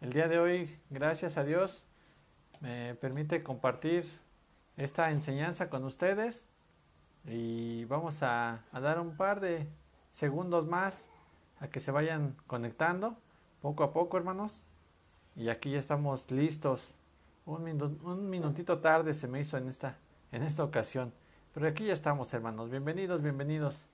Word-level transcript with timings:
el 0.00 0.14
día 0.14 0.28
de 0.28 0.38
hoy, 0.38 0.78
gracias 0.88 1.36
a 1.36 1.44
Dios, 1.44 1.84
me 2.60 2.94
permite 2.94 3.42
compartir 3.42 4.06
esta 4.76 5.10
enseñanza 5.10 5.68
con 5.68 5.84
ustedes 5.84 6.46
y 7.26 7.84
vamos 7.84 8.22
a, 8.22 8.64
dar 8.72 8.98
un 8.98 9.16
par 9.16 9.40
de 9.40 9.68
segundos 10.10 10.66
más 10.66 11.06
a 11.60 11.68
que 11.68 11.80
se 11.80 11.90
vayan 11.90 12.34
conectando 12.46 13.18
poco 13.60 13.84
a 13.84 13.92
poco, 13.92 14.16
hermanos. 14.16 14.62
Y 15.36 15.50
aquí 15.50 15.72
ya 15.72 15.78
estamos 15.78 16.30
listos. 16.30 16.94
Un, 17.44 18.30
minutito 18.30 18.78
tarde 18.78 19.12
se 19.12 19.28
me 19.28 19.40
hizo 19.40 19.58
en 19.58 19.68
esta, 19.68 19.98
en 20.32 20.42
esta 20.42 20.64
ocasión. 20.64 21.12
Pero 21.52 21.68
aquí 21.68 21.84
ya 21.84 21.92
estamos, 21.92 22.32
hermanos. 22.32 22.70
Bienvenidos, 22.70 23.20
bienvenidos. 23.20 23.86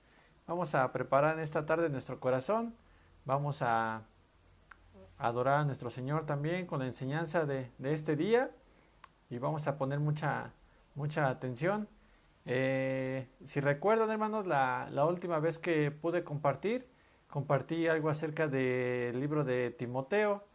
Vamos 0.47 0.73
a 0.73 0.89
preparar 0.93 1.37
en 1.37 1.43
esta 1.43 1.65
tarde 1.65 1.89
nuestro 1.89 2.21
corazón. 2.21 2.73
Vamos 3.25 3.61
a 3.61 4.03
adorar 5.17 5.59
a 5.61 5.65
nuestro 5.65 5.89
Señor 5.89 6.25
también 6.25 6.65
con 6.65 6.79
la 6.79 6.85
enseñanza 6.85 7.45
de, 7.45 7.71
este 7.83 8.15
día. 8.15 8.51
Y 9.29 9.39
vamos 9.39 9.67
a 9.67 9.77
poner 9.77 9.99
mucha, 9.99 10.53
mucha 10.95 11.29
atención. 11.29 11.87
Eh, 12.45 13.27
si 13.45 13.59
recuerdan, 13.59 14.09
hermanos, 14.09 14.47
la, 14.47 14.89
la, 14.91 15.05
última 15.05 15.39
vez 15.39 15.59
que 15.59 15.91
pude 15.91 16.23
compartir, 16.23 16.87
compartí 17.29 17.87
algo 17.87 18.09
acerca 18.09 18.47
del 18.47 19.19
libro 19.19 19.43
de 19.43 19.71
Timoteo. 19.71 20.45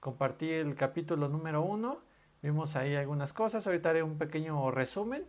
Compartí 0.00 0.50
el 0.50 0.74
capítulo 0.74 1.28
número 1.28 1.62
uno. 1.62 2.00
Vimos 2.42 2.76
ahí 2.76 2.94
algunas 2.94 3.32
cosas. 3.32 3.66
Ahorita 3.66 3.90
haré 3.90 4.02
un 4.02 4.18
pequeño 4.18 4.70
resumen 4.70 5.24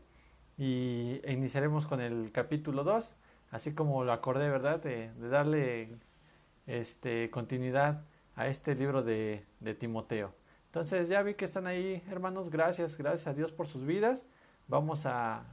y 0.57 1.21
iniciaremos 1.25 1.87
con 1.87 2.01
el 2.01 2.31
capítulo 2.31 2.83
2 2.83 3.15
así 3.51 3.73
como 3.73 4.03
lo 4.03 4.11
acordé, 4.11 4.49
¿verdad? 4.49 4.81
De, 4.81 5.11
darle 5.29 5.97
este, 6.67 7.29
continuidad 7.29 8.03
a 8.39 8.47
este 8.47 8.73
libro 8.73 9.03
de, 9.03 9.45
Timoteo. 9.79 10.33
Entonces 10.67 11.09
ya 11.09 11.21
vi 11.23 11.33
que 11.33 11.43
están 11.43 11.67
ahí, 11.67 12.01
hermanos, 12.09 12.49
gracias, 12.49 12.97
gracias 12.97 13.27
a 13.27 13.33
Dios 13.33 13.51
por 13.51 13.67
sus 13.67 13.85
vidas. 13.85 14.25
Vamos 14.69 15.05
a, 15.05 15.43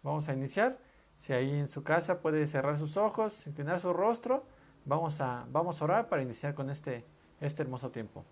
vamos 0.00 0.28
a 0.28 0.32
iniciar. 0.32 0.78
Si 1.18 1.32
ahí 1.32 1.50
en 1.50 1.66
su 1.66 1.82
casa 1.82 2.20
puede 2.20 2.46
cerrar 2.46 2.78
sus 2.78 2.96
ojos, 2.96 3.44
inclinar 3.48 3.80
su 3.80 3.92
rostro, 3.92 4.44
vamos 4.84 5.20
a, 5.20 5.44
vamos 5.50 5.82
a 5.82 5.84
orar 5.86 6.08
para 6.08 6.22
iniciar 6.22 6.54
con 6.54 6.70
este, 6.70 7.04
este 7.40 7.62
hermoso 7.62 7.90
tiempo. 7.90 8.24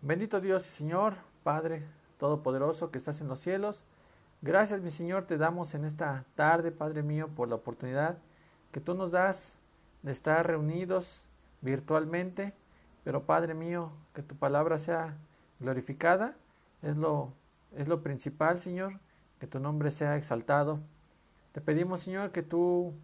Bendito 0.00 0.40
Dios 0.40 0.66
y 0.66 0.70
Señor, 0.70 1.16
Padre 1.42 1.82
Todopoderoso 2.16 2.90
que 2.90 2.96
estás 2.96 3.20
en 3.20 3.28
los 3.28 3.40
cielos, 3.40 3.84
Gracias, 4.42 4.80
mi 4.80 4.90
Señor, 4.90 5.26
te 5.26 5.36
damos 5.36 5.74
en 5.74 5.84
esta 5.84 6.24
tarde, 6.34 6.72
Padre 6.72 7.02
mío, 7.02 7.28
por 7.28 7.50
la 7.50 7.56
oportunidad 7.56 8.16
que 8.72 8.80
tú 8.80 8.94
nos 8.94 9.12
das 9.12 9.58
de 10.00 10.12
estar 10.12 10.46
reunidos 10.46 11.26
virtualmente, 11.60 12.54
pero 13.04 13.24
Padre 13.24 13.54
mío, 13.54 13.92
que 14.14 14.22
tu 14.22 14.36
palabra 14.36 14.78
sea 14.78 15.16
glorificada, 15.58 16.36
es 16.82 16.96
lo, 16.96 17.32
es 17.76 17.88
lo 17.88 18.02
principal, 18.02 18.58
Señor, 18.58 18.98
que 19.38 19.46
tu 19.46 19.60
nombre 19.60 19.90
sea 19.90 20.16
exaltado. 20.16 20.80
Te 21.52 21.60
pedimos, 21.60 22.00
Señor, 22.00 22.32
que 22.32 22.42
tú 22.42 22.94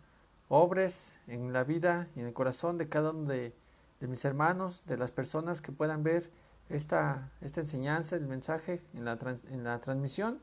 obres 0.49 1.19
en 1.27 1.53
la 1.53 1.65
vida 1.65 2.09
y 2.15 2.21
en 2.21 2.27
el 2.27 2.33
corazón 2.33 2.79
de 2.79 2.89
cada 2.89 3.11
uno 3.11 3.29
de, 3.29 3.55
mis 4.01 4.25
hermanos, 4.25 4.83
de 4.87 4.97
las 4.97 5.11
personas 5.11 5.61
que 5.61 5.73
puedan 5.73 6.03
ver 6.03 6.31
esta, 6.69 7.31
esta 7.41 7.61
enseñanza, 7.61 8.17
el 8.17 8.27
mensaje 8.27 8.81
en 8.95 9.05
la, 9.05 9.19
en 9.51 9.65
la 9.65 9.81
transmisión 9.81 10.39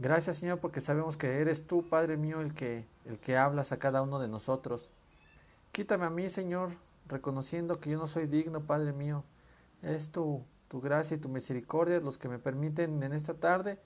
Gracias 0.00 0.38
Señor 0.38 0.60
porque 0.60 0.80
sabemos 0.80 1.18
que 1.18 1.42
eres 1.42 1.66
tú, 1.66 1.86
Padre 1.86 2.16
mío, 2.16 2.40
el 2.40 2.54
que, 2.54 2.86
el 3.04 3.18
que 3.18 3.36
hablas 3.36 3.70
a 3.70 3.78
cada 3.78 4.00
uno 4.00 4.18
de 4.18 4.28
nosotros. 4.28 4.88
Quítame 5.72 6.06
a 6.06 6.10
mí, 6.10 6.30
Señor, 6.30 6.70
reconociendo 7.10 7.80
que 7.80 7.90
yo 7.90 7.98
no 7.98 8.06
soy 8.06 8.26
digno, 8.26 8.62
Padre 8.62 8.92
mío. 8.92 9.24
Es 9.82 10.10
tu, 10.10 10.44
tu 10.68 10.80
gracia 10.80 11.16
y 11.16 11.20
tu 11.20 11.28
misericordia 11.28 12.00
los 12.00 12.16
que 12.16 12.28
me 12.28 12.38
permiten 12.38 13.02
en 13.02 13.12
esta 13.12 13.34
tarde 13.34 13.78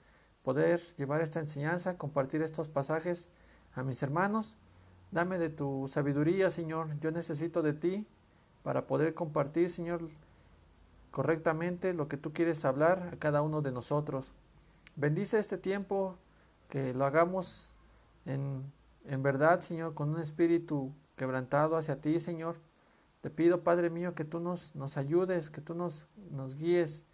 poder 0.43 0.81
llevar 0.97 1.21
esta 1.21 1.39
enseñanza, 1.39 1.97
compartir 1.97 2.41
estos 2.41 2.69
pasajes 2.69 3.29
a 3.73 3.83
mis 3.83 4.01
hermanos. 4.03 4.55
Dame 5.11 5.37
de 5.39 5.49
tu 5.49 5.87
sabiduría, 5.87 6.49
Señor. 6.49 6.99
Yo 6.99 7.11
necesito 7.11 7.61
de 7.61 7.73
ti 7.73 8.07
para 8.63 8.85
poder 8.85 9.13
compartir, 9.13 9.69
Señor, 9.69 10.07
correctamente 11.11 11.93
lo 11.93 12.07
que 12.07 12.17
tú 12.17 12.33
quieres 12.33 12.65
hablar 12.65 13.09
a 13.13 13.17
cada 13.17 13.41
uno 13.41 13.61
de 13.61 13.71
nosotros. 13.71 14.31
Bendice 14.95 15.39
este 15.39 15.57
tiempo, 15.57 16.17
que 16.69 16.93
lo 16.93 17.05
hagamos 17.05 17.71
en, 18.25 18.71
en 19.05 19.23
verdad, 19.23 19.59
Señor, 19.61 19.93
con 19.93 20.09
un 20.09 20.19
espíritu 20.19 20.91
quebrantado 21.15 21.77
hacia 21.77 22.01
ti, 22.01 22.19
Señor. 22.19 22.57
Te 23.25 23.31
pido, 23.31 23.63
Padre 23.63 23.89
mío, 23.89 24.13
que 24.13 24.23
tú 24.23 24.39
nos, 24.39 24.75
nos 24.75 24.97
ayudes, 24.97 25.49
que 25.49 25.59
tú 25.59 25.73
nos, 25.73 26.07
nos 26.29 26.53
guíes. 26.53 27.07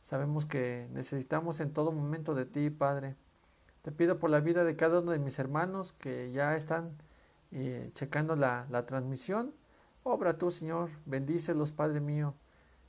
Sabemos 0.00 0.46
que 0.46 0.88
necesitamos 0.94 1.60
en 1.60 1.74
todo 1.74 1.92
momento 1.92 2.34
de 2.34 2.46
ti, 2.46 2.70
Padre. 2.70 3.14
Te 3.82 3.92
pido 3.92 4.18
por 4.18 4.30
la 4.30 4.40
vida 4.40 4.64
de 4.64 4.74
cada 4.74 5.00
uno 5.00 5.10
de 5.10 5.18
mis 5.18 5.38
hermanos 5.38 5.92
que 5.92 6.32
ya 6.32 6.56
están 6.56 6.96
eh, 7.50 7.90
checando 7.92 8.36
la, 8.36 8.66
la 8.70 8.86
transmisión. 8.86 9.52
Obra 10.02 10.38
tú, 10.38 10.50
Señor, 10.50 10.88
bendícelos, 11.04 11.72
Padre 11.72 12.00
mío. 12.00 12.32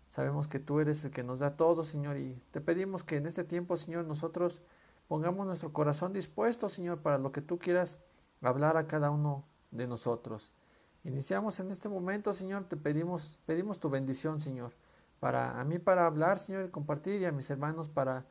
Sabemos 0.07 0.47
que 0.47 0.59
tú 0.59 0.79
eres 0.79 1.03
el 1.03 1.11
que 1.11 1.23
nos 1.23 1.39
da 1.39 1.57
todo, 1.57 1.83
Señor, 1.83 2.15
y 2.15 2.41
te 2.51 2.61
pedimos 2.61 3.03
que 3.03 3.17
en 3.17 3.25
este 3.25 3.43
tiempo, 3.43 3.75
Señor, 3.75 4.05
nosotros 4.05 4.61
pongamos 5.09 5.45
nuestro 5.45 5.73
corazón 5.73 6.13
dispuesto, 6.13 6.69
Señor, 6.69 7.01
para 7.01 7.17
lo 7.17 7.33
que 7.33 7.41
tú 7.41 7.59
quieras 7.59 7.99
hablar 8.41 8.77
a 8.77 8.87
cada 8.87 9.11
uno 9.11 9.43
de 9.71 9.87
nosotros. 9.87 10.53
Iniciamos 11.03 11.59
en 11.59 11.71
este 11.71 11.89
momento, 11.89 12.33
Señor, 12.33 12.65
te 12.65 12.77
pedimos, 12.77 13.39
pedimos 13.45 13.79
tu 13.79 13.89
bendición, 13.89 14.39
Señor, 14.39 14.73
para 15.19 15.59
a 15.59 15.63
mí 15.63 15.79
para 15.79 16.05
hablar, 16.05 16.37
Señor, 16.37 16.65
y 16.65 16.69
compartir, 16.69 17.21
y 17.21 17.25
a 17.25 17.31
mis 17.31 17.49
hermanos 17.49 17.87
para 17.87 18.25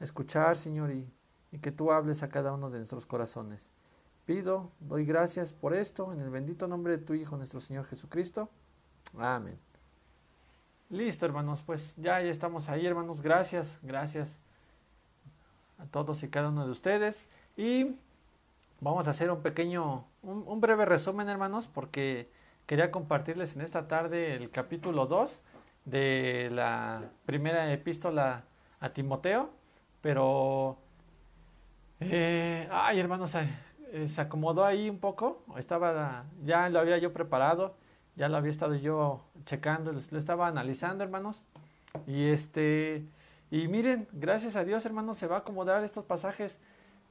escuchar, 0.00 0.56
Señor, 0.56 0.90
y, 0.90 1.10
y 1.52 1.58
que 1.58 1.72
tú 1.72 1.92
hables 1.92 2.22
a 2.22 2.28
cada 2.28 2.52
uno 2.52 2.70
de 2.70 2.78
nuestros 2.78 3.06
corazones. 3.06 3.70
Pido, 4.26 4.70
doy 4.80 5.04
gracias 5.04 5.52
por 5.52 5.74
esto, 5.74 6.12
en 6.12 6.20
el 6.20 6.30
bendito 6.30 6.68
nombre 6.68 6.96
de 6.96 7.04
tu 7.04 7.14
Hijo, 7.14 7.36
nuestro 7.36 7.60
Señor 7.60 7.86
Jesucristo. 7.86 8.48
Amén. 9.18 9.58
Listo, 10.90 11.24
hermanos, 11.24 11.62
pues 11.64 11.94
ya, 11.96 12.20
ya 12.20 12.30
estamos 12.30 12.68
ahí, 12.68 12.84
hermanos. 12.84 13.22
Gracias, 13.22 13.78
gracias 13.82 14.40
a 15.78 15.86
todos 15.86 16.22
y 16.24 16.28
cada 16.28 16.48
uno 16.48 16.64
de 16.66 16.72
ustedes. 16.72 17.24
Y 17.56 17.96
vamos 18.80 19.06
a 19.06 19.10
hacer 19.10 19.30
un 19.30 19.40
pequeño, 19.40 20.04
un, 20.22 20.60
breve 20.60 20.84
resumen, 20.84 21.28
hermanos, 21.28 21.68
porque 21.68 22.30
quería 22.66 22.90
compartirles 22.90 23.56
en 23.56 23.62
esta 23.62 23.88
tarde 23.88 24.34
el 24.34 24.50
capítulo 24.50 25.06
2 25.06 25.40
de 25.84 26.48
la 26.52 27.10
primera 27.26 27.72
epístola 27.72 28.44
a 28.80 28.90
Timoteo. 28.90 29.50
Pero, 30.00 30.78
eh, 32.00 32.68
ay, 32.70 32.98
hermanos, 33.00 33.32
se, 33.32 34.08
se 34.08 34.20
acomodó 34.20 34.64
ahí 34.64 34.88
un 34.88 34.98
poco. 34.98 35.42
Estaba, 35.56 36.24
ya 36.44 36.68
lo 36.68 36.80
había 36.80 36.98
yo 36.98 37.12
preparado 37.12 37.74
ya 38.20 38.28
lo 38.28 38.36
había 38.36 38.50
estado 38.50 38.74
yo 38.74 39.22
checando, 39.46 39.92
lo, 39.92 40.18
estaba 40.18 40.46
analizando, 40.46 41.02
hermanos. 41.02 41.42
Y 42.06 42.26
este, 42.26 43.06
y 43.50 43.66
miren, 43.68 44.08
gracias 44.12 44.56
a 44.56 44.64
Dios, 44.64 44.84
hermanos, 44.84 45.16
se 45.16 45.26
va 45.26 45.36
a 45.36 45.38
acomodar 45.40 45.82
estos 45.84 46.04
pasajes 46.04 46.58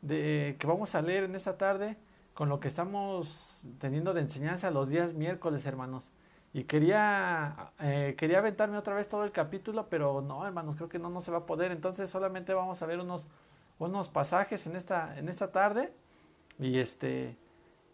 de, 0.04 0.56
que 0.60 0.68
vamos 0.68 0.94
a 0.94 1.02
leer 1.02 1.24
en 1.24 1.36
esta 1.36 1.58
tarde 1.58 1.98
con 2.40 2.48
lo 2.48 2.62
que 2.62 2.70
estamos 2.70 3.66
teniendo 3.80 4.14
de 4.14 4.22
enseñanza 4.22 4.72
los 4.72 4.88
días 4.88 5.14
miércoles, 5.14 5.66
hermanos. 5.66 6.10
Y 6.54 6.64
quería, 6.64 7.74
eh, 7.82 8.16
quería 8.18 8.38
aventarme 8.38 8.78
otra 8.78 8.96
vez 8.96 9.10
todo 9.10 9.26
el 9.26 9.34
capítulo, 9.34 9.90
pero 9.90 10.22
no, 10.22 10.48
hermanos, 10.48 10.78
creo 10.78 10.88
que 10.88 11.00
no, 11.00 11.10
no 11.10 11.20
se 11.20 11.32
va 11.32 11.40
a 11.40 11.46
poder. 11.46 11.74
Entonces 11.74 12.10
solamente 12.10 12.54
vamos 12.54 12.82
a 12.82 12.86
ver 12.86 13.02
unos, 13.02 13.28
unos 13.78 14.08
pasajes 14.08 14.66
en 14.68 14.78
esta, 14.78 15.20
en 15.20 15.28
esta 15.28 15.52
tarde. 15.52 15.92
Y 16.58 16.80
este, 16.80 17.38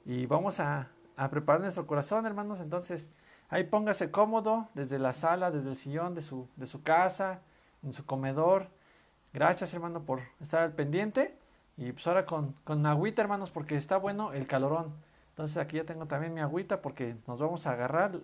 y 0.05 0.27
vamos 0.27 0.59
a, 0.59 0.89
a 1.17 1.29
preparar 1.31 1.61
nuestro 1.61 1.87
corazón, 1.87 2.27
hermanos. 2.27 2.59
Entonces, 2.59 3.09
ahí 3.49 3.63
póngase 3.63 4.11
cómodo 4.11 4.69
desde 4.75 4.99
la 4.99 5.13
sala, 5.13 5.49
desde 5.49 5.71
el 5.71 5.77
sillón 5.77 6.13
de 6.13 6.21
su, 6.21 6.47
de 6.55 6.67
su 6.67 6.83
casa, 6.83 7.41
en 7.81 7.93
su 7.93 8.05
comedor. 8.05 8.67
Gracias, 9.33 9.73
hermano, 9.73 10.03
por 10.03 10.21
estar 10.39 10.61
al 10.61 10.73
pendiente. 10.73 11.35
Y 11.77 11.91
pues 11.91 12.07
ahora 12.07 12.25
con, 12.25 12.53
con 12.63 12.85
agüita, 12.85 13.21
hermanos, 13.21 13.51
porque 13.51 13.75
está 13.75 13.97
bueno 13.97 14.33
el 14.33 14.47
calorón. 14.47 14.93
Entonces 15.31 15.57
aquí 15.57 15.77
ya 15.77 15.83
tengo 15.83 16.05
también 16.05 16.33
mi 16.33 16.41
agüita 16.41 16.81
porque 16.81 17.15
nos 17.27 17.39
vamos 17.39 17.67
a 17.67 17.71
agarrar 17.71 18.19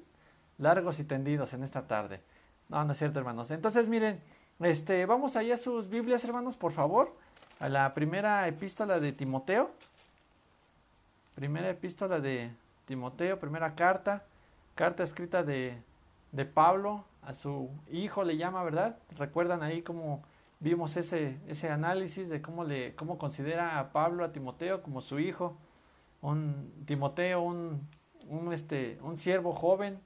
largos 0.57 0.99
y 0.99 1.03
tendidos 1.03 1.53
en 1.53 1.63
esta 1.63 1.87
tarde. 1.87 2.21
No, 2.69 2.83
no 2.85 2.91
es 2.93 2.97
cierto, 2.97 3.19
hermanos. 3.19 3.51
Entonces, 3.51 3.89
miren, 3.89 4.21
este, 4.59 5.05
vamos 5.05 5.35
ahí 5.35 5.51
a 5.51 5.57
sus 5.57 5.89
Biblias, 5.89 6.23
hermanos, 6.23 6.55
por 6.55 6.71
favor. 6.71 7.13
A 7.59 7.67
la 7.67 7.93
primera 7.93 8.47
epístola 8.47 8.99
de 8.99 9.11
Timoteo. 9.11 9.71
Primera 11.35 11.69
epístola 11.69 12.19
de, 12.19 12.51
Timoteo, 12.91 13.39
primera 13.39 13.73
carta, 13.73 14.23
carta 14.75 15.03
escrita 15.03 15.43
de, 15.43 15.81
de 16.33 16.45
Pablo 16.45 17.05
a 17.21 17.33
su 17.33 17.69
hijo, 17.89 18.25
le 18.25 18.35
llama, 18.35 18.63
¿verdad? 18.63 18.97
Recuerdan 19.17 19.63
ahí 19.63 19.81
cómo 19.81 20.23
vimos 20.61 20.95
ese, 20.95 21.41
ese 21.47 21.69
análisis 21.69 22.29
de 22.29 22.41
cómo, 22.41 22.63
le, 22.63 22.95
cómo 22.95 23.17
considera 23.17 23.79
a 23.79 23.91
Pablo 23.91 24.23
a 24.23 24.31
Timoteo 24.31 24.81
como 24.81 25.01
su 25.01 25.19
hijo, 25.19 25.57
un 26.21 26.71
Timoteo, 26.85 27.41
un, 27.41 27.89
un, 28.29 28.53
este, 28.53 28.97
un 29.01 29.17
siervo 29.17 29.53
joven 29.53 29.99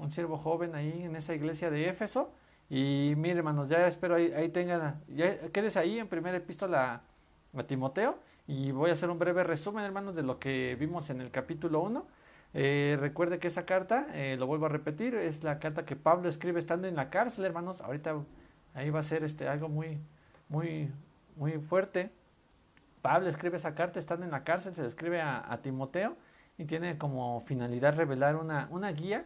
un 0.00 0.10
siervo 0.10 0.38
joven 0.38 0.74
ahí 0.74 1.02
en 1.04 1.14
esa 1.14 1.34
iglesia 1.34 1.70
de 1.70 1.88
Éfeso. 1.88 2.32
Y 2.68 3.14
mire, 3.16 3.38
hermanos, 3.38 3.68
ya 3.68 3.86
espero 3.86 4.14
ahí, 4.14 4.32
ahí 4.32 4.48
tengan, 4.48 5.02
ya 5.08 5.48
quédese 5.50 5.78
ahí 5.78 5.98
en 5.98 6.08
primera 6.08 6.36
epístola 6.36 7.02
a 7.54 7.62
Timoteo 7.64 8.18
y 8.46 8.70
voy 8.70 8.90
a 8.90 8.92
hacer 8.94 9.10
un 9.10 9.18
breve 9.18 9.44
resumen, 9.44 9.84
hermanos, 9.84 10.14
de 10.14 10.22
lo 10.22 10.38
que 10.38 10.76
vimos 10.78 11.10
en 11.10 11.20
el 11.20 11.30
capítulo 11.30 11.80
1. 11.82 12.06
Eh, 12.54 12.96
recuerde 13.00 13.38
que 13.38 13.48
esa 13.48 13.64
carta, 13.64 14.06
eh, 14.12 14.36
lo 14.38 14.46
vuelvo 14.46 14.66
a 14.66 14.68
repetir, 14.68 15.14
es 15.14 15.44
la 15.44 15.58
carta 15.58 15.84
que 15.84 15.96
Pablo 15.96 16.28
escribe 16.28 16.58
estando 16.58 16.88
en 16.88 16.96
la 16.96 17.10
cárcel, 17.10 17.44
hermanos. 17.44 17.80
Ahorita 17.80 18.16
ahí 18.74 18.90
va 18.90 19.00
a 19.00 19.04
ser 19.04 19.24
este, 19.24 19.48
algo 19.48 19.68
muy, 19.68 19.98
muy, 20.48 20.90
muy 21.36 21.52
fuerte. 21.58 22.10
Pablo 23.02 23.28
escribe 23.28 23.56
esa 23.56 23.74
carta 23.74 23.98
estando 23.98 24.24
en 24.24 24.30
la 24.30 24.44
cárcel, 24.44 24.74
se 24.74 24.82
le 24.82 24.88
escribe 24.88 25.20
a, 25.22 25.58
Timoteo 25.62 26.16
y 26.58 26.64
tiene 26.66 26.98
como 26.98 27.40
finalidad 27.46 27.96
revelar 27.96 28.36
una, 28.36 28.68
una 28.70 28.92
guía 28.92 29.24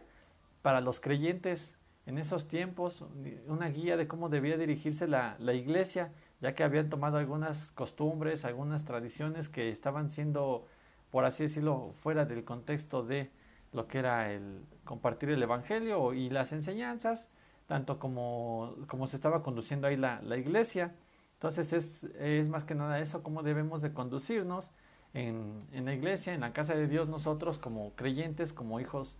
para 0.61 0.81
los 0.81 0.99
creyentes 0.99 1.75
en 2.05 2.17
esos 2.17 2.47
tiempos, 2.47 3.03
una 3.47 3.67
guía 3.67 3.97
de 3.97 4.07
cómo 4.07 4.29
debía 4.29 4.57
dirigirse 4.57 5.07
la, 5.07 5.35
la 5.39 5.53
iglesia, 5.53 6.11
ya 6.39 6.53
que 6.53 6.63
habían 6.63 6.89
tomado 6.89 7.17
algunas 7.17 7.71
costumbres, 7.71 8.45
algunas 8.45 8.85
tradiciones 8.85 9.49
que 9.49 9.69
estaban 9.69 10.09
siendo, 10.09 10.67
por 11.11 11.25
así 11.25 11.43
decirlo, 11.43 11.93
fuera 12.01 12.25
del 12.25 12.43
contexto 12.43 13.03
de 13.03 13.31
lo 13.73 13.87
que 13.87 13.99
era 13.99 14.31
el 14.31 14.61
compartir 14.83 15.29
el 15.29 15.41
Evangelio 15.41 16.13
y 16.13 16.29
las 16.29 16.51
enseñanzas, 16.51 17.27
tanto 17.67 17.99
como, 17.99 18.75
como 18.87 19.07
se 19.07 19.15
estaba 19.15 19.43
conduciendo 19.43 19.87
ahí 19.87 19.97
la, 19.97 20.21
la 20.21 20.37
iglesia. 20.37 20.95
Entonces 21.33 21.73
es, 21.73 22.03
es, 22.19 22.47
más 22.47 22.63
que 22.63 22.75
nada 22.75 22.99
eso, 22.99 23.23
cómo 23.23 23.43
debemos 23.43 23.81
de 23.81 23.93
conducirnos 23.93 24.71
en, 25.13 25.63
en, 25.71 25.85
la 25.85 25.93
iglesia, 25.93 26.33
en 26.33 26.41
la 26.41 26.53
casa 26.53 26.75
de 26.75 26.87
Dios 26.87 27.09
nosotros 27.09 27.57
como 27.57 27.93
creyentes, 27.95 28.53
como 28.53 28.79
hijos, 28.79 29.15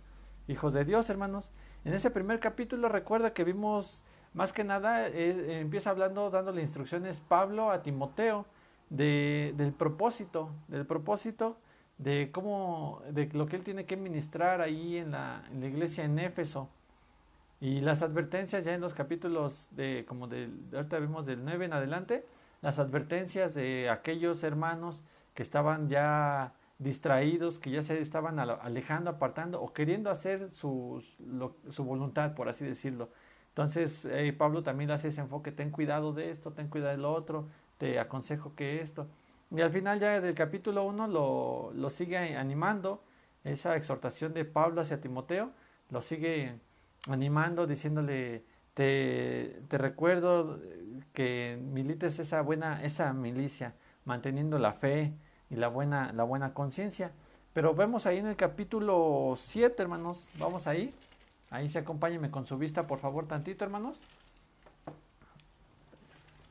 hijos 0.48 0.72
de 0.72 0.84
Dios, 0.84 1.10
hermanos. 1.10 1.50
En 1.84 1.92
ese 1.94 2.10
primer 2.10 2.40
capítulo 2.40 2.88
recuerda 2.88 3.32
que 3.32 3.44
vimos 3.44 4.02
más 4.32 4.52
que 4.52 4.64
nada, 4.64 5.08
eh, 5.08 5.60
empieza 5.60 5.90
hablando, 5.90 6.30
dándole 6.30 6.60
instrucciones 6.60 7.20
Pablo 7.20 7.70
a 7.70 7.82
Timoteo 7.82 8.44
de, 8.90 9.54
del 9.56 9.72
propósito, 9.72 10.50
del 10.68 10.86
propósito 10.86 11.58
de 11.98 12.30
cómo, 12.32 13.00
de 13.10 13.26
lo 13.32 13.46
que 13.46 13.56
él 13.56 13.62
tiene 13.62 13.86
que 13.86 13.96
ministrar 13.96 14.60
ahí 14.60 14.98
en 14.98 15.12
la, 15.12 15.42
en 15.50 15.60
la 15.60 15.66
iglesia 15.66 16.04
en 16.04 16.18
Éfeso. 16.18 16.68
Y 17.60 17.80
las 17.80 18.02
advertencias 18.02 18.64
ya 18.64 18.74
en 18.74 18.80
los 18.80 18.94
capítulos 18.94 19.68
de, 19.70 20.04
como 20.06 20.28
de, 20.28 20.50
ahorita 20.74 20.98
vimos 20.98 21.26
del 21.26 21.44
9 21.44 21.64
en 21.64 21.72
adelante, 21.72 22.26
las 22.60 22.78
advertencias 22.78 23.54
de 23.54 23.88
aquellos 23.90 24.42
hermanos 24.42 25.02
que 25.34 25.42
estaban 25.42 25.88
ya 25.88 26.54
distraídos, 26.78 27.58
que 27.58 27.70
ya 27.70 27.82
se 27.82 27.98
estaban 28.00 28.38
alejando, 28.38 29.10
apartando 29.10 29.62
o 29.62 29.72
queriendo 29.72 30.10
hacer 30.10 30.50
su, 30.52 31.02
su 31.70 31.84
voluntad, 31.84 32.34
por 32.34 32.48
así 32.48 32.64
decirlo. 32.64 33.08
Entonces, 33.48 34.04
eh, 34.04 34.34
Pablo 34.36 34.62
también 34.62 34.90
hace 34.90 35.08
ese 35.08 35.22
enfoque, 35.22 35.52
ten 35.52 35.70
cuidado 35.70 36.12
de 36.12 36.30
esto, 36.30 36.52
ten 36.52 36.68
cuidado 36.68 36.92
de 36.92 36.98
lo 36.98 37.12
otro, 37.14 37.48
te 37.78 37.98
aconsejo 37.98 38.54
que 38.54 38.82
esto. 38.82 39.08
Y 39.50 39.62
al 39.62 39.70
final 39.70 39.98
ya 40.00 40.20
del 40.20 40.34
capítulo 40.34 40.84
1 40.84 41.06
lo, 41.08 41.72
lo 41.74 41.90
sigue 41.90 42.36
animando, 42.36 43.02
esa 43.44 43.76
exhortación 43.76 44.34
de 44.34 44.44
Pablo 44.44 44.82
hacia 44.82 45.00
Timoteo, 45.00 45.52
lo 45.90 46.02
sigue 46.02 46.58
animando, 47.08 47.66
diciéndole, 47.66 48.44
te, 48.74 49.62
te 49.68 49.78
recuerdo 49.78 50.60
que 51.12 51.58
milites 51.62 52.18
esa 52.18 52.42
buena, 52.42 52.82
esa 52.82 53.12
milicia, 53.12 53.74
manteniendo 54.04 54.58
la 54.58 54.72
fe 54.72 55.14
y 55.50 55.56
la 55.56 55.68
buena, 55.68 56.12
la 56.12 56.24
buena 56.24 56.52
conciencia. 56.54 57.12
Pero 57.52 57.74
vemos 57.74 58.06
ahí 58.06 58.18
en 58.18 58.26
el 58.26 58.36
capítulo 58.36 59.34
7, 59.36 59.82
hermanos, 59.82 60.28
vamos 60.38 60.66
ahí. 60.66 60.94
Ahí 61.50 61.68
se 61.68 61.78
acompáñenme 61.78 62.30
con 62.30 62.44
su 62.44 62.58
vista, 62.58 62.86
por 62.86 62.98
favor, 62.98 63.26
tantito, 63.26 63.64
hermanos. 63.64 63.96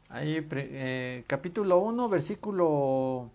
Ahí, 0.09 0.47
eh, 0.51 1.23
capítulo 1.27 1.77
1, 1.79 2.09
versículo 2.09 3.29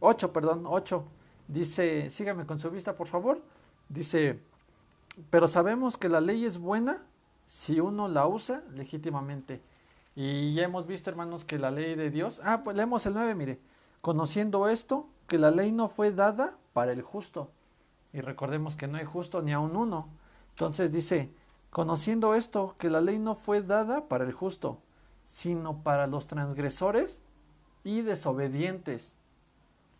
8, 0.00 0.32
perdón, 0.32 0.64
8. 0.66 1.04
Dice, 1.48 2.10
sígame 2.10 2.46
con 2.46 2.60
su 2.60 2.70
vista, 2.70 2.94
por 2.94 3.08
favor. 3.08 3.42
Dice, 3.88 4.38
pero 5.30 5.48
sabemos 5.48 5.96
que 5.96 6.08
la 6.08 6.20
ley 6.20 6.44
es 6.44 6.58
buena 6.58 7.02
si 7.46 7.80
uno 7.80 8.08
la 8.08 8.26
usa 8.26 8.62
legítimamente. 8.72 9.60
Y 10.14 10.54
ya 10.54 10.64
hemos 10.64 10.86
visto, 10.86 11.10
hermanos, 11.10 11.44
que 11.44 11.58
la 11.58 11.70
ley 11.70 11.94
de 11.94 12.10
Dios. 12.10 12.40
Ah, 12.44 12.62
pues 12.64 12.76
leemos 12.76 13.04
el 13.06 13.14
9, 13.14 13.34
mire. 13.34 13.60
Conociendo 14.00 14.68
esto, 14.68 15.08
que 15.26 15.38
la 15.38 15.50
ley 15.50 15.72
no 15.72 15.88
fue 15.88 16.12
dada 16.12 16.56
para 16.72 16.92
el 16.92 17.02
justo. 17.02 17.50
Y 18.12 18.20
recordemos 18.20 18.76
que 18.76 18.86
no 18.86 18.98
hay 18.98 19.04
justo 19.04 19.42
ni 19.42 19.52
a 19.52 19.60
un 19.60 19.76
uno 19.76 20.08
entonces 20.56 20.90
dice, 20.90 21.30
conociendo 21.68 22.34
esto, 22.34 22.76
que 22.78 22.88
la 22.88 23.02
ley 23.02 23.18
no 23.18 23.34
fue 23.34 23.60
dada 23.60 24.08
para 24.08 24.24
el 24.24 24.32
justo, 24.32 24.78
sino 25.22 25.82
para 25.82 26.06
los 26.06 26.26
transgresores 26.26 27.22
y 27.84 28.00
desobedientes, 28.00 29.18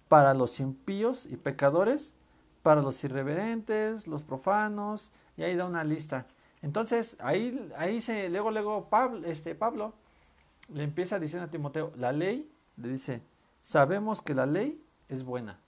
para 0.09 0.33
los 0.33 0.59
impíos 0.59 1.27
y 1.27 1.37
pecadores, 1.37 2.15
para 2.67 2.83
los 2.83 3.05
irreverentes, 3.05 4.09
los 4.09 4.25
profanos, 4.25 5.13
y 5.37 5.45
ahí 5.45 5.55
da 5.55 5.67
una 5.67 5.85
lista. 5.85 6.27
Entonces, 6.63 7.17
ahí, 7.21 7.71
ahí 7.77 8.01
se, 8.01 8.29
luego, 8.29 8.51
luego 8.51 8.89
Pablo, 8.89 9.25
este, 9.25 9.55
Pablo 9.55 9.95
le 10.75 10.83
empieza 10.83 11.21
diciendo 11.21 11.47
a 11.47 11.49
Timoteo, 11.49 11.93
la 11.97 12.11
ley, 12.11 12.51
le 12.77 12.89
dice, 12.89 13.23
sabemos 13.61 14.21
que 14.21 14.35
la 14.35 14.47
ley 14.47 14.83
es 15.09 15.23
buena. 15.23 15.61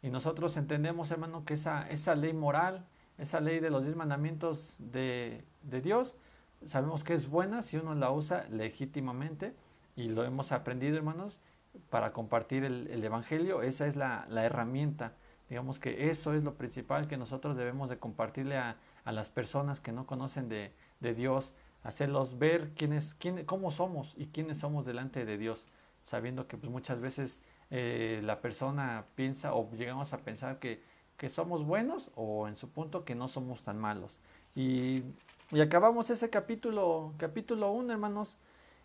Y 0.00 0.08
nosotros 0.08 0.56
entendemos, 0.56 1.10
hermano, 1.10 1.44
que 1.44 1.52
esa, 1.52 1.86
esa 1.90 2.14
ley 2.14 2.32
moral, 2.32 2.86
esa 3.18 3.38
ley 3.40 3.60
de 3.60 3.68
los 3.68 3.84
diez 3.84 3.94
mandamientos 3.94 4.76
de, 4.78 5.44
de, 5.60 5.82
Dios, 5.82 6.16
sabemos 6.64 7.04
que 7.04 7.12
es 7.12 7.28
buena 7.28 7.64
si 7.64 7.76
uno 7.76 7.94
la 7.94 8.10
usa 8.10 8.46
legítimamente 8.48 9.54
y 9.94 10.08
lo 10.08 10.24
hemos 10.24 10.52
aprendido, 10.52 10.96
hermanos, 10.96 11.38
para 11.90 12.14
compartir 12.14 12.64
el, 12.64 12.86
el 12.86 13.04
Evangelio. 13.04 13.60
Esa 13.60 13.86
es 13.86 13.94
la, 13.94 14.24
la, 14.30 14.46
herramienta. 14.46 15.12
Digamos 15.48 15.78
que 15.78 16.10
eso 16.10 16.34
es 16.34 16.42
lo 16.42 16.54
principal 16.54 17.08
que 17.08 17.16
nosotros 17.16 17.56
debemos 17.56 17.88
de 17.88 17.98
compartirle 17.98 18.56
a, 18.56 18.76
a 19.04 19.12
las 19.12 19.30
personas 19.30 19.80
que 19.80 19.92
no 19.92 20.06
conocen 20.06 20.48
de, 20.48 20.72
de 21.00 21.14
Dios, 21.14 21.52
hacerlos 21.82 22.38
ver 22.38 22.72
quiénes, 22.74 23.14
quién, 23.14 23.44
cómo 23.44 23.70
somos 23.70 24.14
y 24.16 24.26
quiénes 24.26 24.58
somos 24.58 24.84
delante 24.86 25.24
de 25.24 25.38
Dios, 25.38 25.66
sabiendo 26.02 26.48
que 26.48 26.56
pues, 26.56 26.70
muchas 26.72 27.00
veces 27.00 27.40
eh, 27.70 28.20
la 28.24 28.40
persona 28.40 29.06
piensa 29.14 29.54
o 29.54 29.70
llegamos 29.72 30.12
a 30.12 30.18
pensar 30.18 30.58
que 30.58 30.82
que 31.16 31.28
somos 31.28 31.64
buenos 31.64 32.10
o 32.14 32.48
en 32.48 32.56
su 32.56 32.70
punto 32.70 33.04
que 33.04 33.14
no 33.14 33.28
somos 33.28 33.62
tan 33.62 33.78
malos. 33.78 34.20
Y, 34.54 35.02
y 35.50 35.60
acabamos 35.60 36.10
ese 36.10 36.30
capítulo, 36.30 37.14
capítulo 37.16 37.72
1, 37.72 37.92
hermanos. 37.92 38.36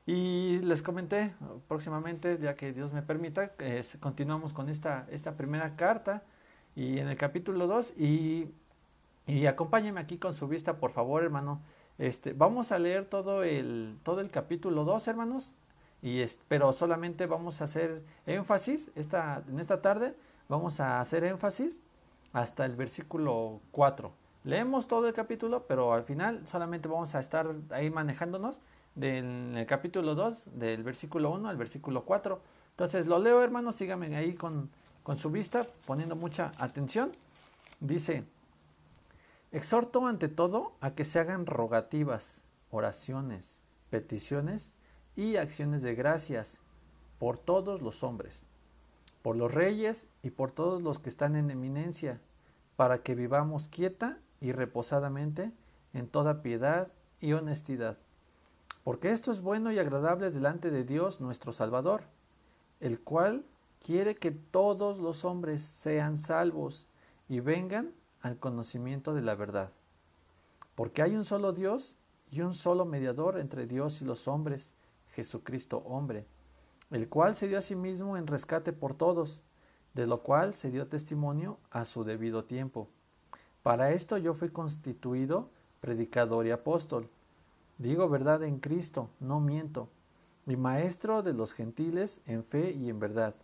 Y 0.08 0.58
les 0.60 0.82
comenté 0.82 1.36
próximamente, 1.68 2.40
ya 2.42 2.56
que 2.56 2.74
Dios 2.74 2.92
me 2.92 3.04
permita, 3.04 3.52
continuamos 4.00 4.52
con 4.52 4.68
esta, 4.68 5.06
esta 5.12 5.38
primera 5.38 5.76
carta 5.76 6.24
y 6.76 7.00
en 7.00 7.08
el 7.08 7.18
capítulo 7.18 7.68
2 7.68 7.94
y, 7.98 8.48
y 9.28 9.46
acompáñenme 9.46 10.00
aquí 10.00 10.18
con 10.18 10.34
su 10.34 10.48
vista, 10.48 10.78
por 10.78 10.92
favor, 10.92 11.24
hermano. 11.24 11.62
Este, 11.98 12.34
vamos 12.34 12.72
a 12.72 12.80
leer 12.80 13.06
todo 13.06 13.44
el, 13.44 13.98
todo 14.04 14.22
el 14.22 14.32
capítulo 14.32 14.86
2, 14.86 15.08
hermanos, 15.08 15.54
y 16.02 16.24
pero 16.48 16.74
solamente 16.74 17.28
vamos 17.28 17.62
a 17.62 17.66
hacer 17.66 18.04
énfasis 18.26 18.90
esta, 18.96 19.44
en 19.48 19.60
esta 19.60 19.82
tarde, 19.82 20.16
vamos 20.50 20.80
a 20.80 21.00
hacer 21.00 21.24
énfasis 21.24 21.82
hasta 22.34 22.66
el 22.66 22.76
versículo 22.76 23.60
4. 23.72 24.12
Leemos 24.44 24.88
todo 24.88 25.08
el 25.08 25.14
capítulo, 25.14 25.68
pero 25.68 25.94
al 25.94 26.04
final 26.04 26.48
solamente 26.48 26.88
vamos 26.88 27.14
a 27.14 27.20
estar 27.20 27.54
ahí 27.70 27.92
manejándonos 27.92 28.60
del 28.96 29.56
el 29.56 29.66
capítulo 29.68 30.16
2, 30.16 30.58
del 30.58 30.84
versículo 30.84 31.32
1 31.32 31.48
al 31.48 31.58
versículo 31.58 32.04
4. 32.04 32.42
Entonces 32.72 33.06
lo 33.06 33.20
leo, 33.20 33.44
hermanos, 33.44 33.76
síganme 33.76 34.16
ahí 34.16 34.34
con, 34.34 34.72
con 35.04 35.18
su 35.18 35.30
vista, 35.30 35.66
poniendo 35.86 36.16
mucha 36.16 36.52
atención. 36.58 37.12
Dice, 37.80 38.24
exhorto 39.52 40.06
ante 40.08 40.28
todo 40.28 40.74
a 40.82 40.92
que 40.92 41.06
se 41.06 41.20
hagan 41.20 41.46
rogativas, 41.46 42.44
oraciones, 42.70 43.60
peticiones 43.90 44.74
y 45.16 45.36
acciones 45.38 45.82
de 45.82 45.96
gracias 45.96 46.60
por 47.20 47.38
todos 47.38 47.82
los 47.82 48.04
hombres 48.04 48.48
por 49.22 49.36
los 49.36 49.54
reyes 49.54 50.08
y 50.24 50.32
por 50.32 50.52
todos 50.52 50.82
los 50.82 51.00
que 51.00 51.10
están 51.10 51.36
en 51.36 51.52
eminencia, 51.52 52.20
para 52.76 53.04
que 53.04 53.16
vivamos 53.16 53.68
quieta 53.68 54.18
y 54.40 54.52
reposadamente 54.52 55.52
en 55.94 56.08
toda 56.08 56.42
piedad 56.42 56.92
y 57.20 57.34
honestidad. 57.34 57.98
Porque 58.84 59.12
esto 59.12 59.32
es 59.32 59.42
bueno 59.42 59.72
y 59.72 59.78
agradable 59.78 60.32
delante 60.32 60.72
de 60.72 60.84
Dios 60.84 61.22
nuestro 61.22 61.52
Salvador, 61.52 62.04
el 62.80 63.00
cual 63.00 63.46
quiere 63.84 64.16
que 64.16 64.32
todos 64.32 64.98
los 65.00 65.26
hombres 65.26 65.62
sean 65.62 66.18
salvos 66.18 66.88
y 67.28 67.40
vengan 67.40 67.92
al 68.22 68.38
conocimiento 68.38 69.14
de 69.14 69.22
la 69.22 69.36
verdad. 69.36 69.72
Porque 70.76 71.02
hay 71.02 71.16
un 71.16 71.26
solo 71.26 71.52
Dios 71.54 71.96
y 72.32 72.42
un 72.42 72.54
solo 72.54 72.86
mediador 72.86 73.40
entre 73.40 73.66
Dios 73.68 74.02
y 74.02 74.06
los 74.06 74.28
hombres, 74.28 74.74
Jesucristo 75.12 75.84
hombre 75.86 76.26
el 76.92 77.08
cual 77.08 77.36
se 77.36 77.48
dio 77.48 77.58
a 77.58 77.62
sí 77.62 77.76
mismo 77.76 78.18
en 78.18 78.28
rescate 78.28 78.74
por 78.74 78.94
todos, 78.94 79.44
de 79.94 80.06
lo 80.06 80.22
cual 80.22 80.54
se 80.54 80.70
dio 80.70 80.88
testimonio 80.88 81.58
a 81.72 81.86
su 81.86 82.04
debido 82.04 82.44
tiempo. 82.44 82.88
Para 83.64 83.92
esto 83.92 84.18
yo 84.18 84.34
fui 84.34 84.50
constituido 84.50 85.50
predicador 85.80 86.46
y 86.46 86.52
apóstol. 86.52 87.10
Digo 87.78 88.10
verdad 88.10 88.44
en 88.44 88.60
Cristo, 88.60 89.10
no 89.20 89.40
miento, 89.40 89.88
y 90.46 90.58
maestro 90.58 91.24
de 91.24 91.34
los 91.34 91.54
gentiles 91.54 92.20
en 92.26 92.44
fe 92.44 92.72
y 92.72 92.90
en 92.90 93.00
verdad. 93.00 93.36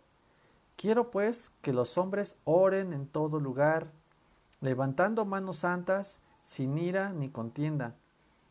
Quiero 0.78 1.10
pues 1.10 1.50
que 1.60 1.72
los 1.72 1.98
hombres 1.98 2.36
oren 2.44 2.92
en 2.92 3.08
todo 3.08 3.40
lugar, 3.40 3.90
levantando 4.60 5.24
manos 5.24 5.58
santas, 5.58 6.20
sin 6.40 6.78
ira 6.78 7.12
ni 7.12 7.30
contienda. 7.30 7.96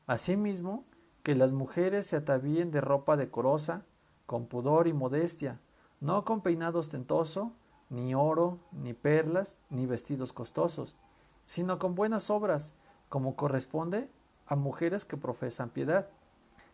Asimismo, 0.08 0.84
que 1.24 1.36
las 1.36 1.54
mujeres 1.54 2.06
se 2.08 2.18
atavíen 2.18 2.70
de 2.70 2.82
ropa 2.82 3.16
decorosa, 3.16 3.86
con 4.26 4.48
pudor 4.48 4.90
y 4.90 4.94
modestia, 4.94 5.62
no 6.02 6.26
con 6.26 6.42
peinado 6.42 6.80
ostentoso, 6.80 7.54
ni 7.90 8.14
oro, 8.14 8.60
ni 8.74 8.94
perlas, 8.94 9.56
ni 9.70 9.86
vestidos 9.86 10.34
costosos, 10.34 10.98
sino 11.46 11.80
con 11.80 11.96
buenas 11.96 12.30
obras, 12.30 12.76
como 13.08 13.38
corresponde 13.38 14.10
a 14.48 14.58
mujeres 14.58 15.06
que 15.06 15.16
profesan 15.16 15.70
piedad. 15.70 16.10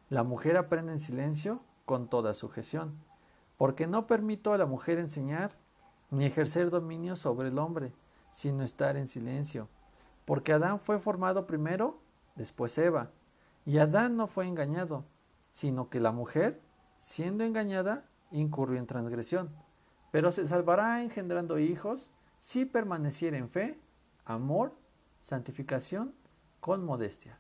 La 0.10 0.24
mujer 0.24 0.57
aprende 0.57 0.93
en 0.93 1.00
silencio 1.00 1.60
con 1.86 2.07
toda 2.07 2.33
sujeción, 2.33 2.95
porque 3.57 3.88
no 3.88 4.07
permito 4.07 4.53
a 4.53 4.57
la 4.57 4.65
mujer 4.65 5.00
enseñar 5.00 5.51
ni 6.10 6.25
ejercer 6.25 6.69
dominio 6.69 7.15
sobre 7.15 7.50
el 7.50 7.60
hombre, 7.60 7.93
sino 8.31 8.63
estar 8.63 8.98
en 8.98 9.07
silencio, 9.07 9.69
porque 10.25 10.53
Adán 10.53 10.79
fue 10.79 11.00
formado 11.00 11.48
primero, 11.48 12.00
después 12.36 12.77
Eva, 12.77 13.12
y 13.65 13.77
Adán 13.77 14.17
no 14.17 14.27
fue 14.27 14.48
engañado, 14.48 15.05
sino 15.51 15.89
que 15.89 16.00
la 16.00 16.12
mujer, 16.12 16.62
siendo 16.98 17.43
engañada, 17.43 18.05
incurrió 18.31 18.79
en 18.79 18.88
transgresión, 18.88 19.50
pero 20.12 20.31
se 20.31 20.45
salvará 20.45 21.01
engendrando 21.01 21.60
hijos 21.60 22.12
si 22.39 22.65
permaneciera 22.65 23.38
en 23.38 23.50
fe, 23.50 23.79
amor, 24.25 24.75
santificación, 25.22 26.13
con 26.60 26.83
modestia. 26.86 27.39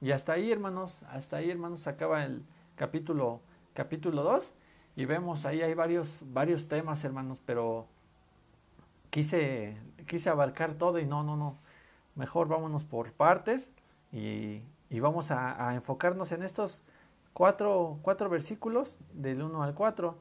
Y 0.00 0.12
hasta 0.12 0.32
ahí, 0.32 0.50
hermanos, 0.50 1.02
hasta 1.08 1.36
ahí, 1.36 1.50
hermanos, 1.50 1.86
acaba 1.86 2.24
el 2.24 2.44
capítulo 2.76 3.40
capítulo 3.74 4.22
2 4.22 4.52
y 4.96 5.04
vemos 5.04 5.44
ahí 5.46 5.62
hay 5.62 5.74
varios 5.74 6.22
varios 6.26 6.68
temas, 6.68 7.04
hermanos, 7.04 7.40
pero 7.44 7.86
quise 9.10 9.76
quise 10.06 10.30
abarcar 10.30 10.74
todo 10.74 10.98
y 10.98 11.06
no, 11.06 11.22
no, 11.22 11.36
no. 11.36 11.56
Mejor 12.14 12.48
vámonos 12.48 12.84
por 12.84 13.12
partes 13.12 13.70
y 14.12 14.62
y 14.92 15.00
vamos 15.00 15.30
a, 15.30 15.74
enfocarnos 15.74 16.32
en 16.32 16.42
estos 16.42 16.82
cuatro, 17.32 17.98
cuatro, 18.02 18.28
versículos 18.28 18.98
del 19.14 19.42
1 19.42 19.62
al 19.62 19.74
4. 19.74 20.14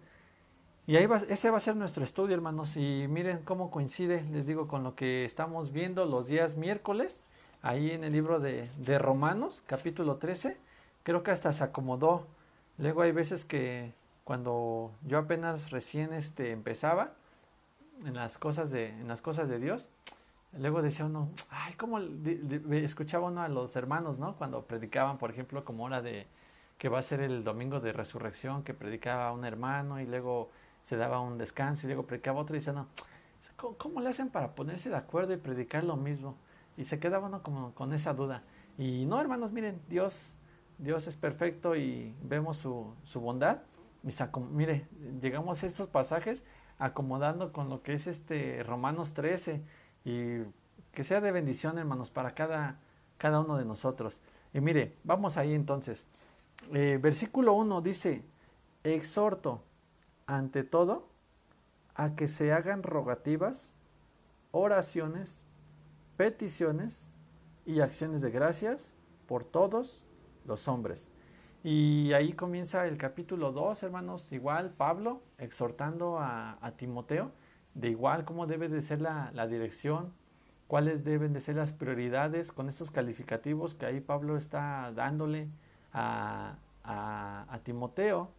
Y 0.87 0.95
ahí 0.95 1.05
va, 1.07 1.17
ese 1.17 1.49
va 1.49 1.57
a 1.57 1.59
ser 1.59 1.75
nuestro 1.75 2.05
estudio, 2.05 2.33
hermanos. 2.35 2.77
Y 2.77 3.05
miren 3.09 3.39
cómo 3.43 3.69
coincide, 3.69 4.23
les 4.31 4.47
digo, 4.47 4.69
con 4.69 4.83
lo 4.83 4.95
que 4.95 5.25
estamos 5.25 5.73
viendo 5.73 6.05
los 6.05 6.27
días 6.27 6.55
miércoles, 6.55 7.21
ahí 7.61 7.91
en 7.91 8.05
el 8.05 8.13
libro 8.13 8.39
de, 8.39 8.69
de 8.77 8.97
Romanos, 8.97 9.61
capítulo 9.65 10.15
13. 10.15 10.55
Creo 11.03 11.21
que 11.21 11.31
hasta 11.31 11.51
se 11.51 11.65
acomodó. 11.65 12.25
Luego 12.77 13.01
hay 13.01 13.11
veces 13.11 13.43
que 13.43 13.91
cuando 14.31 14.93
yo 15.05 15.17
apenas 15.17 15.71
recién 15.71 16.13
este, 16.13 16.53
empezaba 16.53 17.11
en 18.05 18.13
las 18.13 18.37
cosas 18.37 18.71
de, 18.71 18.87
en 18.87 19.09
las 19.09 19.21
cosas 19.21 19.49
de 19.49 19.59
Dios, 19.59 19.89
Luego 20.57 20.81
decía 20.81 21.03
uno, 21.03 21.29
ay, 21.49 21.73
¿cómo 21.73 21.99
escuchaba 21.99 23.27
uno 23.27 23.41
a 23.41 23.49
los 23.49 23.75
hermanos, 23.75 24.19
¿no? 24.19 24.37
Cuando 24.37 24.63
predicaban, 24.63 25.17
por 25.17 25.31
ejemplo, 25.31 25.65
como 25.65 25.83
hora 25.83 26.01
de 26.01 26.27
que 26.77 26.87
va 26.87 26.99
a 26.99 27.01
ser 27.01 27.19
el 27.19 27.43
domingo 27.43 27.81
de 27.81 27.91
resurrección, 27.91 28.63
que 28.63 28.73
predicaba 28.73 29.33
un 29.33 29.43
hermano 29.43 29.99
y 29.99 30.05
luego 30.05 30.49
se 30.81 30.95
daba 30.95 31.19
un 31.19 31.37
descanso 31.37 31.85
y 31.85 31.87
luego 31.87 32.07
predicaba 32.07 32.39
otro 32.39 32.55
y 32.55 32.59
decía, 32.59 32.71
no, 32.71 32.87
¿cómo, 33.77 33.99
le 33.99 34.09
hacen 34.09 34.29
para 34.29 34.55
ponerse 34.55 34.89
de 34.89 34.95
acuerdo 34.95 35.33
y 35.33 35.37
predicar 35.37 35.83
lo 35.83 35.97
mismo? 35.97 36.37
Y 36.77 36.85
se 36.85 36.99
quedaba 36.99 37.27
uno 37.27 37.43
como 37.43 37.73
con 37.73 37.91
esa 37.91 38.13
duda. 38.13 38.43
Y 38.77 39.03
no, 39.07 39.19
hermanos, 39.19 39.51
miren, 39.51 39.81
Dios, 39.89 40.35
Dios 40.77 41.05
es 41.07 41.17
perfecto 41.17 41.75
y 41.75 42.15
vemos 42.23 42.55
su, 42.55 42.93
su 43.03 43.19
bondad. 43.19 43.59
Mire, 44.51 44.87
llegamos 45.21 45.63
a 45.63 45.67
estos 45.67 45.87
pasajes 45.87 46.43
acomodando 46.79 47.53
con 47.53 47.69
lo 47.69 47.83
que 47.83 47.93
es 47.93 48.07
este 48.07 48.63
Romanos 48.63 49.13
13 49.13 49.61
y 50.03 50.39
que 50.91 51.03
sea 51.03 51.21
de 51.21 51.31
bendición, 51.31 51.77
hermanos, 51.77 52.09
para 52.09 52.33
cada, 52.33 52.79
cada 53.17 53.39
uno 53.41 53.57
de 53.57 53.65
nosotros. 53.65 54.19
Y 54.53 54.59
mire, 54.59 54.97
vamos 55.03 55.37
ahí 55.37 55.53
entonces. 55.53 56.05
Eh, 56.73 56.99
versículo 57.01 57.53
1 57.53 57.81
dice, 57.81 58.23
exhorto 58.83 59.61
ante 60.25 60.63
todo 60.63 61.07
a 61.95 62.15
que 62.15 62.27
se 62.27 62.51
hagan 62.51 62.83
rogativas, 62.83 63.73
oraciones, 64.51 65.43
peticiones 66.17 67.09
y 67.65 67.81
acciones 67.81 68.21
de 68.21 68.31
gracias 68.31 68.93
por 69.27 69.43
todos 69.43 70.03
los 70.45 70.67
hombres. 70.67 71.07
Y 71.63 72.13
ahí 72.13 72.33
comienza 72.33 72.87
el 72.87 72.97
capítulo 72.97 73.51
2, 73.51 73.83
hermanos, 73.83 74.31
igual 74.31 74.71
Pablo 74.71 75.21
exhortando 75.37 76.17
a, 76.19 76.73
Timoteo 76.75 77.31
de 77.75 77.89
igual 77.89 78.25
cómo 78.25 78.47
debe 78.47 78.67
de 78.67 78.81
ser 78.81 78.99
la, 78.99 79.47
dirección, 79.47 80.11
cuáles 80.67 81.03
deben 81.03 81.33
de 81.33 81.39
ser 81.39 81.57
las 81.57 81.71
prioridades 81.71 82.51
con 82.51 82.67
esos 82.67 82.89
calificativos 82.89 83.75
que 83.75 83.85
ahí 83.85 84.01
Pablo 84.01 84.37
está 84.37 84.91
dándole 84.95 85.49
a, 85.93 86.57
Timoteo. 87.63 88.31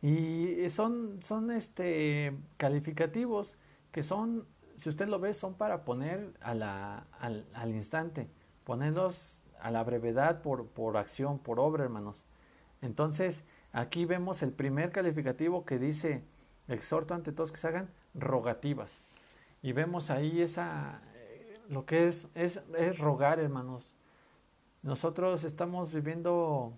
Y 0.00 0.70
son, 0.70 1.20
son 1.20 1.50
este, 1.50 2.32
calificativos 2.58 3.58
que 3.90 4.04
son, 4.04 4.46
si 4.76 4.88
usted 4.88 5.08
lo 5.08 5.18
ve, 5.18 5.34
son 5.34 5.54
para 5.54 5.84
poner 5.84 6.32
a 6.40 7.04
al, 7.18 7.44
al, 7.52 7.74
instante, 7.74 8.30
ponerlos 8.62 9.42
a 9.60 9.70
la 9.70 9.84
brevedad 9.84 10.42
por, 10.42 10.66
por 10.66 10.96
acción, 10.96 11.38
por 11.38 11.60
obra, 11.60 11.84
hermanos. 11.84 12.24
Entonces, 12.82 13.44
aquí 13.72 14.04
vemos 14.04 14.42
el 14.42 14.52
primer 14.52 14.92
calificativo 14.92 15.64
que 15.64 15.78
dice, 15.78 16.22
exhorto 16.68 17.14
ante 17.14 17.32
todos 17.32 17.52
que 17.52 17.58
se 17.58 17.68
hagan 17.68 17.90
rogativas. 18.14 18.90
Y 19.62 19.72
vemos 19.72 20.10
ahí 20.10 20.40
esa, 20.40 21.00
eh, 21.14 21.60
lo 21.68 21.86
que 21.86 22.06
es, 22.06 22.28
es, 22.34 22.60
es 22.76 22.98
rogar, 22.98 23.40
hermanos. 23.40 23.94
Nosotros 24.82 25.44
estamos 25.44 25.92
viviendo 25.92 26.72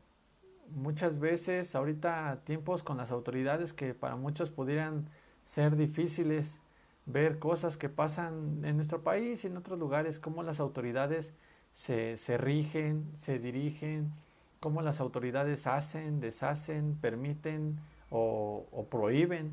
muchas 0.70 1.18
veces 1.18 1.74
ahorita 1.74 2.40
tiempos 2.44 2.82
con 2.82 2.96
las 2.96 3.10
autoridades 3.10 3.72
que 3.72 3.92
para 3.92 4.16
muchos 4.16 4.50
pudieran 4.50 5.08
ser 5.44 5.76
difíciles 5.76 6.60
ver 7.06 7.38
cosas 7.38 7.76
que 7.76 7.88
pasan 7.88 8.64
en 8.64 8.76
nuestro 8.76 9.02
país 9.02 9.44
y 9.44 9.48
en 9.48 9.56
otros 9.56 9.78
lugares, 9.78 10.18
cómo 10.20 10.42
las 10.42 10.60
autoridades 10.60 11.32
se, 11.72 12.16
se 12.16 12.36
rigen, 12.36 13.06
se 13.18 13.38
dirigen, 13.38 14.12
cómo 14.60 14.82
las 14.82 15.00
autoridades 15.00 15.66
hacen, 15.66 16.20
deshacen, 16.20 16.96
permiten 17.00 17.78
o, 18.10 18.86
prohíben. 18.90 19.52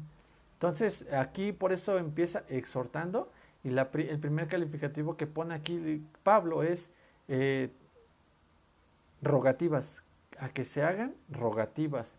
Entonces, 0.53 1.05
aquí 1.13 1.51
por 1.51 1.71
eso 1.71 1.97
empieza 1.97 2.43
exhortando 2.49 3.31
y 3.63 3.69
el 3.69 4.19
primer 4.19 4.47
calificativo 4.47 5.17
que 5.17 5.27
pone 5.27 5.53
aquí 5.53 6.03
Pablo 6.23 6.63
es 6.63 6.89
eh, 7.27 7.69
rogativas, 9.21 10.03
a 10.39 10.49
que 10.49 10.65
se 10.65 10.83
hagan 10.83 11.15
rogativas. 11.29 12.17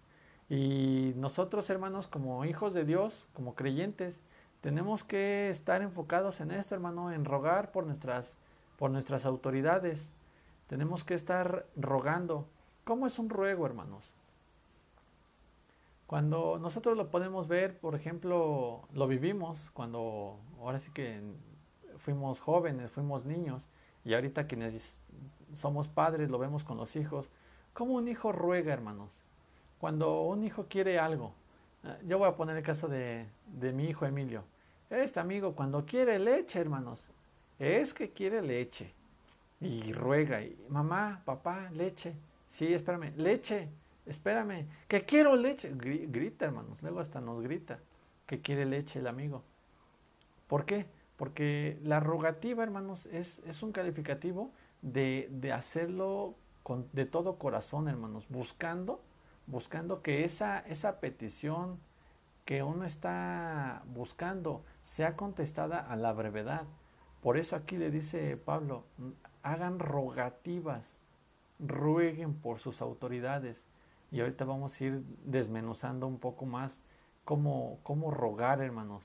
Y 0.49 1.13
nosotros, 1.17 1.69
hermanos, 1.71 2.09
como 2.09 2.45
hijos 2.45 2.73
de 2.73 2.85
Dios, 2.85 3.27
como 3.35 3.55
creyentes, 3.55 4.19
tenemos 4.61 5.05
que 5.05 5.51
estar 5.51 5.83
enfocados 5.83 6.41
en 6.41 6.51
esto, 6.51 6.75
hermano, 6.75 7.13
en 7.13 7.25
rogar 7.25 7.71
por 7.71 7.87
nuestras, 7.87 8.35
por 8.79 8.91
nuestras 8.91 9.27
autoridades. 9.27 10.09
Tenemos 10.69 11.05
que 11.05 11.15
estar 11.15 11.67
rogando. 11.77 12.47
¿Cómo 12.85 13.07
es 13.07 13.19
un 13.19 13.29
ruego, 13.29 13.67
hermanos? 13.67 14.15
Cuando 16.07 16.59
nosotros 16.59 16.97
lo 16.97 17.11
podemos 17.11 17.49
ver, 17.49 17.79
por 17.79 17.95
ejemplo, 17.95 18.89
lo 18.95 19.07
vivimos 19.09 19.71
cuando 19.75 20.39
ahora 20.59 20.81
sí 20.81 20.91
que 20.93 21.21
fuimos 21.99 22.41
jóvenes, 22.41 22.91
fuimos 22.91 23.27
niños, 23.27 23.67
y 24.05 24.15
ahorita 24.15 24.47
quienes 24.47 24.99
somos 25.53 25.89
padres 25.89 26.31
lo 26.31 26.39
vemos 26.39 26.65
con 26.65 26.79
los 26.79 26.97
hijos, 26.97 27.29
como 27.75 27.95
un 27.95 28.09
hijo 28.09 28.33
ruega, 28.33 28.73
hermanos. 28.73 29.11
Cuando 29.79 30.23
un 30.23 30.45
hijo 30.45 30.67
quiere 30.69 30.99
algo, 30.99 31.35
eh, 31.85 31.99
yo 32.07 32.19
voy 32.19 32.29
a 32.29 32.37
poner 32.37 32.57
el 32.57 32.63
caso 32.63 32.89
de, 32.89 33.27
de 33.47 33.73
mi 33.73 33.85
hijo 33.85 34.07
Emilio. 34.07 34.45
Este 34.89 35.21
amigo 35.21 35.55
cuando 35.55 35.85
quiere 35.85 36.19
leche, 36.19 36.59
hermanos, 36.59 37.11
es 37.59 37.95
que 37.95 38.11
quiere 38.11 38.43
leche. 38.43 38.93
Y 39.61 39.93
ruega, 39.93 40.43
y 40.43 40.57
mamá, 40.69 41.23
papá, 41.25 41.71
leche. 41.73 42.15
Sí, 42.49 42.73
espérame, 42.73 43.13
leche 43.17 43.69
espérame, 44.09 44.67
que 44.89 45.05
quiero 45.05 45.37
leche. 45.37 45.73
Grita, 45.75 46.47
hermanos, 46.47 46.83
luego 46.83 47.01
hasta 47.01 47.21
nos 47.21 47.43
grita 47.43 47.79
que 48.27 48.41
quiere 48.41 48.65
leche 48.65 48.99
el 48.99 49.07
amigo. 49.07 49.43
¿Por 50.47 50.65
qué? 50.65 50.87
Porque 51.17 51.79
la 51.83 52.01
rogativa, 52.01 52.63
hermanos, 52.63 53.07
es, 53.07 53.41
es 53.41 53.63
un 53.63 53.73
calificativo 53.73 54.51
de, 54.83 55.29
de 55.31 55.53
hacerlo 55.53 56.35
con, 56.63 56.89
de 56.93 57.07
todo 57.07 57.39
corazón, 57.39 57.89
hermanos, 57.89 58.27
buscando, 58.29 59.01
buscando 59.47 60.03
que 60.03 60.25
esa, 60.25 60.61
esa 60.61 61.01
petición 61.01 61.79
que 62.45 62.63
uno 62.63 62.85
está 62.85 63.83
buscando 63.87 64.65
sea 64.85 65.17
contestada 65.17 65.79
a 65.81 65.97
la 65.97 66.13
brevedad. 66.13 66.65
Por 67.23 67.37
eso 67.37 67.57
aquí 67.57 67.77
le 67.77 67.91
dice 67.91 68.37
Pablo, 68.37 68.85
hagan 69.43 69.79
rogativas, 69.79 71.01
rueguen 71.59 72.35
por 72.35 72.59
sus 72.59 72.81
autoridades. 72.81 73.65
Y 74.11 74.21
ahorita 74.21 74.45
vamos 74.45 74.81
a 74.81 74.85
ir 74.85 75.03
desmenuzando 75.25 76.07
un 76.07 76.19
poco 76.19 76.47
más 76.47 76.81
cómo, 77.25 77.79
cómo 77.83 78.11
rogar, 78.11 78.61
hermanos. 78.61 79.03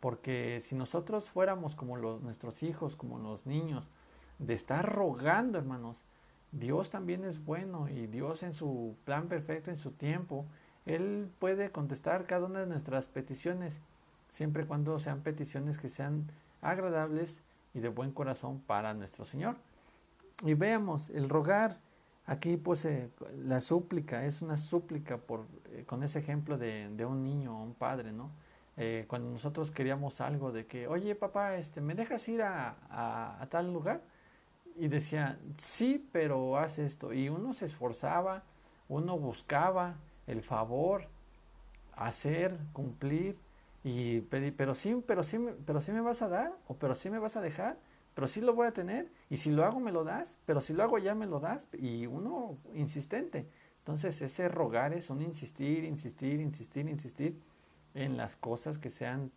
Porque 0.00 0.60
si 0.64 0.74
nosotros 0.74 1.30
fuéramos 1.30 1.76
como 1.76 1.96
los, 1.96 2.22
nuestros 2.22 2.62
hijos, 2.62 2.96
como 2.96 3.18
los 3.18 3.46
niños, 3.46 3.86
de 4.38 4.54
estar 4.54 4.90
rogando, 4.90 5.58
hermanos, 5.58 5.96
Dios 6.52 6.90
también 6.90 7.24
es 7.24 7.44
bueno 7.44 7.88
y 7.88 8.06
Dios 8.06 8.42
en 8.42 8.54
su 8.54 8.96
plan 9.04 9.28
perfecto, 9.28 9.70
en 9.70 9.76
su 9.76 9.92
tiempo, 9.92 10.46
Él 10.86 11.30
puede 11.38 11.70
contestar 11.70 12.26
cada 12.26 12.46
una 12.46 12.60
de 12.60 12.66
nuestras 12.66 13.06
peticiones, 13.06 13.78
siempre 14.30 14.64
y 14.64 14.66
cuando 14.66 14.98
sean 14.98 15.20
peticiones 15.20 15.78
que 15.78 15.90
sean 15.90 16.26
agradables 16.62 17.42
y 17.74 17.80
de 17.80 17.88
buen 17.88 18.12
corazón 18.12 18.60
para 18.60 18.94
nuestro 18.94 19.24
Señor. 19.24 19.56
Y 20.44 20.54
veamos, 20.54 21.10
el 21.10 21.28
rogar, 21.28 21.78
aquí 22.26 22.56
pues 22.56 22.86
la 23.44 23.60
súplica, 23.60 24.24
es 24.24 24.42
una 24.42 24.56
súplica 24.56 25.18
por, 25.18 25.46
eh, 25.72 25.84
con 25.86 26.02
ese 26.02 26.18
ejemplo 26.18 26.58
de, 26.58 26.88
de, 26.90 27.04
un 27.04 27.22
niño 27.22 27.58
o 27.58 27.62
un 27.62 27.74
padre, 27.74 28.12
¿no? 28.12 28.30
Eh, 28.76 29.04
cuando 29.08 29.30
nosotros 29.30 29.70
queríamos 29.70 30.20
algo 30.20 30.52
de 30.52 30.66
que, 30.66 30.86
oye 30.86 31.14
papá, 31.14 31.56
este, 31.56 31.80
¿me 31.80 31.94
dejas 31.94 32.26
ir 32.28 32.42
a, 32.42 32.76
a, 32.88 33.42
a 33.42 33.46
tal 33.48 33.72
lugar? 33.72 34.00
y 34.76 34.88
decía, 34.88 35.38
sí, 35.58 36.08
pero 36.10 36.56
haz 36.56 36.78
esto. 36.78 37.12
Y 37.12 37.28
uno 37.28 37.52
se 37.52 37.66
esforzaba, 37.66 38.44
uno 38.88 39.18
buscaba 39.18 39.96
el 40.26 40.42
favor, 40.42 41.06
hacer, 41.94 42.56
cumplir, 42.72 43.36
y 43.82 44.20
pedir, 44.22 44.54
pero 44.56 44.74
sí, 44.74 45.02
pero 45.06 45.22
sí, 45.22 45.38
pero 45.66 45.80
sí 45.80 45.92
me 45.92 46.00
vas 46.00 46.22
a 46.22 46.28
dar, 46.28 46.56
o 46.68 46.76
pero 46.76 46.94
sí 46.94 47.10
me 47.10 47.18
vas 47.18 47.36
a 47.36 47.40
dejar, 47.40 47.78
pero 48.14 48.28
sí 48.28 48.40
lo 48.40 48.54
voy 48.54 48.66
a 48.66 48.72
tener, 48.72 49.10
y 49.28 49.38
si 49.38 49.50
lo 49.50 49.64
hago 49.64 49.80
me 49.80 49.92
lo 49.92 50.04
das, 50.04 50.36
pero 50.46 50.60
si 50.60 50.72
lo 50.72 50.82
hago 50.82 50.98
ya 50.98 51.14
me 51.14 51.26
lo 51.26 51.40
das, 51.40 51.68
y 51.72 52.06
uno 52.06 52.58
insistente. 52.74 53.48
Entonces 53.78 54.20
ese 54.20 54.48
rogar 54.48 54.92
es 54.92 55.10
un 55.10 55.22
insistir, 55.22 55.84
insistir, 55.84 56.40
insistir, 56.40 56.88
insistir 56.88 57.40
en 57.94 58.16
las 58.16 58.36
cosas 58.36 58.78
que 58.78 58.90
sean 58.90 59.32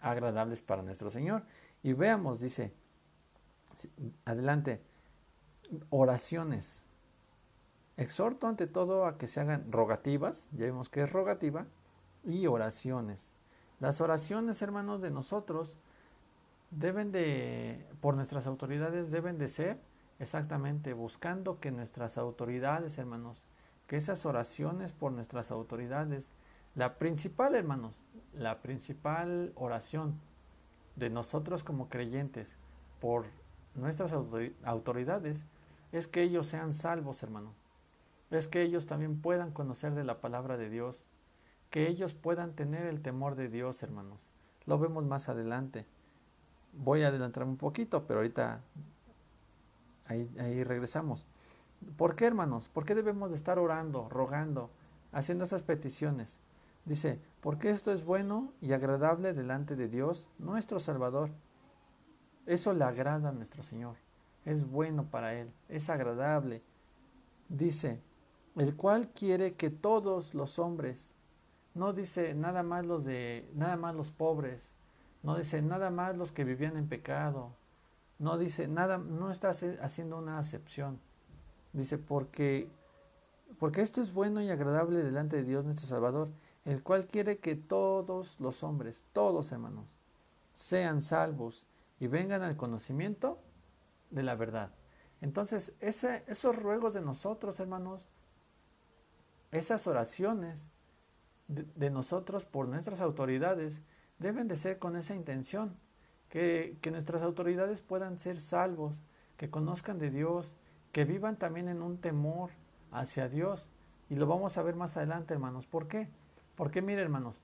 agradables 0.00 0.62
para 0.62 0.82
nuestro 0.82 1.10
Señor. 1.10 1.42
Y 1.82 1.92
veamos, 1.94 2.40
dice, 2.40 2.72
Adelante. 4.24 4.80
Oraciones. 5.90 6.84
Exhorto 7.96 8.46
ante 8.46 8.66
todo 8.66 9.06
a 9.06 9.18
que 9.18 9.26
se 9.26 9.40
hagan 9.40 9.72
rogativas, 9.72 10.48
ya 10.52 10.66
vimos 10.66 10.88
que 10.88 11.02
es 11.02 11.12
rogativa, 11.12 11.66
y 12.24 12.46
oraciones. 12.46 13.32
Las 13.80 14.00
oraciones, 14.00 14.62
hermanos, 14.62 15.00
de 15.00 15.10
nosotros 15.10 15.76
deben 16.70 17.12
de, 17.12 17.86
por 18.00 18.14
nuestras 18.14 18.46
autoridades, 18.46 19.10
deben 19.10 19.38
de 19.38 19.48
ser 19.48 19.78
exactamente 20.18 20.94
buscando 20.94 21.60
que 21.60 21.70
nuestras 21.70 22.18
autoridades, 22.18 22.98
hermanos, 22.98 23.42
que 23.86 23.96
esas 23.96 24.26
oraciones 24.26 24.92
por 24.92 25.12
nuestras 25.12 25.50
autoridades, 25.50 26.30
la 26.74 26.94
principal, 26.94 27.54
hermanos, 27.54 28.00
la 28.34 28.60
principal 28.60 29.52
oración 29.54 30.20
de 30.96 31.10
nosotros 31.10 31.62
como 31.62 31.88
creyentes 31.88 32.56
por 33.00 33.26
nuestras 33.74 34.12
autoridades 34.64 35.44
es 35.92 36.08
que 36.08 36.22
ellos 36.22 36.48
sean 36.48 36.72
salvos, 36.72 37.22
hermano. 37.22 37.52
Es 38.30 38.48
que 38.48 38.62
ellos 38.62 38.86
también 38.86 39.20
puedan 39.20 39.52
conocer 39.52 39.94
de 39.94 40.04
la 40.04 40.20
palabra 40.20 40.56
de 40.56 40.68
Dios. 40.68 41.06
Que 41.76 41.88
ellos 41.88 42.14
puedan 42.14 42.54
tener 42.54 42.86
el 42.86 43.02
temor 43.02 43.34
de 43.34 43.50
Dios, 43.50 43.82
hermanos. 43.82 44.30
Lo 44.64 44.78
vemos 44.78 45.04
más 45.04 45.28
adelante. 45.28 45.84
Voy 46.72 47.02
a 47.02 47.08
adelantar 47.08 47.44
un 47.44 47.58
poquito, 47.58 48.06
pero 48.06 48.20
ahorita 48.20 48.62
ahí, 50.06 50.34
ahí 50.40 50.64
regresamos. 50.64 51.26
¿Por 51.98 52.16
qué, 52.16 52.24
hermanos? 52.24 52.70
¿Por 52.70 52.86
qué 52.86 52.94
debemos 52.94 53.28
de 53.28 53.36
estar 53.36 53.58
orando, 53.58 54.08
rogando, 54.08 54.70
haciendo 55.12 55.44
esas 55.44 55.62
peticiones? 55.62 56.40
Dice, 56.86 57.20
porque 57.42 57.68
esto 57.68 57.92
es 57.92 58.06
bueno 58.06 58.54
y 58.62 58.72
agradable 58.72 59.34
delante 59.34 59.76
de 59.76 59.88
Dios, 59.88 60.30
nuestro 60.38 60.80
Salvador 60.80 61.28
eso 62.46 62.72
le 62.72 62.84
agrada 62.84 63.28
a 63.28 63.32
nuestro 63.32 63.62
Señor. 63.62 63.96
Es 64.46 64.66
bueno 64.66 65.04
para 65.10 65.34
Él, 65.34 65.52
es 65.68 65.90
agradable. 65.90 66.62
Dice, 67.50 68.00
el 68.54 68.74
cual 68.76 69.08
quiere 69.08 69.52
que 69.56 69.68
todos 69.68 70.32
los 70.32 70.58
hombres, 70.58 71.12
no 71.76 71.92
dice 71.92 72.32
nada 72.34 72.62
más 72.62 72.86
los 72.86 73.04
de, 73.04 73.48
nada 73.54 73.76
más 73.76 73.94
los 73.94 74.10
pobres, 74.10 74.72
no 75.22 75.36
dice 75.36 75.60
nada 75.60 75.90
más 75.90 76.16
los 76.16 76.32
que 76.32 76.42
vivían 76.42 76.76
en 76.78 76.88
pecado, 76.88 77.52
no 78.18 78.38
dice 78.38 78.66
nada, 78.66 78.96
no 78.96 79.30
está 79.30 79.50
haciendo 79.50 80.16
una 80.16 80.38
acepción. 80.38 80.98
Dice, 81.74 81.98
porque, 81.98 82.70
porque 83.58 83.82
esto 83.82 84.00
es 84.00 84.14
bueno 84.14 84.40
y 84.40 84.48
agradable 84.48 85.02
delante 85.02 85.36
de 85.36 85.44
Dios 85.44 85.66
nuestro 85.66 85.86
Salvador, 85.86 86.30
el 86.64 86.82
cual 86.82 87.06
quiere 87.06 87.38
que 87.38 87.56
todos 87.56 88.40
los 88.40 88.62
hombres, 88.62 89.04
todos 89.12 89.52
hermanos, 89.52 89.84
sean 90.54 91.02
salvos 91.02 91.66
y 92.00 92.06
vengan 92.06 92.42
al 92.42 92.56
conocimiento 92.56 93.38
de 94.10 94.22
la 94.22 94.34
verdad. 94.34 94.70
Entonces, 95.20 95.74
esos 95.80 96.56
ruegos 96.56 96.94
de 96.94 97.02
nosotros, 97.02 97.60
hermanos, 97.60 98.06
esas 99.50 99.86
oraciones 99.86 100.68
de, 101.48 101.90
nosotros 101.90 102.44
por 102.44 102.68
nuestras 102.68 103.00
autoridades, 103.00 103.82
deben 104.18 104.48
de 104.48 104.56
ser 104.56 104.78
con 104.78 104.96
esa 104.96 105.14
intención, 105.14 105.76
que, 106.28 106.76
que 106.80 106.90
nuestras 106.90 107.22
autoridades 107.22 107.80
puedan 107.80 108.18
ser 108.18 108.40
salvos, 108.40 109.00
que 109.36 109.50
conozcan 109.50 109.98
de 109.98 110.10
Dios, 110.10 110.56
que 110.92 111.04
vivan 111.04 111.36
también 111.36 111.68
en 111.68 111.82
un 111.82 111.98
temor 111.98 112.50
hacia 112.90 113.28
Dios. 113.28 113.68
Y 114.08 114.16
lo 114.16 114.26
vamos 114.26 114.58
a 114.58 114.62
ver 114.62 114.76
más 114.76 114.96
adelante, 114.96 115.34
hermanos. 115.34 115.66
¿Por 115.66 115.88
qué? 115.88 116.08
Porque 116.56 116.82
mire, 116.82 117.02
hermanos, 117.02 117.36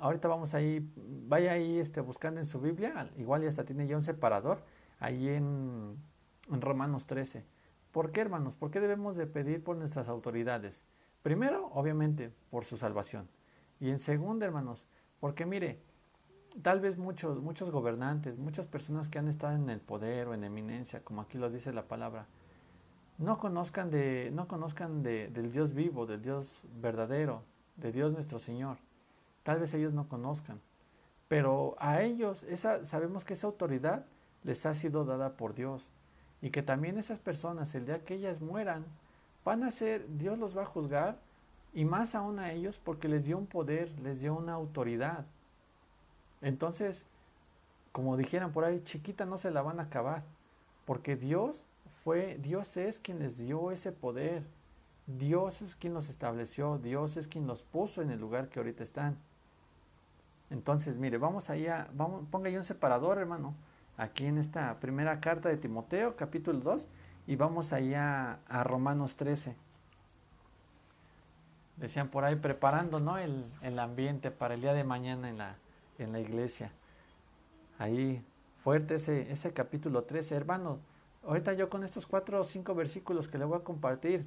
Ahorita 0.00 0.28
vamos 0.28 0.54
ahí, 0.54 0.88
vaya 1.26 1.52
ahí 1.52 1.78
este, 1.78 2.00
buscando 2.00 2.38
en 2.38 2.46
su 2.46 2.60
Biblia, 2.60 3.10
igual 3.16 3.42
ya 3.42 3.48
hasta 3.48 3.64
tiene 3.64 3.86
ya 3.88 3.96
un 3.96 4.02
separador, 4.02 4.62
ahí 5.00 5.28
en, 5.28 5.96
en 6.52 6.60
Romanos 6.60 7.06
13. 7.06 7.44
¿Por 7.90 8.12
qué, 8.12 8.20
hermanos? 8.20 8.54
¿Por 8.54 8.70
qué 8.70 8.78
debemos 8.78 9.16
de 9.16 9.26
pedir 9.26 9.64
por 9.64 9.76
nuestras 9.76 10.08
autoridades? 10.08 10.84
Primero, 11.22 11.66
obviamente, 11.72 12.30
por 12.50 12.64
su 12.64 12.76
salvación. 12.76 13.28
Y 13.80 13.90
en 13.90 13.98
segundo, 13.98 14.44
hermanos, 14.44 14.84
porque 15.20 15.46
mire, 15.46 15.80
tal 16.62 16.80
vez 16.80 16.98
muchos, 16.98 17.40
muchos 17.40 17.70
gobernantes, 17.70 18.38
muchas 18.38 18.66
personas 18.66 19.08
que 19.08 19.18
han 19.18 19.28
estado 19.28 19.54
en 19.54 19.70
el 19.70 19.80
poder 19.80 20.28
o 20.28 20.34
en 20.34 20.44
eminencia, 20.44 21.00
como 21.04 21.22
aquí 21.22 21.38
lo 21.38 21.50
dice 21.50 21.72
la 21.72 21.86
palabra, 21.86 22.26
no 23.18 23.38
conozcan, 23.38 23.90
de, 23.90 24.30
no 24.32 24.46
conozcan 24.46 25.02
de, 25.02 25.28
del 25.28 25.52
Dios 25.52 25.74
vivo, 25.74 26.06
del 26.06 26.22
Dios 26.22 26.60
verdadero, 26.80 27.42
de 27.76 27.92
Dios 27.92 28.12
nuestro 28.12 28.38
Señor. 28.38 28.78
Tal 29.42 29.58
vez 29.58 29.74
ellos 29.74 29.92
no 29.92 30.08
conozcan, 30.08 30.60
pero 31.26 31.76
a 31.78 32.02
ellos 32.02 32.44
sabemos 32.84 33.24
que 33.24 33.34
esa 33.34 33.46
autoridad 33.46 34.06
les 34.44 34.66
ha 34.66 34.74
sido 34.74 35.04
dada 35.04 35.36
por 35.36 35.54
Dios 35.54 35.90
y 36.40 36.50
que 36.50 36.62
también 36.62 36.98
esas 36.98 37.18
personas, 37.18 37.74
el 37.74 37.86
día 37.86 38.04
que 38.04 38.14
ellas 38.14 38.40
mueran, 38.40 38.84
van 39.44 39.64
a 39.64 39.70
ser, 39.70 40.06
Dios 40.16 40.38
los 40.38 40.56
va 40.56 40.62
a 40.62 40.66
juzgar 40.66 41.18
y 41.72 41.84
más 41.84 42.14
aún 42.14 42.38
a 42.38 42.52
ellos 42.52 42.80
porque 42.82 43.08
les 43.08 43.26
dio 43.26 43.38
un 43.38 43.46
poder, 43.46 43.90
les 44.00 44.20
dio 44.20 44.34
una 44.34 44.54
autoridad. 44.54 45.26
Entonces, 46.40 47.04
como 47.92 48.16
dijeran 48.16 48.52
por 48.52 48.64
ahí, 48.64 48.82
chiquita 48.84 49.26
no 49.26 49.38
se 49.38 49.50
la 49.50 49.62
van 49.62 49.80
a 49.80 49.84
acabar, 49.84 50.22
porque 50.84 51.16
Dios 51.16 51.64
fue, 52.04 52.38
Dios 52.40 52.76
es 52.76 52.98
quien 52.98 53.18
les 53.18 53.38
dio 53.38 53.70
ese 53.70 53.92
poder. 53.92 54.44
Dios 55.06 55.62
es 55.62 55.74
quien 55.74 55.94
los 55.94 56.10
estableció, 56.10 56.78
Dios 56.78 57.16
es 57.16 57.28
quien 57.28 57.46
los 57.46 57.62
puso 57.62 58.02
en 58.02 58.10
el 58.10 58.20
lugar 58.20 58.48
que 58.48 58.60
ahorita 58.60 58.82
están. 58.82 59.16
Entonces, 60.50 60.96
mire, 60.96 61.16
vamos 61.16 61.48
allá, 61.48 61.88
vamos, 61.94 62.24
ponga 62.30 62.48
ahí 62.48 62.56
un 62.56 62.64
separador, 62.64 63.18
hermano, 63.18 63.54
aquí 63.96 64.26
en 64.26 64.36
esta 64.36 64.78
primera 64.80 65.20
carta 65.20 65.48
de 65.48 65.56
Timoteo, 65.56 66.14
capítulo 66.16 66.60
2, 66.60 66.86
y 67.26 67.36
vamos 67.36 67.72
allá 67.72 68.40
a 68.48 68.64
Romanos 68.64 69.16
13. 69.16 69.56
Decían 71.80 72.08
por 72.08 72.24
ahí 72.24 72.36
preparando, 72.36 73.00
¿no? 73.00 73.18
El, 73.18 73.44
el 73.62 73.78
ambiente 73.78 74.30
para 74.30 74.54
el 74.54 74.60
día 74.60 74.72
de 74.72 74.84
mañana 74.84 75.30
en 75.30 75.38
la, 75.38 75.56
en 75.98 76.12
la 76.12 76.20
iglesia. 76.20 76.72
Ahí, 77.78 78.22
fuerte 78.62 78.96
ese, 78.96 79.30
ese 79.30 79.52
capítulo 79.52 80.04
13, 80.04 80.34
hermano. 80.34 80.78
Ahorita 81.24 81.52
yo 81.52 81.68
con 81.68 81.84
estos 81.84 82.06
cuatro 82.06 82.40
o 82.40 82.44
cinco 82.44 82.74
versículos 82.74 83.28
que 83.28 83.38
le 83.38 83.44
voy 83.44 83.58
a 83.58 83.64
compartir, 83.64 84.26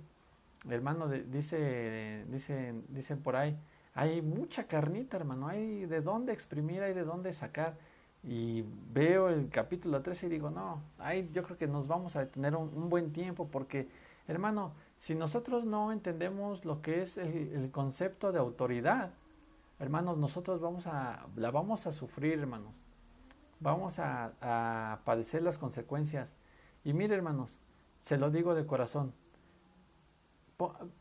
hermano, 0.69 1.07
dice, 1.07 2.25
dice, 2.29 2.73
dicen 2.89 3.21
por 3.21 3.35
ahí, 3.35 3.57
hay 3.93 4.21
mucha 4.21 4.65
carnita, 4.65 5.17
hermano, 5.17 5.47
hay 5.47 5.85
de 5.85 6.01
dónde 6.01 6.33
exprimir, 6.33 6.81
hay 6.81 6.93
de 6.93 7.03
dónde 7.03 7.33
sacar. 7.33 7.75
Y 8.23 8.63
veo 8.93 9.29
el 9.29 9.49
capítulo 9.49 10.01
13 10.01 10.27
y 10.27 10.29
digo, 10.29 10.51
no, 10.51 10.81
ahí 10.99 11.29
yo 11.33 11.43
creo 11.43 11.57
que 11.57 11.67
nos 11.67 11.87
vamos 11.87 12.15
a 12.15 12.27
tener 12.27 12.55
un, 12.55 12.89
buen 12.89 13.11
tiempo 13.11 13.47
porque, 13.47 13.87
hermano, 14.27 14.73
si 15.01 15.15
nosotros 15.15 15.65
no 15.65 15.91
entendemos 15.91 16.63
lo 16.63 16.83
que 16.83 17.01
es 17.01 17.17
el, 17.17 17.71
concepto 17.71 18.31
de 18.31 18.37
autoridad, 18.37 19.09
hermanos, 19.79 20.19
nosotros 20.19 20.61
vamos 20.61 20.85
a, 20.85 21.25
la 21.35 21.49
vamos 21.49 21.87
a 21.87 21.91
sufrir, 21.91 22.37
hermanos. 22.37 22.71
Vamos 23.59 23.97
a, 23.97 24.33
a 24.41 24.99
padecer 25.03 25.41
las 25.41 25.57
consecuencias. 25.57 26.35
Y 26.83 26.93
mire, 26.93 27.15
hermanos, 27.15 27.57
se 27.99 28.19
lo 28.19 28.29
digo 28.29 28.53
de 28.53 28.67
corazón. 28.67 29.11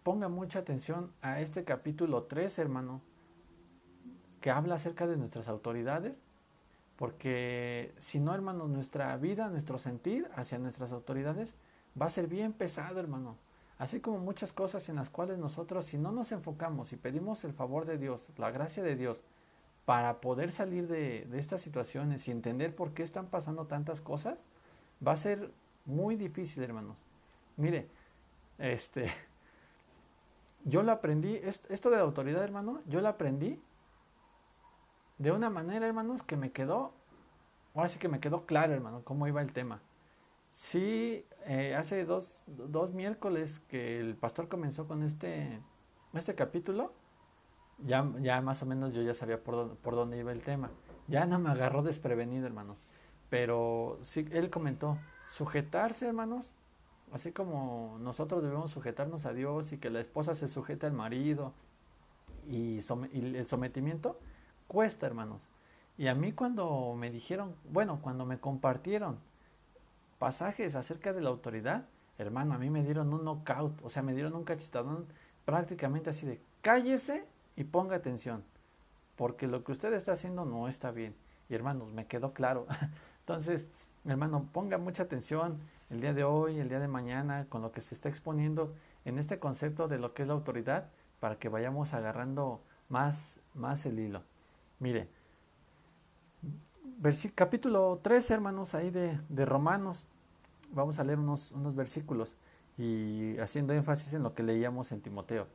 Ponga 0.02 0.30
mucha 0.30 0.60
atención 0.60 1.12
a 1.20 1.42
este 1.42 1.64
capítulo 1.64 2.22
3, 2.22 2.58
hermano, 2.58 3.02
que 4.40 4.50
habla 4.50 4.76
acerca 4.76 5.06
de 5.06 5.18
nuestras 5.18 5.46
autoridades, 5.46 6.22
porque 6.96 7.92
si 7.98 8.18
no, 8.18 8.34
hermano, 8.34 8.66
nuestra 8.66 9.14
vida, 9.18 9.50
nuestro 9.50 9.78
sentir 9.78 10.30
hacia 10.36 10.58
nuestras 10.58 10.90
autoridades 10.90 11.54
va 12.00 12.06
a 12.06 12.10
ser 12.10 12.28
bien 12.28 12.54
pesado, 12.54 12.98
hermano. 12.98 13.36
Así 13.80 13.98
como 13.98 14.18
muchas 14.18 14.52
cosas 14.52 14.90
en 14.90 14.96
las 14.96 15.08
cuales 15.08 15.38
nosotros, 15.38 15.86
si 15.86 15.96
no 15.96 16.12
nos 16.12 16.32
enfocamos 16.32 16.92
y 16.92 16.96
pedimos 16.96 17.44
el 17.44 17.54
favor 17.54 17.86
de 17.86 17.96
Dios, 17.96 18.28
la 18.36 18.50
gracia 18.50 18.82
de 18.82 18.94
Dios, 18.94 19.22
para 19.86 20.20
poder 20.20 20.52
salir 20.52 20.86
de, 20.86 21.26
estas 21.32 21.62
situaciones 21.62 22.28
y 22.28 22.30
entender 22.30 22.76
por 22.76 22.92
qué 22.92 23.02
están 23.02 23.28
pasando 23.28 23.64
tantas 23.64 24.02
cosas, 24.02 24.36
va 25.04 25.12
a 25.12 25.16
ser 25.16 25.50
muy 25.86 26.16
difícil, 26.16 26.62
hermanos. 26.62 26.98
Mire, 27.56 27.88
este, 28.58 29.10
yo 30.66 30.82
lo 30.82 30.92
aprendí, 30.92 31.36
esto 31.36 31.88
de 31.88 31.96
la 31.96 32.02
autoridad, 32.02 32.44
hermano, 32.44 32.82
yo 32.84 33.00
lo 33.00 33.08
aprendí 33.08 33.58
de 35.16 35.32
una 35.32 35.48
manera, 35.48 35.86
hermanos, 35.86 36.22
que 36.22 36.36
me 36.36 36.52
quedó, 36.52 36.92
ahora 37.74 37.88
sí 37.88 37.98
que 37.98 38.08
me 38.08 38.20
quedó 38.20 38.44
claro, 38.44 38.74
hermano, 38.74 39.00
cómo 39.04 39.26
iba 39.26 39.40
el 39.40 39.54
tema. 39.54 39.80
Sí, 40.50 41.24
eh, 41.46 41.74
hace 41.76 42.04
dos, 42.04 42.42
dos, 42.46 42.92
miércoles 42.92 43.60
que 43.68 44.00
el 44.00 44.16
pastor 44.16 44.48
comenzó 44.48 44.88
con 44.88 45.04
este, 45.04 45.60
este 46.12 46.34
capítulo, 46.34 46.92
ya, 47.78 48.12
ya 48.20 48.40
más 48.40 48.62
o 48.62 48.66
menos 48.66 48.92
yo 48.92 49.02
ya 49.02 49.14
sabía 49.14 49.42
por 49.42 49.54
dónde, 49.54 49.74
por 49.76 49.94
dónde 49.94 50.18
iba 50.18 50.32
el 50.32 50.42
tema. 50.42 50.70
Ya 51.06 51.24
no 51.24 51.38
me 51.38 51.50
agarró 51.50 51.82
desprevenido, 51.82 52.46
hermanos. 52.46 52.78
Pero 53.30 53.98
sí, 54.02 54.26
él 54.32 54.50
comentó, 54.50 54.98
sujetarse, 55.30 56.06
hermanos, 56.06 56.52
así 57.12 57.30
como 57.30 57.96
nosotros 58.00 58.42
debemos 58.42 58.72
sujetarnos 58.72 59.26
a 59.26 59.32
Dios 59.32 59.72
y 59.72 59.78
que 59.78 59.88
la 59.88 60.00
esposa 60.00 60.34
se 60.34 60.48
sujete 60.48 60.86
al 60.86 60.92
marido 60.92 61.52
y, 62.48 62.80
y 63.12 63.36
el 63.36 63.46
sometimiento, 63.46 64.18
cuesta, 64.66 65.06
hermanos. 65.06 65.40
Y 65.96 66.08
a 66.08 66.14
mí 66.16 66.32
cuando 66.32 66.94
me 66.96 67.10
dijeron, 67.10 67.54
bueno, 67.70 68.00
cuando 68.02 68.26
me 68.26 68.40
compartieron 68.40 69.18
pasajes 70.20 70.76
acerca 70.76 71.14
de 71.14 71.22
la 71.22 71.30
autoridad, 71.30 71.86
hermano, 72.18 72.52
a 72.52 72.58
mí 72.58 72.68
me 72.68 72.84
dieron 72.84 73.14
un 73.14 73.24
knockout, 73.24 73.82
o 73.82 73.88
sea, 73.88 74.02
me 74.02 74.12
dieron 74.12 74.34
un 74.36 74.44
cachetadón 74.44 75.06
prácticamente 75.46 76.10
así 76.10 76.26
de 76.26 76.42
cállese 76.60 77.24
y 77.56 77.64
ponga 77.64 77.96
atención, 77.96 78.44
porque 79.16 79.46
lo 79.46 79.64
que 79.64 79.72
usted 79.72 79.94
está 79.94 80.12
haciendo 80.12 80.44
no 80.44 80.68
está 80.68 80.90
bien. 80.90 81.16
Y 81.48 81.54
hermanos, 81.54 81.90
me 81.90 82.06
quedó 82.06 82.34
claro. 82.34 82.66
Entonces, 83.20 83.66
hermano, 84.04 84.46
ponga 84.52 84.76
mucha 84.76 85.04
atención 85.04 85.58
el 85.88 86.02
día 86.02 86.12
de 86.12 86.22
hoy, 86.22 86.58
el 86.58 86.68
día 86.68 86.80
de 86.80 86.86
mañana, 86.86 87.46
con 87.48 87.62
lo 87.62 87.72
que 87.72 87.80
se 87.80 87.94
está 87.94 88.10
exponiendo 88.10 88.74
en 89.06 89.18
este 89.18 89.38
concepto 89.38 89.88
de 89.88 89.98
lo 89.98 90.12
que 90.12 90.22
es 90.22 90.28
la 90.28 90.34
autoridad, 90.34 90.90
para 91.18 91.38
que 91.38 91.48
vayamos 91.48 91.94
agarrando 91.94 92.60
más, 92.90 93.40
más 93.54 93.86
el 93.86 93.98
hilo. 93.98 94.22
Mire, 94.80 95.08
capítulo 97.34 97.98
13, 98.02 98.34
hermanos, 98.34 98.74
ahí 98.74 98.90
de, 98.90 99.20
de, 99.28 99.44
Romanos. 99.44 100.06
Vamos 100.72 100.98
a 100.98 101.04
leer 101.04 101.18
unos, 101.18 101.52
unos 101.52 101.74
versículos 101.74 102.36
y 102.78 103.36
haciendo 103.38 103.72
énfasis 103.72 104.14
en 104.14 104.22
lo 104.22 104.34
que 104.34 104.42
leíamos 104.42 104.92
en 104.92 105.00
Timoteo. 105.00 105.46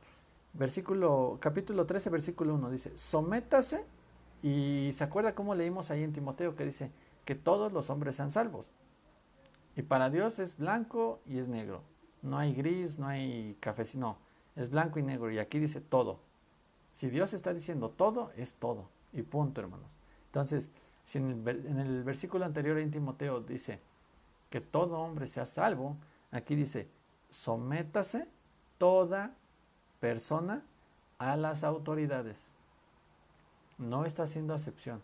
Versículo, 0.52 1.38
capítulo 1.40 1.86
13, 1.86 2.10
versículo 2.10 2.54
1 2.54 2.70
dice, 2.70 2.96
sométase 2.96 3.84
y 4.42 4.90
se 4.94 5.04
acuerda 5.04 5.34
cómo 5.34 5.54
leímos 5.54 5.90
ahí 5.90 6.02
en 6.02 6.12
Timoteo 6.12 6.54
que 6.54 6.64
dice 6.64 6.90
que 7.24 7.34
todos 7.34 7.72
los 7.72 7.90
hombres 7.90 8.16
sean 8.16 8.30
salvos. 8.30 8.70
Y 9.76 9.82
para 9.82 10.08
Dios 10.08 10.38
es 10.38 10.56
blanco 10.56 11.20
y 11.26 11.38
es 11.38 11.48
negro. 11.48 11.82
No 12.22 12.38
hay 12.38 12.54
gris, 12.54 12.98
no 12.98 13.08
hay 13.08 13.56
café, 13.60 13.82
no, 13.96 14.18
es 14.54 14.70
blanco 14.70 14.98
y 14.98 15.02
negro. 15.02 15.30
Y 15.30 15.38
aquí 15.38 15.58
dice 15.58 15.80
todo. 15.80 16.20
Si 16.92 17.10
Dios 17.10 17.34
está 17.34 17.52
diciendo 17.52 17.90
todo, 17.90 18.30
es 18.36 18.54
todo. 18.54 18.88
Y 19.12 19.22
punto, 19.22 19.60
hermanos. 19.60 19.90
Entonces, 20.26 20.70
si 21.06 21.18
en 21.18 21.46
el, 21.46 22.02
versículo 22.02 22.44
anterior 22.44 22.78
en 22.78 22.90
Timoteo 22.90 23.40
dice 23.40 23.80
que 24.50 24.60
todo 24.60 24.98
hombre 24.98 25.28
sea 25.28 25.46
salvo, 25.46 25.96
aquí 26.32 26.56
dice, 26.56 26.88
sométase 27.30 28.26
toda 28.76 29.32
persona 30.00 30.64
a 31.18 31.36
las 31.36 31.62
autoridades. 31.62 32.52
No 33.78 34.04
está 34.04 34.24
haciendo 34.24 34.52
acepción. 34.52 35.00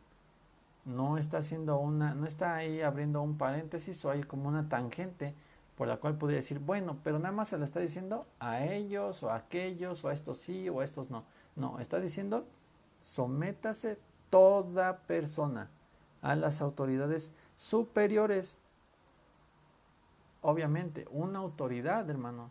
No 0.85 1.19
está 1.19 1.38
haciendo 1.38 1.79
una, 1.79 2.15
no 2.15 2.27
está 2.27 2.57
ahí 2.57 2.83
abriendo 2.83 3.23
un 3.23 3.38
paréntesis 3.38 4.05
o 4.05 4.11
hay 4.11 4.25
como 4.25 4.49
una 4.49 4.69
tangente 4.69 5.35
por 5.77 5.87
la 5.87 5.99
cual 5.99 6.19
podría 6.19 6.41
decir, 6.41 6.59
bueno, 6.59 6.99
pero 7.05 7.21
nada 7.21 7.33
más 7.33 7.49
se 7.49 7.59
lo 7.59 7.65
está 7.65 7.79
diciendo 7.79 8.27
a 8.41 8.65
ellos 8.65 9.23
o 9.23 9.31
a 9.31 9.37
aquellos 9.37 10.05
o 10.05 10.09
a 10.09 10.12
estos 10.12 10.38
sí 10.38 10.69
o 10.69 10.81
a 10.81 10.85
estos 10.85 11.11
no. 11.11 11.25
No, 11.55 11.79
está 11.79 12.01
diciendo, 12.01 12.45
sométase 13.01 13.99
toda 14.31 14.99
persona 14.99 15.71
a 16.22 16.35
las 16.37 16.62
autoridades 16.62 17.32
superiores. 17.56 18.62
Obviamente, 20.40 21.06
una 21.11 21.40
autoridad, 21.40 22.08
hermano, 22.08 22.50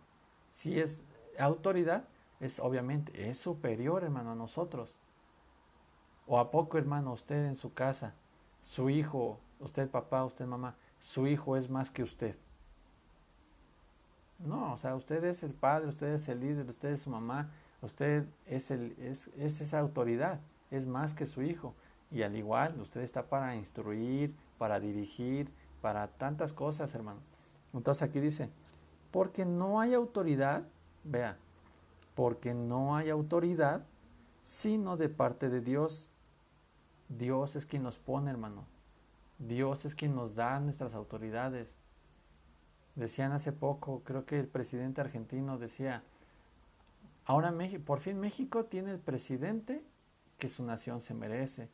si 0.52 0.80
es 0.80 1.04
autoridad, 1.40 2.04
es 2.40 2.60
obviamente, 2.60 3.30
es 3.30 3.38
superior, 3.38 4.04
hermano, 4.04 4.32
a 4.32 4.36
nosotros. 4.36 4.98
O 6.28 6.40
a 6.40 6.52
poco, 6.52 6.78
hermano, 6.78 7.14
usted 7.14 7.46
en 7.46 7.56
su 7.56 7.74
casa, 7.74 8.14
su 8.62 8.90
hijo, 8.90 9.40
usted 9.60 9.90
papá, 9.90 10.24
usted 10.24 10.46
mamá, 10.46 10.76
su 11.00 11.28
hijo 11.28 11.58
es 11.58 11.70
más 11.70 11.90
que 11.90 12.04
usted. 12.04 12.36
No, 14.40 14.74
o 14.74 14.78
sea, 14.78 14.96
usted 14.96 15.24
es 15.24 15.44
el 15.44 15.54
padre, 15.54 15.88
usted 15.88 16.14
es 16.14 16.28
el 16.28 16.40
líder, 16.40 16.68
usted 16.70 16.90
es 16.90 17.02
su 17.02 17.10
mamá, 17.10 17.52
usted 17.82 18.26
es, 18.46 18.72
el, 18.72 18.96
es, 19.00 19.28
es 19.38 19.62
esa 19.62 19.80
autoridad, 19.80 20.40
es 20.72 20.88
más 20.88 21.14
que 21.14 21.26
su 21.26 21.44
hijo. 21.44 21.76
Y 22.12 22.24
al 22.24 22.36
igual, 22.36 22.80
usted 22.82 23.02
está 23.02 23.24
para 23.24 23.56
instruir, 23.56 24.36
para 24.58 24.80
dirigir, 24.80 25.50
para 25.82 26.08
tantas 26.08 26.54
cosas, 26.54 26.94
hermano. 26.94 27.22
Entonces 27.74 28.04
aquí 28.04 28.20
dice, 28.20 28.50
porque 29.12 29.46
no 29.46 29.80
hay 29.80 29.94
autoridad, 29.94 30.64
vea, 31.04 31.38
porque 32.16 32.54
no 32.54 32.96
hay 32.96 33.10
autoridad 33.10 33.86
sino 34.42 34.98
de 34.98 35.10
parte 35.10 35.50
de 35.50 35.62
Dios. 35.62 36.10
Dios 37.10 37.56
es 37.56 37.66
quien 37.66 37.84
nos 37.84 37.98
pone, 37.98 38.32
hermano. 38.32 38.66
Dios 39.38 39.86
es 39.86 39.96
quien 39.96 40.16
nos 40.16 40.36
da 40.36 40.60
nuestras 40.60 40.94
autoridades. 40.94 41.70
Decían 42.96 43.32
hace 43.32 43.52
poco, 43.52 44.02
creo 44.04 44.26
que 44.26 44.40
el 44.40 44.48
presidente 44.48 45.02
argentino 45.02 45.58
decía, 45.58 46.04
ahora 47.26 47.54
por 47.86 48.00
fin 48.00 48.20
México 48.20 48.66
tiene 48.66 48.92
el 48.92 49.00
presidente 49.00 49.84
que 50.38 50.50
su 50.50 50.64
nación 50.64 51.02
se 51.02 51.14
merece. 51.14 51.70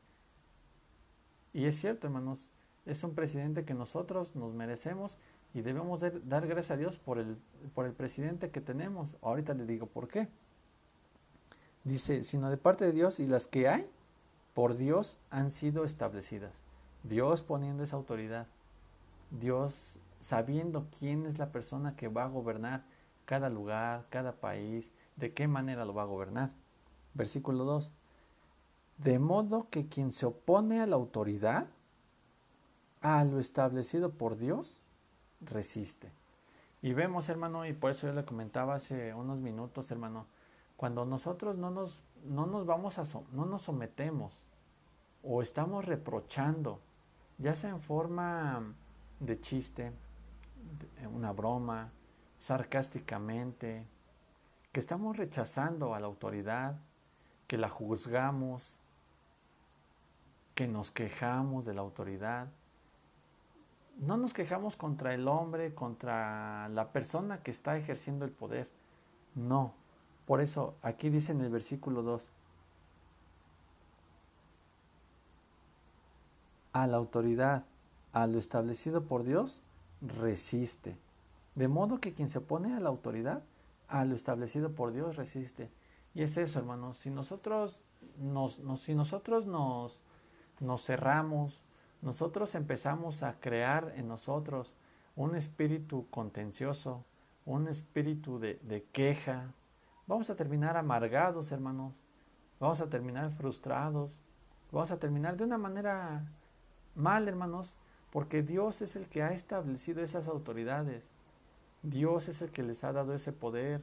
Y 1.57 1.65
es 1.65 1.79
cierto, 1.79 2.05
hermanos, 2.05 2.51
es 2.85 3.03
un 3.03 3.15
presidente 3.15 3.65
que 3.65 3.73
nosotros 3.73 4.35
nos 4.35 4.53
merecemos 4.53 5.17
y 5.55 5.61
debemos 5.61 6.01
dar 6.01 6.45
gracias 6.45 6.69
a 6.69 6.77
Dios 6.77 6.99
por 6.99 7.17
el, 7.17 7.35
por 7.73 7.87
el 7.87 7.93
presidente 7.93 8.51
que 8.51 8.61
tenemos. 8.61 9.17
Ahorita 9.23 9.55
le 9.55 9.65
digo 9.65 9.87
por 9.87 10.07
qué. 10.07 10.27
Dice, 11.83 12.23
sino 12.23 12.51
de 12.51 12.57
parte 12.57 12.85
de 12.85 12.91
Dios 12.91 13.19
y 13.19 13.25
las 13.25 13.47
que 13.47 13.67
hay, 13.67 13.89
por 14.53 14.75
Dios 14.75 15.17
han 15.31 15.49
sido 15.49 15.83
establecidas. 15.83 16.61
Dios 17.01 17.41
poniendo 17.41 17.81
esa 17.81 17.95
autoridad. 17.95 18.45
Dios 19.31 19.97
sabiendo 20.19 20.85
quién 20.99 21.25
es 21.25 21.39
la 21.39 21.51
persona 21.51 21.95
que 21.95 22.07
va 22.07 22.25
a 22.25 22.29
gobernar 22.29 22.83
cada 23.25 23.49
lugar, 23.49 24.05
cada 24.11 24.33
país, 24.33 24.91
de 25.15 25.33
qué 25.33 25.47
manera 25.47 25.85
lo 25.85 25.95
va 25.95 26.03
a 26.03 26.05
gobernar. 26.05 26.51
Versículo 27.15 27.63
2. 27.63 27.91
De 28.97 29.19
modo 29.19 29.67
que 29.69 29.87
quien 29.87 30.11
se 30.11 30.25
opone 30.25 30.81
a 30.81 30.87
la 30.87 30.95
autoridad, 30.95 31.67
a 33.01 33.23
lo 33.23 33.39
establecido 33.39 34.11
por 34.11 34.37
Dios, 34.37 34.81
resiste. 35.41 36.11
Y 36.81 36.93
vemos, 36.93 37.29
hermano, 37.29 37.65
y 37.65 37.73
por 37.73 37.91
eso 37.91 38.07
yo 38.07 38.13
le 38.13 38.25
comentaba 38.25 38.75
hace 38.75 39.13
unos 39.13 39.39
minutos, 39.39 39.91
hermano, 39.91 40.25
cuando 40.75 41.05
nosotros 41.05 41.57
no 41.57 41.71
nos, 41.71 41.99
no 42.23 42.45
nos 42.45 42.65
vamos 42.65 42.99
a, 42.99 43.03
no 43.31 43.45
nos 43.45 43.63
sometemos 43.63 44.47
o 45.23 45.41
estamos 45.41 45.85
reprochando, 45.85 46.79
ya 47.37 47.55
sea 47.55 47.71
en 47.71 47.81
forma 47.81 48.73
de 49.19 49.39
chiste, 49.39 49.91
una 51.13 51.31
broma, 51.31 51.91
sarcásticamente, 52.37 53.85
que 54.71 54.79
estamos 54.79 55.17
rechazando 55.17 55.95
a 55.95 55.99
la 55.99 56.07
autoridad, 56.07 56.79
que 57.47 57.57
la 57.57 57.69
juzgamos, 57.69 58.77
que 60.57 60.67
nos 60.67 60.89
quejamos 60.89 61.65
de 61.65 61.75
la 61.75 61.81
autoridad. 61.81 62.47
No 63.99 64.17
nos 64.17 64.33
quejamos 64.33 64.75
contra 64.75 65.13
el 65.13 65.27
hombre, 65.27 65.75
contra 65.75 66.67
la 66.69 66.91
persona 66.91 67.43
que 67.43 67.51
está 67.51 67.77
ejerciendo 67.77 68.25
el 68.25 68.31
poder. 68.31 68.67
No. 69.35 69.75
Por 70.25 70.41
eso 70.41 70.73
aquí 70.81 71.11
dice 71.11 71.31
en 71.31 71.41
el 71.41 71.51
versículo 71.51 72.01
2, 72.01 72.31
a 76.73 76.87
la 76.87 76.97
autoridad, 76.97 77.65
a 78.11 78.25
lo 78.25 78.39
establecido 78.39 79.03
por 79.03 79.23
Dios, 79.23 79.61
resiste. 80.01 80.97
De 81.53 81.67
modo 81.67 81.99
que 81.99 82.15
quien 82.15 82.29
se 82.29 82.39
opone 82.39 82.73
a 82.73 82.79
la 82.79 82.89
autoridad, 82.89 83.43
a 83.87 84.05
lo 84.05 84.15
establecido 84.15 84.71
por 84.71 84.91
Dios, 84.91 85.17
resiste. 85.17 85.69
Y 86.15 86.23
es 86.23 86.35
eso, 86.35 86.57
hermanos. 86.57 86.97
Si 86.97 87.11
nosotros 87.11 87.79
nos, 88.17 88.59
si 88.81 88.95
nosotros 88.95 89.45
nos, 89.45 90.01
nos 90.59 90.85
cerramos, 90.85 91.63
nosotros 92.01 92.55
empezamos 92.55 93.23
a 93.23 93.39
crear 93.39 93.93
en 93.95 94.07
nosotros 94.07 94.73
un 95.15 95.35
espíritu 95.35 96.07
contencioso, 96.09 97.03
un 97.45 97.67
espíritu 97.67 98.39
de, 98.39 98.85
queja, 98.91 99.53
vamos 100.05 100.29
a 100.29 100.35
terminar 100.35 100.77
amargados, 100.77 101.51
hermanos. 101.51 101.93
Vamos 102.59 102.81
a 102.81 102.89
terminar 102.89 103.31
frustrados. 103.31 104.19
Vamos 104.71 104.91
a 104.91 104.97
terminar 104.97 105.37
de 105.37 105.43
una 105.43 105.57
manera 105.57 106.25
mal, 106.95 107.27
hermanos, 107.27 107.75
porque 108.11 108.41
Dios 108.41 108.81
es 108.81 108.95
el 108.95 109.07
que 109.07 109.23
ha 109.23 109.31
establecido 109.31 110.01
esas 110.01 110.27
autoridades. 110.27 111.03
Dios 111.83 112.27
es 112.27 112.41
el 112.41 112.51
que 112.51 112.63
les 112.63 112.83
ha 112.83 112.91
dado 112.91 113.13
ese 113.13 113.31
poder. 113.31 113.81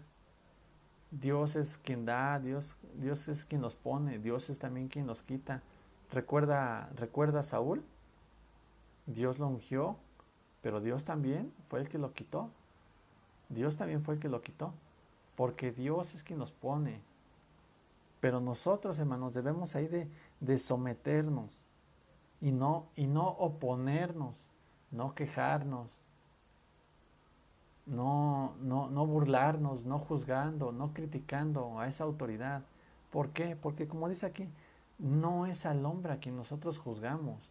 Dios 1.10 1.56
es 1.56 1.78
quien 1.78 2.04
da, 2.04 2.38
Dios, 2.40 2.76
Dios 2.94 3.28
es 3.28 3.44
quien 3.44 3.62
los 3.62 3.76
pone, 3.76 4.18
Dios 4.18 4.50
es 4.50 4.58
también 4.58 4.88
quien 4.88 5.06
los 5.06 5.22
quita. 5.22 5.62
Recuerda, 6.14 6.90
recuerda 6.94 7.40
a 7.40 7.42
Saúl, 7.42 7.82
Dios 9.06 9.40
lo 9.40 9.48
ungió, 9.48 9.96
pero 10.62 10.80
Dios 10.80 11.04
también 11.04 11.52
fue 11.68 11.80
el 11.80 11.88
que 11.88 11.98
lo 11.98 12.12
quitó. 12.12 12.50
Dios 13.48 13.74
también 13.74 14.04
fue 14.04 14.14
el 14.14 14.20
que 14.20 14.28
lo 14.28 14.40
quitó, 14.40 14.72
porque 15.34 15.72
Dios 15.72 16.14
es 16.14 16.22
quien 16.22 16.38
nos 16.38 16.52
pone. 16.52 17.00
Pero 18.20 18.40
nosotros, 18.40 18.96
hermanos, 19.00 19.34
debemos 19.34 19.74
ahí 19.74 19.88
de, 19.88 20.08
de 20.38 20.56
someternos 20.58 21.58
y 22.40 22.52
no, 22.52 22.86
y 22.94 23.08
no 23.08 23.26
oponernos, 23.30 24.36
no 24.92 25.16
quejarnos, 25.16 25.88
no, 27.86 28.54
no, 28.60 28.88
no 28.88 29.04
burlarnos, 29.04 29.84
no 29.84 29.98
juzgando, 29.98 30.70
no 30.70 30.94
criticando 30.94 31.80
a 31.80 31.88
esa 31.88 32.04
autoridad. 32.04 32.62
¿Por 33.10 33.30
qué? 33.30 33.56
Porque 33.56 33.88
como 33.88 34.08
dice 34.08 34.26
aquí, 34.26 34.48
no 34.98 35.46
es 35.46 35.66
al 35.66 35.84
hombre 35.84 36.12
a 36.12 36.18
quien 36.18 36.36
nosotros 36.36 36.78
juzgamos, 36.78 37.50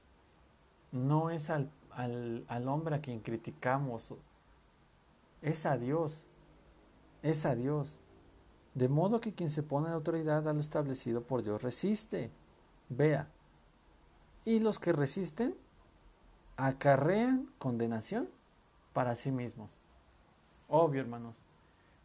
no 0.92 1.30
es 1.30 1.50
al, 1.50 1.70
al, 1.92 2.46
al 2.48 2.68
hombre 2.68 2.96
a 2.96 3.02
quien 3.02 3.20
criticamos, 3.20 4.14
es 5.42 5.66
a 5.66 5.78
Dios, 5.78 6.26
es 7.22 7.46
a 7.46 7.56
Dios. 7.56 8.00
De 8.74 8.88
modo 8.88 9.22
que 9.22 9.34
quien 9.34 9.50
se 9.50 9.62
pone 9.62 9.88
en 9.88 9.94
autoridad 9.94 10.48
a 10.48 10.54
lo 10.54 10.60
establecido 10.60 11.22
por 11.22 11.44
Dios 11.44 11.62
resiste. 11.62 12.32
Vea. 12.90 13.28
Y 14.46 14.60
los 14.60 14.80
que 14.80 14.94
resisten 14.94 15.56
acarrean 16.58 17.50
condenación 17.60 18.30
para 18.94 19.16
sí 19.16 19.32
mismos. 19.32 19.72
Obvio, 20.70 21.02
hermanos. 21.02 21.36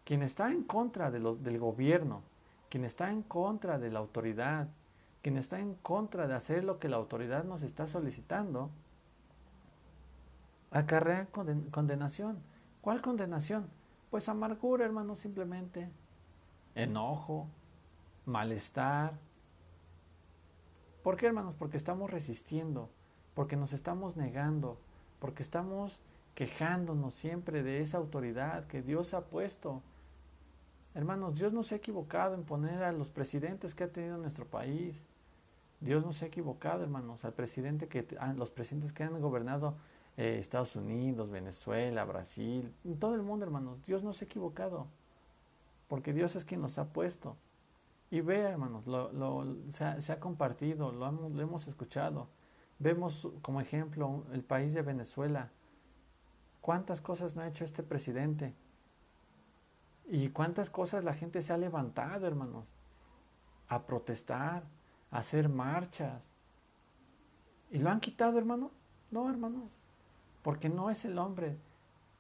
Quien 0.05 0.23
está 0.23 0.51
en 0.51 0.63
contra 0.63 1.11
de 1.11 1.21
del 1.21 1.59
gobierno, 1.59 2.23
quien 2.69 2.85
está 2.85 3.11
en 3.11 3.23
contra 3.23 3.79
de 3.79 3.91
la 3.91 3.99
autoridad, 3.99 4.69
quien 5.23 5.37
está 5.37 5.61
en 5.61 5.75
contra 5.75 6.27
de 6.27 6.35
hacer 6.35 6.65
lo 6.65 6.79
que 6.79 6.89
la 6.89 6.97
autoridad 6.97 7.45
nos 7.45 7.63
está 7.63 7.87
solicitando, 7.87 8.71
acarrea 10.71 11.27
condenación. 11.71 12.39
¿Cuál 12.81 13.03
condenación? 13.03 13.69
Pues 14.11 14.29
amargura, 14.29 14.85
hermanos, 14.85 15.19
simplemente. 15.19 15.91
Enojo, 16.75 17.49
malestar. 18.25 19.19
¿Por 21.03 21.17
qué, 21.17 21.27
hermanos? 21.27 21.55
Porque 21.59 21.77
estamos 21.77 22.11
resistiendo, 22.11 22.91
porque 23.35 23.57
nos 23.57 23.73
estamos 23.73 24.17
negando, 24.17 24.79
porque 25.19 25.43
estamos 25.43 26.01
quejándonos 26.35 27.15
siempre 27.15 27.63
de 27.63 27.81
esa 27.81 27.99
autoridad 27.99 28.67
que 28.67 28.83
Dios 28.83 29.15
ha 29.15 29.23
puesto. 29.25 29.83
Hermanos, 30.95 31.39
Dios 31.39 31.53
no 31.53 31.63
se 31.63 31.75
ha 31.75 31.79
equivocado 31.79 32.35
en 32.35 32.45
poner 32.45 32.83
a 32.83 32.93
los 32.93 33.09
presidentes 33.09 33.75
que 33.75 33.85
ha 33.85 33.93
tenido 33.93 34.17
nuestro 34.19 34.47
país. 34.47 35.05
Dios 35.81 36.05
no 36.05 36.13
se 36.13 36.25
ha 36.25 36.29
equivocado, 36.29 36.83
hermanos, 36.83 37.25
al 37.25 37.33
presidente 37.33 37.87
que 37.89 38.07
los 38.37 38.51
presidentes 38.51 38.93
que 38.93 39.05
han 39.05 39.21
gobernado 39.21 39.77
eh, 40.17 40.39
Estados 40.41 40.75
Unidos, 40.75 41.31
Venezuela, 41.31 42.05
Brasil, 42.05 42.75
todo 42.99 43.15
el 43.15 43.23
mundo, 43.23 43.45
hermanos. 43.45 43.79
Dios 43.87 44.03
no 44.03 44.13
se 44.13 44.25
ha 44.25 44.27
equivocado, 44.27 44.87
porque 45.87 46.13
Dios 46.13 46.35
es 46.35 46.45
quien 46.45 46.61
nos 46.61 46.79
ha 46.79 46.93
puesto. 46.93 47.37
Y 48.11 48.23
vea, 48.23 48.51
hermanos, 48.51 48.87
lo, 48.87 49.45
se, 49.69 50.13
ha, 50.13 50.19
compartido, 50.19 50.91
lo, 50.93 51.13
lo 51.13 51.43
hemos 51.43 51.69
escuchado. 51.69 52.29
Vemos 52.79 53.29
como 53.43 53.61
ejemplo 53.61 54.25
el 54.33 54.43
país 54.43 54.75
de 54.75 54.83
Venezuela 54.83 55.51
¿Cuántas 56.69 57.01
cosas 57.01 57.35
no 57.35 57.41
ha 57.41 57.49
hecho 57.49 57.65
este 57.65 57.83
presidente? 57.83 58.53
¿Y 60.09 60.31
cuántas 60.31 60.71
cosas 60.71 61.05
la 61.05 61.13
gente 61.13 61.43
se 61.43 61.53
ha 61.53 61.59
levantado, 61.59 62.27
hermanos? 62.27 62.65
A 63.69 63.83
protestar, 63.83 64.65
a 65.11 65.19
hacer 65.19 65.49
marchas. 65.49 66.27
¿Y 67.71 67.79
lo 67.79 67.91
han 67.91 68.01
quitado, 68.01 68.39
hermanos? 68.39 68.71
No, 69.11 69.29
hermanos. 69.29 69.71
Porque 70.43 70.71
no 70.71 70.89
es 70.89 71.05
el 71.05 71.19
hombre, 71.19 71.59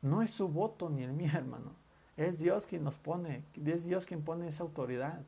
no 0.02 0.20
es 0.20 0.30
su 0.30 0.48
voto 0.48 0.90
ni 0.90 1.02
el 1.02 1.12
mío, 1.12 1.30
hermano. 1.34 1.72
Es 2.16 2.38
Dios 2.38 2.66
quien 2.66 2.84
nos 2.84 2.98
pone, 2.98 3.44
es 3.64 3.84
Dios 3.84 4.04
quien 4.04 4.22
pone 4.22 4.48
esa 4.48 4.64
autoridad. 4.64 5.22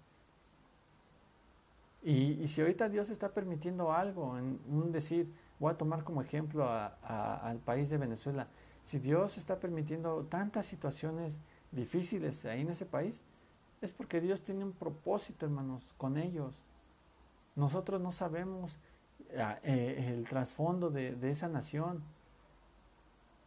Y, 2.03 2.47
si 2.49 2.61
ahorita 2.61 2.89
Dios 2.89 3.11
está 3.11 3.33
permitiendo 3.33 3.93
algo, 3.93 4.39
en 4.39 4.59
un 4.69 4.91
decir, 4.91 5.33
voy 5.59 5.73
a 5.73 5.77
tomar 5.77 6.03
como 6.03 6.23
ejemplo 6.23 6.69
al 6.69 7.59
país 7.59 7.91
de 7.91 7.99
Venezuela, 7.99 8.49
si 8.83 8.99
Dios 8.99 9.37
está 9.39 9.61
permitiendo 9.61 10.25
tantas 10.25 10.67
situaciones 10.67 11.41
difíciles 11.73 12.45
ahí 12.45 12.63
en 12.63 12.71
ese 12.71 12.87
país, 12.87 13.23
es 13.81 13.93
porque 13.93 14.21
Dios 14.21 14.43
tiene 14.43 14.65
un 14.65 14.73
propósito, 14.73 15.47
hermanos, 15.47 15.83
con 15.97 16.19
ellos. 16.19 16.55
Nosotros 17.57 18.01
no 18.01 18.13
sabemos 18.13 18.79
ah, 19.39 19.59
eh, 19.63 20.13
el 20.15 20.25
trasfondo 20.25 20.91
de, 20.91 21.17
esa 21.31 21.49
nación. 21.49 22.03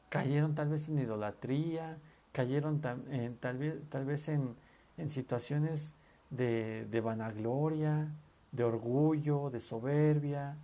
Cayeron 0.10 0.56
tal 0.56 0.70
vez 0.70 0.88
en 0.90 1.00
idolatría, 1.00 1.98
cayeron 2.32 2.82
tal, 2.82 3.02
vez, 3.58 3.90
tal 3.90 4.06
vez 4.06 4.28
en, 4.30 4.56
situaciones 5.08 5.96
de, 6.30 6.88
de 6.90 7.02
vanagloria, 7.02 8.08
de 8.52 8.64
orgullo, 8.64 9.50
de 9.50 9.60
soberbia. 9.60 10.56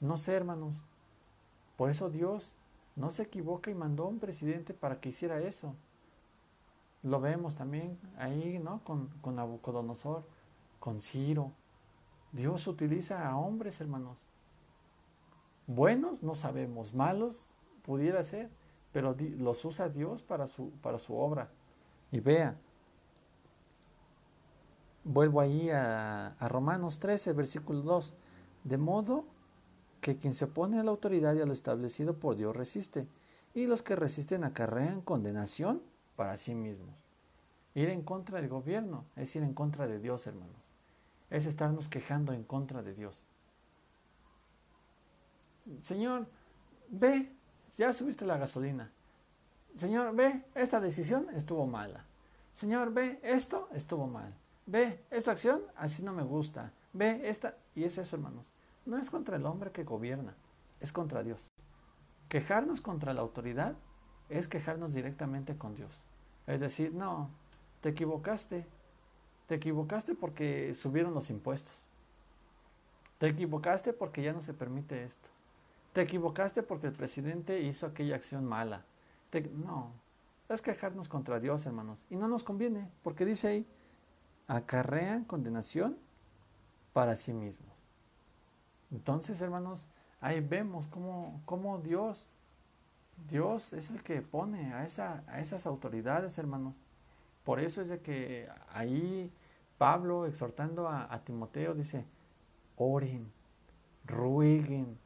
No 0.00 0.16
sé, 0.18 0.34
hermanos. 0.34 0.74
Por 1.76 1.90
eso 1.90 2.10
Dios 2.10 2.54
no 2.96 3.10
se 3.10 3.22
equivoca 3.22 3.70
y 3.70 3.74
mandó 3.74 4.04
a 4.04 4.08
un 4.08 4.18
presidente 4.18 4.74
para 4.74 5.00
que 5.00 5.10
hiciera 5.10 5.40
eso. 5.40 5.74
Lo 7.02 7.20
vemos 7.20 7.54
también 7.54 7.98
ahí, 8.18 8.58
¿no? 8.62 8.82
Con, 8.84 9.08
con 9.20 9.36
Nabucodonosor, 9.36 10.24
con 10.78 11.00
Ciro. 11.00 11.52
Dios 12.32 12.66
utiliza 12.66 13.26
a 13.28 13.36
hombres, 13.36 13.80
hermanos. 13.80 14.18
Buenos 15.66 16.22
no 16.22 16.34
sabemos, 16.34 16.94
malos 16.94 17.50
pudiera 17.82 18.22
ser, 18.22 18.50
pero 18.92 19.16
los 19.38 19.64
usa 19.64 19.88
Dios 19.88 20.22
para 20.22 20.46
su, 20.46 20.70
para 20.82 20.98
su 20.98 21.14
obra. 21.14 21.48
Y 22.12 22.20
vea, 22.20 22.56
vuelvo 25.04 25.40
ahí 25.40 25.70
a, 25.70 26.34
a 26.38 26.48
Romanos 26.48 26.98
13, 26.98 27.32
versículo 27.32 27.82
2. 27.82 28.14
De 28.64 28.78
modo 28.78 29.24
que 30.00 30.16
quien 30.16 30.34
se 30.34 30.46
opone 30.46 30.78
a 30.78 30.84
la 30.84 30.90
autoridad 30.90 31.34
y 31.34 31.40
a 31.40 31.46
lo 31.46 31.52
establecido 31.52 32.18
por 32.18 32.36
Dios 32.36 32.54
resiste, 32.54 33.06
y 33.54 33.66
los 33.66 33.82
que 33.82 33.96
resisten 33.96 34.44
acarrean 34.44 35.00
condenación 35.00 35.82
para 36.20 36.36
sí 36.36 36.54
mismos. 36.54 36.94
Ir 37.74 37.88
en 37.88 38.02
contra 38.02 38.38
del 38.38 38.50
gobierno 38.50 39.06
es 39.16 39.34
ir 39.34 39.42
en 39.42 39.54
contra 39.54 39.86
de 39.86 39.98
Dios, 39.98 40.26
hermanos. 40.26 40.60
Es 41.30 41.46
estarnos 41.46 41.88
quejando 41.88 42.34
en 42.34 42.44
contra 42.44 42.82
de 42.82 42.92
Dios. 42.92 43.24
Señor, 45.80 46.26
ve, 46.90 47.32
ya 47.78 47.94
subiste 47.94 48.26
la 48.26 48.36
gasolina. 48.36 48.90
Señor, 49.76 50.14
ve, 50.14 50.44
esta 50.54 50.78
decisión 50.78 51.28
estuvo 51.32 51.66
mala. 51.66 52.04
Señor, 52.52 52.92
ve, 52.92 53.18
esto 53.22 53.70
estuvo 53.72 54.06
mal. 54.06 54.34
Ve, 54.66 55.00
esta 55.10 55.30
acción 55.30 55.62
así 55.74 56.02
no 56.02 56.12
me 56.12 56.24
gusta. 56.24 56.74
Ve, 56.92 57.30
esta, 57.30 57.56
y 57.74 57.84
es 57.84 57.96
eso, 57.96 58.16
hermanos 58.16 58.44
no 58.90 58.98
es 58.98 59.08
contra 59.08 59.36
el 59.36 59.46
hombre 59.46 59.70
que 59.70 59.84
gobierna, 59.84 60.34
es 60.80 60.92
contra 60.92 61.22
Dios. 61.22 61.50
Quejarnos 62.28 62.80
contra 62.80 63.14
la 63.14 63.20
autoridad 63.20 63.76
es 64.28 64.48
quejarnos 64.48 64.94
directamente 64.94 65.56
con 65.56 65.74
Dios. 65.74 66.02
Es 66.50 66.60
decir, 66.60 66.92
no, 66.92 67.30
te 67.80 67.90
equivocaste. 67.90 68.66
Te 69.46 69.54
equivocaste 69.56 70.14
porque 70.14 70.74
subieron 70.74 71.14
los 71.14 71.30
impuestos. 71.30 71.74
Te 73.18 73.28
equivocaste 73.28 73.92
porque 73.92 74.22
ya 74.22 74.32
no 74.32 74.40
se 74.40 74.54
permite 74.54 75.04
esto. 75.04 75.28
Te 75.92 76.02
equivocaste 76.02 76.62
porque 76.62 76.86
el 76.86 76.92
presidente 76.92 77.60
hizo 77.60 77.86
aquella 77.86 78.16
acción 78.16 78.44
mala. 78.44 78.84
no, 79.64 79.92
es 80.48 80.62
quejarnos 80.62 81.08
contra 81.08 81.40
Dios, 81.40 81.66
hermanos. 81.66 82.04
Y 82.10 82.16
no 82.16 82.28
nos 82.28 82.44
conviene, 82.44 82.88
porque 83.02 83.24
dice 83.24 83.48
ahí, 83.48 83.66
acarrean 84.46 85.24
condenación 85.24 85.96
para 86.92 87.14
sí 87.14 87.32
mismos. 87.32 87.70
Entonces, 88.90 89.40
hermanos, 89.40 89.86
ahí 90.20 90.40
vemos 90.40 90.86
cómo, 90.88 91.80
Dios 91.84 92.26
Dios 93.28 93.72
es 93.72 93.90
el 93.90 94.02
que 94.02 94.22
pone 94.22 94.72
a, 94.72 94.84
esa, 94.84 95.24
a 95.28 95.40
esas 95.40 95.66
autoridades, 95.66 96.38
hermanos. 96.38 96.74
Por 97.44 97.60
eso 97.60 97.80
es 97.80 97.88
de 97.88 98.00
que 98.00 98.48
ahí 98.72 99.32
Pablo, 99.78 100.26
exhortando 100.26 100.88
a, 100.88 101.22
Timoteo, 101.24 101.74
dice, 101.74 102.04
oren, 102.76 103.32
rueguen, 104.04 104.98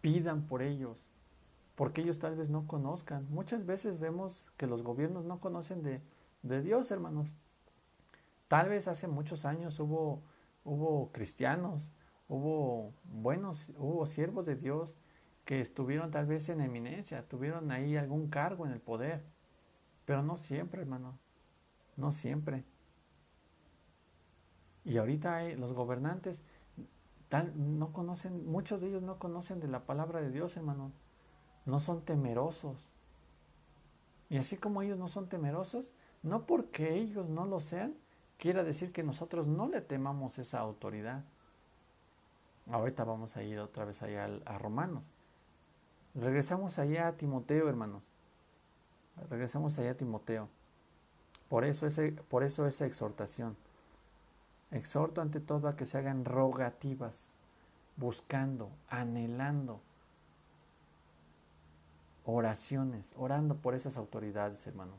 pidan 0.00 0.46
por 0.46 0.62
ellos, 0.62 1.08
porque 1.74 2.02
ellos 2.02 2.18
tal 2.18 2.36
vez 2.36 2.48
no 2.48 2.66
conozcan. 2.66 3.26
Muchas 3.30 3.66
veces 3.66 3.98
vemos 3.98 4.52
que 4.56 4.66
los 4.66 4.82
gobiernos 4.82 5.24
no 5.24 5.40
conocen 5.40 5.82
de, 5.82 6.62
Dios, 6.62 6.90
hermanos. 6.90 7.28
Tal 8.46 8.68
vez 8.68 8.88
hace 8.88 9.08
muchos 9.08 9.44
años 9.44 9.80
hubo 9.80 10.22
cristianos, 11.12 11.90
hubo 12.28 12.92
buenos, 13.04 13.70
hubo 13.78 14.06
siervos 14.06 14.46
de 14.46 14.54
Dios 14.54 14.96
que 15.48 15.62
estuvieron 15.62 16.10
tal 16.10 16.26
vez 16.26 16.50
en 16.50 16.60
eminencia, 16.60 17.26
tuvieron 17.26 17.70
ahí 17.70 17.96
algún 17.96 18.28
cargo 18.28 18.66
en 18.66 18.72
el 18.72 18.82
poder, 18.82 19.24
pero 20.04 20.22
no 20.22 20.36
siempre, 20.36 20.82
hermano, 20.82 21.18
no 21.96 22.12
siempre. 22.12 22.64
Y 24.84 24.98
ahorita 24.98 25.42
los 25.56 25.72
gobernantes 25.72 26.42
tal, 27.30 27.54
no 27.56 27.94
conocen, 27.94 28.44
muchos 28.44 28.82
de 28.82 28.88
ellos 28.88 29.02
no 29.02 29.18
conocen 29.18 29.58
de 29.58 29.68
la 29.68 29.86
palabra 29.86 30.20
de 30.20 30.30
Dios, 30.30 30.54
hermanos, 30.58 30.92
no 31.64 31.80
son 31.80 32.04
temerosos. 32.04 32.90
Y 34.28 34.36
así 34.36 34.58
como 34.58 34.82
ellos 34.82 34.98
no 34.98 35.08
son 35.08 35.30
temerosos, 35.30 35.94
no 36.22 36.44
porque 36.44 36.94
ellos 36.94 37.26
no 37.30 37.46
lo 37.46 37.58
sean, 37.58 37.94
quiera 38.36 38.64
decir 38.64 38.92
que 38.92 39.02
nosotros 39.02 39.46
no 39.46 39.66
le 39.66 39.80
temamos 39.80 40.38
esa 40.38 40.58
autoridad. 40.58 41.24
Ahorita 42.70 43.04
vamos 43.04 43.34
a 43.38 43.42
ir 43.42 43.58
otra 43.60 43.86
vez 43.86 44.02
allá 44.02 44.28
a 44.44 44.58
Romanos. 44.58 45.10
Regresamos 46.20 46.78
allá 46.80 47.08
a 47.08 47.12
Timoteo, 47.12 47.68
hermanos. 47.68 48.02
Regresamos 49.30 49.78
allá 49.78 49.92
a 49.92 49.96
Timoteo. 49.96 50.48
Por 51.48 51.64
eso, 51.64 51.86
ese, 51.86 52.12
por 52.12 52.42
eso 52.42 52.66
esa 52.66 52.86
exhortación. 52.86 53.56
Exhorto 54.70 55.20
ante 55.20 55.40
todo 55.40 55.68
a 55.68 55.76
que 55.76 55.86
se 55.86 55.96
hagan 55.96 56.24
rogativas, 56.24 57.34
buscando, 57.96 58.68
anhelando 58.88 59.80
oraciones, 62.24 63.14
orando 63.16 63.56
por 63.56 63.74
esas 63.74 63.96
autoridades, 63.96 64.66
hermanos. 64.66 64.98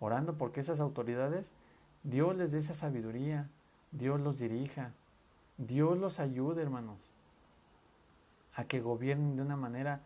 Orando 0.00 0.36
porque 0.36 0.60
esas 0.60 0.80
autoridades, 0.80 1.52
Dios 2.02 2.34
les 2.36 2.52
dé 2.52 2.58
esa 2.58 2.74
sabiduría, 2.74 3.48
Dios 3.92 4.20
los 4.20 4.38
dirija, 4.38 4.92
Dios 5.58 5.98
los 5.98 6.20
ayude, 6.20 6.62
hermanos, 6.62 6.98
a 8.56 8.64
que 8.64 8.80
gobiernen 8.80 9.36
de 9.36 9.42
una 9.42 9.56
manera, 9.56 10.00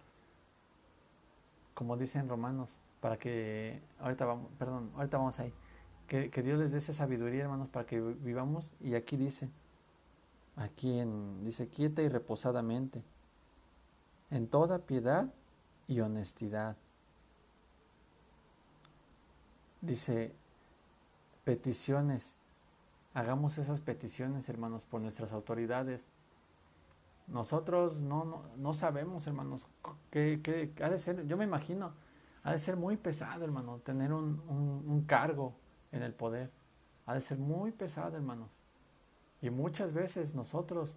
como 1.72 1.96
dicen 1.96 2.28
romanos, 2.28 2.68
para 3.00 3.16
que, 3.16 3.80
ahorita 4.00 4.24
vamos, 4.24 4.50
perdón, 4.58 4.90
ahorita 4.96 5.18
vamos 5.18 5.38
ahí, 5.38 5.54
que, 6.08 6.28
Dios 6.42 6.58
les 6.58 6.72
dé 6.72 6.78
esa 6.78 6.92
sabiduría, 6.92 7.44
hermanos, 7.44 7.68
para 7.68 7.86
que 7.86 8.00
vivamos, 8.00 8.74
y 8.80 8.96
aquí 8.96 9.16
dice, 9.16 9.48
aquí 10.56 10.98
en, 10.98 11.44
dice, 11.44 11.68
quieta 11.68 12.02
y 12.02 12.08
reposadamente, 12.08 13.04
en 14.30 14.48
toda 14.48 14.80
piedad 14.80 15.32
y 15.86 16.00
honestidad. 16.00 16.76
Dice, 19.80 20.34
peticiones, 21.44 22.34
hagamos 23.14 23.58
esas 23.58 23.80
peticiones, 23.80 24.48
hermanos, 24.48 24.82
por 24.82 25.00
nuestras 25.00 25.32
autoridades. 25.32 26.02
Nosotros 27.30 28.00
no, 28.00 28.44
no, 28.56 28.74
sabemos, 28.74 29.26
hermanos, 29.26 29.66
qué, 30.10 30.72
ha 30.82 30.90
de 30.90 30.98
ser, 30.98 31.26
yo 31.26 31.36
me 31.36 31.44
imagino, 31.44 31.92
ha 32.42 32.52
de 32.52 32.58
ser 32.58 32.76
muy 32.76 32.96
pesado, 32.96 33.44
hermano, 33.44 33.78
tener 33.78 34.12
un, 34.12 34.42
un 34.48 35.04
cargo, 35.06 35.54
en 35.92 36.02
el 36.02 36.14
poder. 36.14 36.50
Ha 37.06 37.14
de 37.14 37.20
ser 37.20 37.38
muy 37.38 37.72
pesado, 37.72 38.16
hermanos. 38.16 38.48
Y 39.42 39.50
muchas 39.50 39.92
veces 39.92 40.34
nosotros 40.34 40.94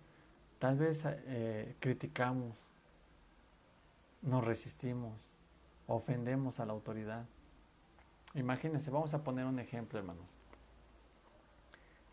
tal 0.60 0.78
vez 0.78 1.04
eh, 1.06 1.76
criticamos, 1.80 2.58
nos 4.22 4.46
resistimos, 4.46 5.14
ofendemos 5.88 6.60
a 6.60 6.66
la 6.66 6.74
autoridad. 6.74 7.26
Imagínense, 8.34 8.90
vamos 8.92 9.14
a 9.14 9.24
poner 9.24 9.46
un 9.46 9.60
ejemplo, 9.60 10.00
hermanos. 10.00 10.26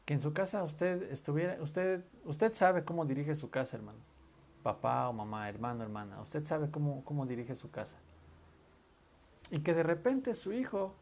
Que 0.05 0.15
en 0.15 0.21
su 0.21 0.33
casa 0.33 0.63
usted 0.65 1.11
estuviera, 1.11 1.61
usted, 1.63 2.05
usted 2.25 2.53
sabe 2.55 2.85
cómo 2.85 3.05
dirige 3.05 3.35
su 3.35 3.51
casa, 3.51 3.77
hermanos. 3.77 4.03
Papá 4.63 5.09
o 5.09 5.13
mamá, 5.13 5.49
hermano, 5.49 5.83
hermana. 5.83 6.21
Usted 6.21 6.45
sabe 6.45 6.71
cómo, 6.71 7.05
cómo 7.05 7.27
dirige 7.27 7.55
su 7.55 7.71
casa. 7.71 7.97
Y 9.51 9.61
que 9.61 9.75
de 9.75 9.83
repente 9.83 10.35
su 10.35 10.53
hijo 10.53 10.95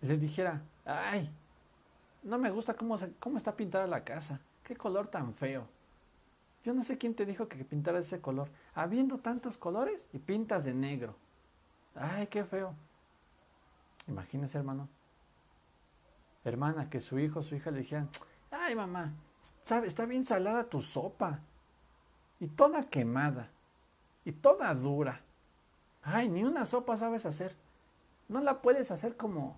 le 0.00 0.16
dijera, 0.16 0.62
ay, 0.84 1.30
no 2.22 2.38
me 2.38 2.50
gusta 2.50 2.74
cómo, 2.74 2.96
cómo 3.18 3.38
está 3.38 3.56
pintada 3.56 3.86
la 3.86 4.04
casa, 4.04 4.40
qué 4.62 4.76
color 4.76 5.08
tan 5.08 5.34
feo. 5.34 5.66
Yo 6.64 6.74
no 6.74 6.82
sé 6.82 6.98
quién 6.98 7.14
te 7.14 7.24
dijo 7.24 7.48
que 7.48 7.64
pintara 7.64 8.00
ese 8.00 8.20
color. 8.20 8.48
Habiendo 8.74 9.18
tantos 9.18 9.56
colores 9.56 10.08
y 10.12 10.18
pintas 10.18 10.64
de 10.64 10.74
negro. 10.74 11.14
Ay, 11.94 12.26
qué 12.26 12.44
feo. 12.44 12.74
Imagínese, 14.08 14.58
hermano. 14.58 14.88
Hermana, 16.44 16.90
que 16.90 17.00
su 17.00 17.18
hijo 17.18 17.42
su 17.42 17.54
hija 17.54 17.70
le 17.70 17.78
dijeran, 17.78 18.08
ay 18.50 18.74
mamá, 18.76 19.12
está 19.64 20.06
bien 20.06 20.24
salada 20.24 20.68
tu 20.68 20.80
sopa. 20.80 21.40
Y 22.40 22.48
toda 22.48 22.84
quemada. 22.84 23.50
Y 24.24 24.32
toda 24.32 24.74
dura. 24.74 25.20
Ay, 26.02 26.28
ni 26.28 26.44
una 26.44 26.64
sopa 26.66 26.96
sabes 26.96 27.26
hacer. 27.26 27.56
No 28.28 28.40
la 28.40 28.60
puedes 28.60 28.90
hacer 28.90 29.16
como 29.16 29.56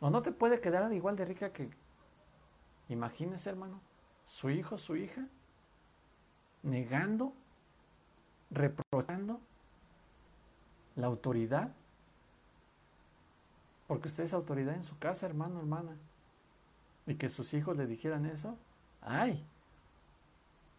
o 0.00 0.10
no 0.10 0.22
te 0.22 0.32
puede 0.32 0.60
quedar 0.60 0.92
igual 0.92 1.16
de 1.16 1.24
rica 1.24 1.52
que... 1.52 1.70
Imagínese, 2.88 3.50
hermano, 3.50 3.80
su 4.24 4.48
hijo, 4.48 4.78
su 4.78 4.96
hija, 4.96 5.26
negando, 6.62 7.34
reprochando 8.50 9.40
la 10.96 11.08
autoridad. 11.08 11.70
Porque 13.86 14.08
usted 14.08 14.24
es 14.24 14.32
autoridad 14.32 14.74
en 14.74 14.84
su 14.84 14.98
casa, 14.98 15.26
hermano, 15.26 15.58
hermana. 15.58 15.96
Y 17.06 17.16
que 17.16 17.28
sus 17.28 17.52
hijos 17.52 17.76
le 17.76 17.86
dijeran 17.86 18.24
eso. 18.24 18.56
Ay, 19.02 19.44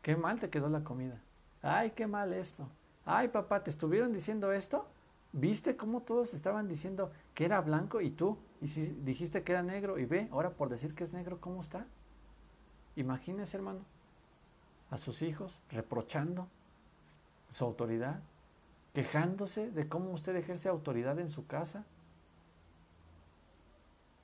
qué 0.10 0.16
mal 0.16 0.40
te 0.40 0.50
quedó 0.50 0.70
la 0.70 0.84
comida. 0.84 1.22
Ay, 1.62 1.92
qué 1.92 2.08
mal 2.08 2.34
esto. 2.34 2.68
Ay, 3.06 3.28
papá, 3.28 3.64
¿te 3.64 3.70
estuvieron 3.70 4.12
diciendo 4.12 4.52
esto? 4.52 4.88
¿Viste 5.34 5.78
cómo 5.78 6.02
todos 6.02 6.34
estaban 6.34 6.68
diciendo 6.68 7.12
que 7.36 7.46
era 7.46 7.62
blanco 7.62 8.02
y 8.02 8.10
tú? 8.10 8.40
Y 8.60 8.70
si 8.70 8.88
dijiste 8.88 9.44
que 9.44 9.52
era 9.52 9.62
negro 9.62 10.00
y 10.00 10.06
ve, 10.06 10.28
ahora 10.32 10.50
por 10.50 10.68
decir 10.70 10.96
que 10.96 11.04
es 11.04 11.14
negro, 11.14 11.40
¿cómo 11.40 11.62
está? 11.62 11.86
Imagínese, 12.96 13.58
hermano, 13.58 13.82
a 14.90 14.98
sus 14.98 15.22
hijos 15.22 15.60
reprochando 15.70 16.48
su 17.52 17.64
autoridad, 17.64 18.20
quejándose 18.96 19.70
de 19.70 19.88
cómo 19.88 20.10
usted 20.10 20.36
ejerce 20.36 20.70
autoridad 20.70 21.20
en 21.20 21.30
su 21.30 21.46
casa. 21.46 21.86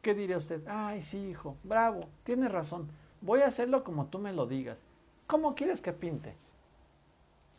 ¿Qué 0.02 0.16
diría 0.16 0.40
usted? 0.40 0.68
Ay, 0.68 1.04
sí, 1.04 1.30
hijo, 1.30 1.58
bravo, 1.64 2.10
tienes 2.24 2.52
razón, 2.52 2.90
voy 3.22 3.42
a 3.42 3.48
hacerlo 3.48 3.84
como 3.84 4.08
tú 4.08 4.18
me 4.18 4.34
lo 4.34 4.48
digas. 4.48 4.82
¿Cómo 5.28 5.56
quieres 5.56 5.82
que 5.82 5.94
pinte? 5.94 6.36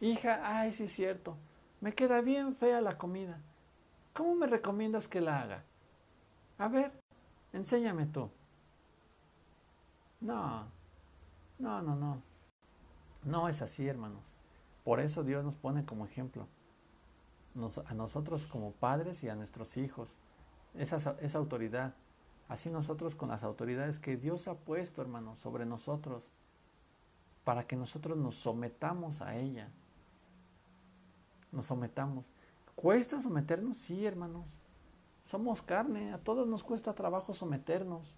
Hija, 0.01 0.41
ay, 0.43 0.73
sí, 0.73 0.85
es 0.85 0.93
cierto, 0.93 1.37
me 1.81 1.95
queda 1.95 2.21
bien 2.21 2.55
fea 2.55 2.81
la 2.81 2.99
comida. 2.99 3.41
¿Cómo 4.13 4.35
me 4.35 4.47
recomiendas 4.47 5.09
que 5.09 5.21
la 5.21 5.43
haga? 5.43 5.65
A 6.59 6.69
ver, 6.69 6.93
enséñame 7.53 8.07
tú. 8.07 8.31
No, 10.21 10.67
no, 11.59 11.83
no, 11.83 11.97
no. 11.97 12.23
No 13.25 13.49
es 13.49 13.61
así, 13.63 13.87
hermanos. 13.87 14.23
Por 14.85 15.01
eso 15.01 15.25
Dios 15.25 15.45
nos 15.45 15.57
pone 15.57 15.85
como 15.85 16.07
ejemplo. 16.07 16.47
a 17.87 17.95
nosotros 17.95 18.47
como 18.47 18.73
padres 18.73 19.25
y 19.25 19.29
a 19.29 19.35
nuestros 19.35 19.77
hijos. 19.77 20.17
Esa, 20.75 21.17
esa 21.21 21.39
autoridad. 21.39 21.95
Así 22.49 22.71
nosotros 22.71 23.15
con 23.15 23.29
las 23.29 23.43
autoridades 23.43 23.99
que 23.99 24.17
Dios 24.17 24.47
ha 24.47 24.55
puesto, 24.55 25.03
hermanos, 25.03 25.39
sobre 25.41 25.67
nosotros. 25.67 26.23
Para 27.47 27.67
que 27.67 27.77
nosotros 27.77 28.19
nos 28.19 28.37
sometamos 28.37 29.23
a 29.23 29.37
ella 29.37 29.71
nos 31.57 31.67
sometamos. 31.67 32.25
¿Cuesta 32.77 33.21
someternos? 33.21 33.79
Sí, 33.79 34.07
hermanos. 34.07 34.45
Somos 35.25 35.63
carne, 35.63 36.13
a 36.13 36.19
todos 36.19 36.47
nos 36.47 36.63
cuesta 36.63 36.95
trabajo 36.95 37.33
someternos. 37.33 38.15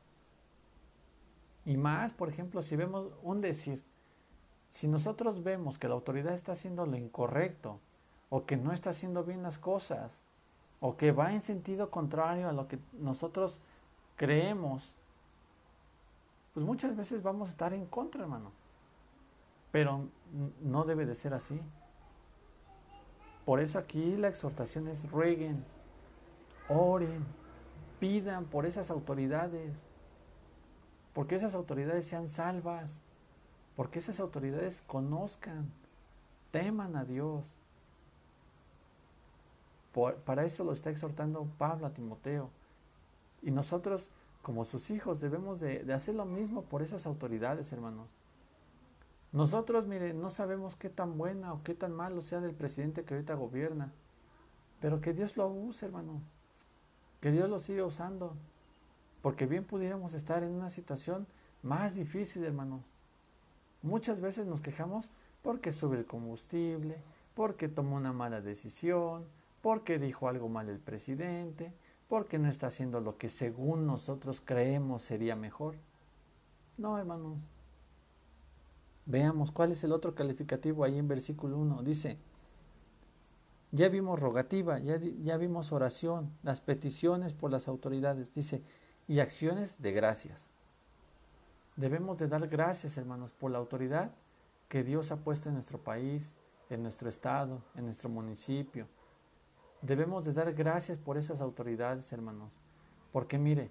Y 1.65 1.77
más, 1.77 2.13
por 2.13 2.29
ejemplo, 2.29 2.63
si 2.63 2.77
vemos 2.77 3.13
un 3.23 3.41
decir, 3.41 3.83
si 4.69 4.89
nosotros 4.89 5.43
vemos 5.43 5.79
que 5.79 5.89
la 5.89 5.95
autoridad 5.95 6.35
está 6.35 6.53
haciendo 6.53 6.85
lo 6.85 6.97
incorrecto, 6.97 7.79
o 8.31 8.45
que 8.45 8.57
no 8.57 8.73
está 8.73 8.91
haciendo 8.91 9.25
bien 9.25 9.43
las 9.43 9.59
cosas, 9.59 10.21
o 10.81 10.97
que 10.97 11.13
va 11.13 11.33
en 11.33 11.41
sentido 11.41 11.91
contrario 11.91 12.49
a 12.49 12.53
lo 12.53 12.69
que 12.69 12.79
nosotros 12.93 13.61
creemos, 14.17 14.93
pues 16.53 16.67
muchas 16.67 16.95
veces 16.97 17.23
vamos 17.23 17.49
a 17.49 17.53
estar 17.53 17.73
en 17.73 17.87
contra, 17.87 18.23
hermano. 18.23 18.51
Pero 19.71 20.09
no 20.63 20.85
debe 20.85 21.07
de 21.07 21.15
ser 21.15 21.35
así. 21.35 21.61
Por 23.45 23.61
eso 23.61 23.79
aquí 23.79 24.17
la 24.17 24.29
exhortación 24.29 24.89
es 24.89 25.11
rueguen, 25.11 25.65
oren, 26.69 27.25
pidan 27.99 28.45
por 28.45 28.67
esas 28.67 28.91
autoridades, 28.91 29.73
porque 31.15 31.37
esas 31.37 31.55
autoridades 31.55 32.07
sean 32.07 32.29
salvas, 32.29 32.99
porque 33.75 34.01
esas 34.01 34.21
autoridades 34.21 34.83
conozcan, 34.87 35.71
teman 36.51 36.95
a 36.97 37.05
Dios. 37.05 37.55
para 40.25 40.45
eso 40.45 40.63
lo 40.63 40.73
está 40.73 40.91
exhortando 40.91 41.49
Pablo 41.57 41.87
a 41.87 41.95
Timoteo. 41.95 42.51
Y 43.43 43.51
nosotros, 43.51 44.09
como 44.43 44.65
sus 44.65 44.91
hijos, 44.91 45.21
debemos 45.21 45.59
de, 45.59 45.85
de 45.85 45.95
hacer 45.95 46.15
lo 46.15 46.27
mismo 46.27 46.65
por 46.65 46.83
esas 46.83 47.07
autoridades, 47.07 47.73
hermanos. 47.73 48.18
Nosotros, 49.33 49.87
mire, 49.87 50.15
no 50.15 50.31
sabemos 50.31 50.75
qué 50.77 50.89
tan 50.89 51.19
buena 51.19 51.53
o 51.53 51.63
qué 51.63 51.75
tan 51.75 51.93
malo 51.93 52.23
sea 52.23 52.41
del 52.41 52.55
presidente 52.55 53.05
que 53.05 53.15
ahorita 53.15 53.35
gobierna, 53.35 53.93
pero 54.81 55.01
que 55.01 55.13
Dios 55.13 55.37
lo 55.37 55.49
use, 55.49 55.87
hermanos. 55.87 56.23
Que 57.21 57.31
Dios 57.31 57.51
lo 57.51 57.59
siga 57.59 57.85
usando. 57.85 58.35
Porque 59.23 59.47
bien 59.47 59.65
pudiéramos 59.65 60.15
estar 60.15 60.43
en 60.43 60.51
una 60.51 60.71
situación 60.71 61.27
más 61.63 61.97
difícil, 61.97 62.45
hermanos. 62.45 62.83
Muchas 63.83 64.21
veces 64.21 64.47
nos 64.47 64.61
quejamos 64.61 65.11
porque 65.43 65.73
sube 65.73 65.99
el 65.99 66.07
combustible, 66.07 66.97
porque 67.35 67.69
tomó 67.69 67.97
una 67.97 68.13
mala 68.13 68.41
decisión, 68.41 69.25
porque 69.63 69.99
dijo 69.99 70.29
algo 70.29 70.49
mal 70.49 70.69
el 70.69 70.79
presidente, 70.79 71.73
porque 72.09 72.39
no 72.39 72.49
está 72.49 72.69
haciendo 72.69 73.01
lo 73.01 73.19
que 73.19 73.29
según 73.29 73.87
nosotros 73.87 74.41
creemos 74.45 75.03
sería 75.03 75.37
mejor. 75.37 75.75
No, 76.77 76.97
hermanos. 76.97 77.39
Veamos 79.09 79.51
cuál 79.51 79.73
es 79.73 79.83
el 79.85 79.93
otro 79.93 80.15
calificativo 80.15 80.85
ahí 80.85 80.99
en 80.99 81.09
versículo 81.09 81.57
1. 81.57 81.83
Dice, 81.83 82.19
ya 83.73 83.89
vimos 83.89 84.21
rogativa, 84.21 84.79
ya, 84.81 84.99
ya 84.99 85.39
vimos 85.39 85.73
oración, 85.73 86.31
las 86.43 86.61
peticiones 86.61 87.33
por 87.33 87.51
las 87.51 87.69
autoridades, 87.69 88.35
dice, 88.35 88.63
y 89.07 89.21
acciones 89.21 89.81
de 89.81 89.93
gracias. 89.93 90.51
Debemos 91.77 92.19
de 92.19 92.29
dar 92.29 92.47
gracias, 92.49 92.99
hermanos, 92.99 93.33
por 93.33 93.51
la 93.51 93.57
autoridad 93.57 94.11
que 94.69 94.85
Dios 94.85 95.11
ha 95.11 95.17
puesto 95.17 95.49
en 95.49 95.55
nuestro 95.55 95.79
país, 95.79 96.37
en 96.69 96.83
nuestro 96.83 97.09
estado, 97.09 97.63
en 97.77 97.87
nuestro 97.87 98.11
municipio. 98.11 98.89
Debemos 99.81 100.27
de 100.27 100.35
dar 100.35 100.53
gracias 100.53 100.99
por 100.99 101.17
esas 101.17 101.41
autoridades, 101.41 102.13
hermanos. 102.13 102.51
Porque 103.11 103.39
mire, 103.39 103.71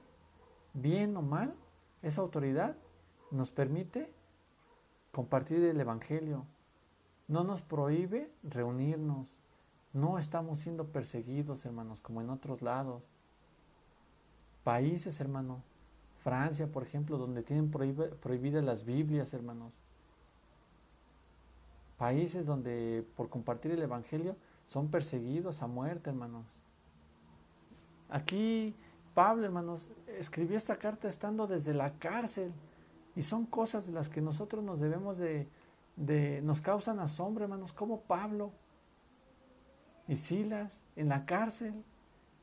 bien 0.73 1.15
o 1.15 1.21
mal, 1.21 1.53
esa 2.01 2.21
autoridad 2.21 2.75
nos 3.29 3.51
permite 3.51 4.16
compartir 5.12 5.64
el 5.64 5.80
Evangelio. 5.80 6.45
No 7.28 7.43
nos 7.43 7.62
prohíbe 7.62 8.32
reunirnos. 8.43 9.41
No 9.93 10.18
estamos 10.18 10.60
siendo 10.60 10.86
perseguidos, 10.86 11.66
hermanos, 11.66 12.01
como 12.01 12.22
en 12.22 12.30
otros 12.30 12.62
lados. 12.62 13.03
Países, 14.64 15.20
hermano. 15.20 15.62
Francia, 16.24 16.68
por 16.68 16.84
ejemplo, 16.84 17.18
donde 17.18 17.41
tienen 17.41 17.72
prohibidas 17.72 18.64
las 18.64 18.84
Biblias, 18.84 19.34
hermanos. 19.34 19.72
Países 21.97 22.45
donde 22.45 23.05
por 23.16 23.30
compartir 23.30 23.72
el 23.72 23.82
Evangelio 23.82 24.36
son 24.66 24.89
perseguidos 24.89 25.62
a 25.62 25.68
muerte, 25.68 26.10
hermanos. 26.10 26.45
Aquí 28.10 28.76
Pablo, 29.14 29.45
hermanos, 29.45 29.89
escribió 30.20 30.58
esta 30.58 30.78
carta 30.78 31.08
estando 31.08 31.47
desde 31.47 31.74
la 31.74 31.93
cárcel. 31.93 32.51
Y 33.18 33.24
son 33.24 33.47
cosas 33.47 33.88
de 33.88 33.93
las 33.93 34.09
que 34.09 34.22
nosotros 34.22 34.63
nos 34.63 34.80
debemos 34.80 35.18
de, 35.18 35.49
nos 36.43 36.61
causan 36.61 36.99
asombro, 36.99 37.45
hermanos, 37.45 37.74
como 37.74 38.01
Pablo 38.01 38.51
y 40.07 40.18
Silas 40.18 40.84
en 40.95 41.09
la 41.09 41.26
cárcel, 41.26 41.74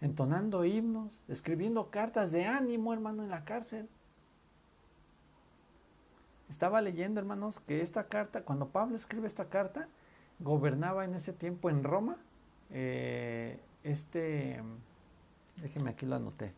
entonando 0.00 0.64
himnos, 0.64 1.20
escribiendo 1.28 1.90
cartas 1.92 2.32
de 2.32 2.46
ánimo, 2.46 2.92
hermano, 2.92 3.22
en 3.22 3.30
la 3.30 3.44
cárcel. 3.44 3.88
Estaba 6.48 6.80
leyendo, 6.80 7.20
hermanos, 7.20 7.60
que 7.60 7.80
esta 7.80 8.08
carta, 8.08 8.42
cuando 8.42 8.70
Pablo 8.70 8.96
escribe 8.96 9.28
esta 9.28 9.48
carta, 9.48 9.86
gobernaba 10.40 11.04
en 11.04 11.14
ese 11.14 11.32
tiempo 11.32 11.70
en 11.70 11.84
Roma, 11.84 12.16
eh, 12.70 13.60
este, 13.84 14.60
déjeme 15.62 15.90
aquí 15.90 16.04
lo 16.04 16.16
anoté. 16.16 16.52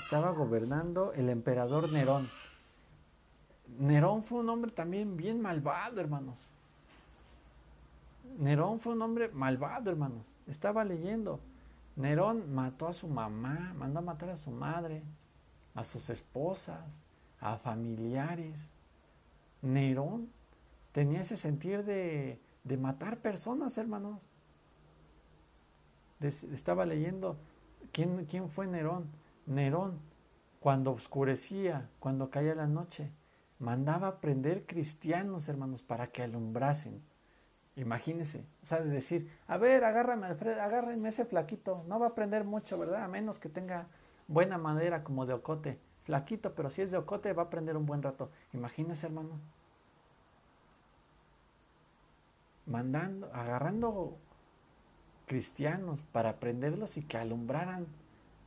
Estaba 0.00 0.30
gobernando 0.30 1.12
el 1.12 1.28
emperador 1.28 1.92
Nerón. 1.92 2.30
Nerón 3.78 4.24
fue 4.24 4.40
un 4.40 4.48
hombre 4.48 4.70
también 4.70 5.16
bien 5.16 5.40
malvado, 5.40 6.00
hermanos. 6.00 6.38
Nerón 8.38 8.80
fue 8.80 8.94
un 8.94 9.02
hombre 9.02 9.28
malvado, 9.28 9.90
hermanos. 9.90 10.24
Estaba 10.46 10.84
leyendo. 10.84 11.38
Nerón 11.96 12.52
mató 12.54 12.88
a 12.88 12.94
su 12.94 13.08
mamá, 13.08 13.74
mandó 13.76 13.98
a 13.98 14.02
matar 14.02 14.30
a 14.30 14.36
su 14.36 14.50
madre, 14.50 15.02
a 15.74 15.84
sus 15.84 16.08
esposas, 16.08 16.80
a 17.38 17.58
familiares. 17.58 18.70
Nerón 19.60 20.30
tenía 20.92 21.20
ese 21.20 21.36
sentir 21.36 21.84
de, 21.84 22.40
de 22.64 22.76
matar 22.78 23.18
personas, 23.18 23.76
hermanos. 23.76 24.22
estaba 26.20 26.86
leyendo 26.86 27.36
quién, 27.92 28.24
quién 28.24 28.48
fue 28.48 28.66
Nerón. 28.66 29.19
Nerón, 29.50 29.98
cuando 30.60 30.92
oscurecía, 30.92 31.90
cuando 31.98 32.30
caía 32.30 32.54
la 32.54 32.66
noche, 32.66 33.10
mandaba 33.58 34.20
prender 34.20 34.64
cristianos, 34.64 35.48
hermanos, 35.48 35.82
para 35.82 36.06
que 36.06 36.22
alumbrasen. 36.22 37.02
Imagínense, 37.76 38.46
o 38.62 38.66
sea, 38.66 38.80
de 38.80 38.90
decir, 38.90 39.30
a 39.48 39.56
ver, 39.56 39.84
agárrame, 39.84 40.26
agárrenme 40.26 41.08
ese 41.08 41.24
flaquito, 41.24 41.84
no 41.88 41.98
va 41.98 42.08
a 42.08 42.14
prender 42.14 42.44
mucho, 42.44 42.78
¿verdad? 42.78 43.04
A 43.04 43.08
menos 43.08 43.38
que 43.38 43.48
tenga 43.48 43.88
buena 44.28 44.56
madera 44.56 45.02
como 45.02 45.26
de 45.26 45.34
ocote. 45.34 45.80
Flaquito, 46.04 46.54
pero 46.54 46.70
si 46.70 46.82
es 46.82 46.90
de 46.90 46.98
ocote 46.98 47.32
va 47.32 47.44
a 47.44 47.50
prender 47.50 47.76
un 47.76 47.86
buen 47.86 48.02
rato. 48.02 48.30
Imagínense, 48.52 49.06
hermano. 49.06 49.40
Mandando, 52.66 53.30
agarrando 53.32 54.16
cristianos 55.26 56.02
para 56.12 56.38
prenderlos 56.38 56.96
y 56.96 57.02
que 57.02 57.18
alumbraran 57.18 57.86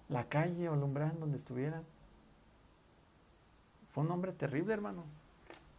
la 0.09 0.27
calle 0.27 0.69
o 0.69 0.73
el 0.73 0.79
donde 0.79 1.37
estuvieran. 1.37 1.83
Fue 3.91 4.03
un 4.03 4.11
hombre 4.11 4.31
terrible, 4.31 4.73
hermano. 4.73 5.03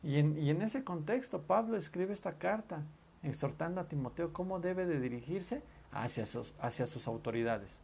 Y 0.03 0.19
en, 0.19 0.39
y 0.39 0.51
en 0.51 0.63
ese 0.63 0.85
contexto, 0.85 1.43
Pablo 1.43 1.77
escribe 1.77 2.13
esta 2.13 2.35
carta 2.35 2.83
exhortando 3.23 3.81
a 3.81 3.89
Timoteo 3.89 4.33
cómo 4.33 4.61
debe 4.61 4.87
de 4.87 5.01
dirigirse 5.01 5.63
hacia 5.93 6.27
sus, 6.27 6.55
hacia 6.61 6.87
sus 6.87 7.07
autoridades. 7.09 7.79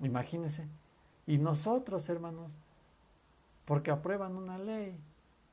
Imagínense. 0.00 0.66
Y 1.26 1.38
nosotros, 1.38 2.08
hermanos, 2.08 2.52
porque 3.64 3.90
aprueban 3.90 4.36
una 4.36 4.58
ley, 4.58 4.98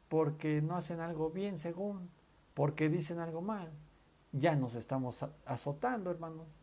porque 0.08 0.62
no 0.62 0.76
hacen 0.76 1.00
algo 1.00 1.30
bien 1.30 1.58
según, 1.58 2.10
porque 2.54 2.90
dicen 2.90 3.20
algo 3.20 3.42
mal, 3.42 3.70
ya 4.32 4.56
nos 4.56 4.76
estamos 4.76 5.24
azotando, 5.46 6.10
hermanos 6.10 6.59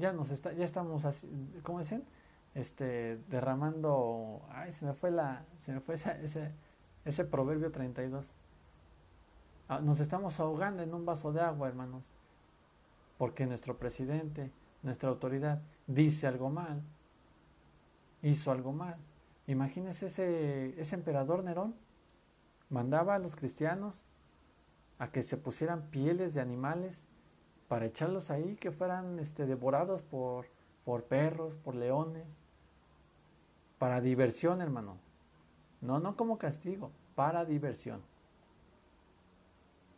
ya 0.00 0.12
nos 0.12 0.30
está, 0.30 0.52
ya 0.52 0.64
estamos 0.64 1.04
así, 1.04 1.28
¿cómo 1.62 1.78
dicen? 1.78 2.04
Este, 2.54 3.18
derramando, 3.28 4.42
ay, 4.48 4.72
se 4.72 4.84
me 4.84 4.94
fue 4.94 5.10
la, 5.12 5.44
se 5.58 5.72
me 5.72 5.80
fue 5.80 5.94
ese, 5.94 6.52
ese 7.04 7.24
proverbio 7.24 7.70
32. 7.70 8.26
Ah, 9.68 9.80
nos 9.80 10.00
estamos 10.00 10.40
ahogando 10.40 10.82
en 10.82 10.92
un 10.92 11.06
vaso 11.06 11.32
de 11.32 11.40
agua, 11.40 11.68
hermanos, 11.68 12.02
porque 13.18 13.46
nuestro 13.46 13.78
presidente, 13.78 14.50
nuestra 14.82 15.10
autoridad, 15.10 15.62
dice 15.86 16.26
algo 16.26 16.50
mal, 16.50 16.82
hizo 18.22 18.50
algo 18.50 18.72
mal. 18.72 18.96
Imagínense 19.46 20.06
ese, 20.06 20.80
ese 20.80 20.94
emperador 20.96 21.44
Nerón, 21.44 21.76
mandaba 22.68 23.14
a 23.14 23.18
los 23.18 23.36
cristianos 23.36 24.02
a 24.98 25.10
que 25.10 25.22
se 25.22 25.36
pusieran 25.36 25.90
pieles 25.90 26.34
de 26.34 26.40
animales 26.40 27.04
para 27.70 27.86
echarlos 27.86 28.32
ahí, 28.32 28.56
que 28.56 28.72
fueran 28.72 29.20
este, 29.20 29.46
devorados 29.46 30.02
por, 30.02 30.48
perros, 31.04 31.54
por 31.62 31.76
leones, 31.76 32.26
para 33.78 34.00
diversión, 34.00 34.60
hermano. 34.60 34.96
No, 35.80 36.00
no 36.00 36.16
como 36.16 36.36
castigo, 36.36 36.90
para 37.14 37.44
diversión. 37.44 38.02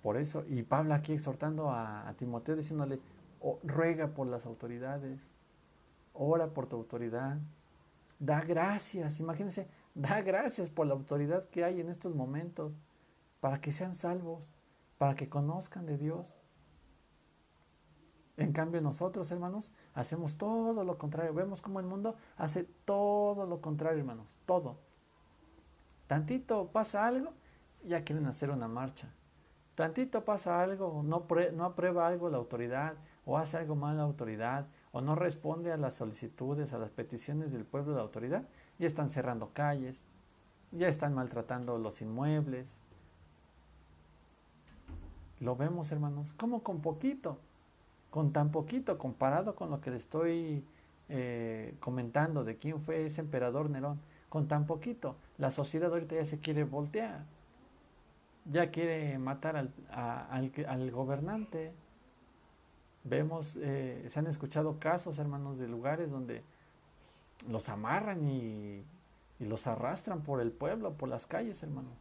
Por 0.03 0.19
eso, 0.19 0.45
y 0.51 0.65
Pablo 0.65 0.93
aquí 0.93 1.15
exhortando 1.15 1.71
a, 1.71 2.13
Timoteo 2.19 2.57
diciéndole, 2.57 3.01
ruega 3.63 4.09
por 4.09 4.27
las 4.27 4.45
autoridades, 4.45 5.27
ora 6.13 6.49
por 6.49 6.67
tu 6.67 6.77
autoridad, 6.77 7.39
da 8.19 8.43
gracias, 8.43 9.19
imagínense, 9.19 9.67
da 9.95 10.21
gracias 10.21 10.69
por 10.69 10.87
la 10.87 10.93
autoridad 10.93 11.49
que 11.49 11.65
hay 11.65 11.81
en 11.81 11.89
estos 11.89 12.15
momentos, 12.15 12.75
para 13.41 13.63
que 13.63 13.73
sean 13.73 13.95
salvos, 13.95 14.43
para 14.99 15.15
que 15.15 15.31
conozcan 15.31 15.87
de 15.87 15.97
Dios. 15.97 16.35
En 18.37 18.53
cambio 18.53 18.81
nosotros, 18.81 19.31
hermanos, 19.31 19.71
hacemos 19.95 20.37
todo 20.37 20.85
lo 20.85 20.99
contrario. 20.99 21.35
Vemos 21.35 21.61
cómo 21.61 21.81
el 21.81 21.87
mundo 21.87 22.17
hace 22.37 22.65
todo 22.85 23.47
lo 23.47 23.61
contrario, 23.61 24.01
hermanos. 24.01 24.27
Todo. 24.47 24.77
Tantito 26.07 26.69
pasa 26.69 27.07
algo, 27.07 27.33
ya 27.85 28.05
quieren 28.05 28.27
hacer 28.27 28.51
una 28.51 28.69
marcha. 28.69 29.09
Tantito 29.75 30.25
pasa 30.25 30.63
algo, 30.63 31.03
no, 31.03 31.27
no 31.53 31.65
aprueba 31.65 32.07
algo 32.07 32.29
la 32.29 32.37
autoridad, 32.37 32.95
o 33.25 33.39
hace 33.39 33.57
algo 33.57 33.77
mal 33.77 33.97
la 33.97 34.03
autoridad, 34.03 34.67
o 34.93 35.01
no 35.01 35.15
responde 35.15 35.73
a 35.73 35.77
las 35.77 35.95
solicitudes, 35.95 36.73
a 36.73 36.79
las 36.79 36.91
peticiones 36.91 37.53
del 37.53 37.65
pueblo 37.65 37.93
de 37.93 37.97
la 37.97 38.03
autoridad, 38.03 38.45
ya 38.79 38.87
están 38.87 39.09
cerrando 39.09 39.51
calles, 39.53 39.97
ya 40.73 40.89
están 40.89 41.15
maltratando 41.15 41.79
los 41.79 42.03
inmuebles. 42.03 42.67
Lo 45.41 45.57
vemos, 45.57 45.91
hermanos, 45.93 46.33
como 46.35 46.63
con 46.63 46.81
poquito, 46.81 47.39
con 48.13 48.33
tan 48.33 48.53
poquito 48.53 48.97
comparado 48.97 49.57
con 49.57 49.71
lo 49.71 49.81
que 49.81 49.91
le 49.91 49.97
estoy 49.97 50.65
eh, 51.09 51.75
comentando 51.81 52.45
de 52.45 52.57
quién 52.59 52.81
fue 52.81 53.07
ese 53.07 53.23
emperador 53.23 53.69
Nerón, 53.69 53.99
con 54.29 54.47
tan 54.47 54.67
poquito, 54.67 55.17
la 55.39 55.51
sociedad 55.51 55.91
ahorita 55.91 56.15
ya 56.15 56.25
se 56.25 56.39
quiere 56.39 56.63
voltear, 56.63 57.25
ya 58.45 58.71
quiere 58.71 59.19
matar 59.19 59.57
al, 59.57 59.73
al 59.91 60.91
gobernante, 60.93 61.73
Vemos, 63.05 63.57
eh, 63.61 64.07
se 64.09 64.21
han 64.21 64.29
escuchado 64.29 64.79
casos, 64.79 65.19
hermanos, 65.19 65.59
de 65.59 65.67
lugares 65.67 66.11
donde 66.11 66.43
los 67.49 67.69
amarran 67.69 68.29
y, 68.29 68.85
y 69.41 69.45
los 69.45 69.67
arrastran 69.67 70.23
por 70.23 70.41
el 70.41 70.53
pueblo, 70.53 70.93
por 70.93 71.09
las 71.09 71.27
calles, 71.27 71.63
hermanos. 71.65 71.95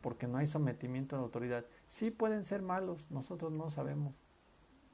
Porque 0.00 0.26
no 0.26 0.38
hay 0.38 0.48
sometimiento 0.48 1.14
a 1.14 1.20
la 1.20 1.24
autoridad. 1.24 1.64
Sí 1.90 2.12
pueden 2.12 2.44
ser 2.44 2.62
malos, 2.62 3.10
nosotros 3.10 3.50
no 3.50 3.68
sabemos. 3.68 4.14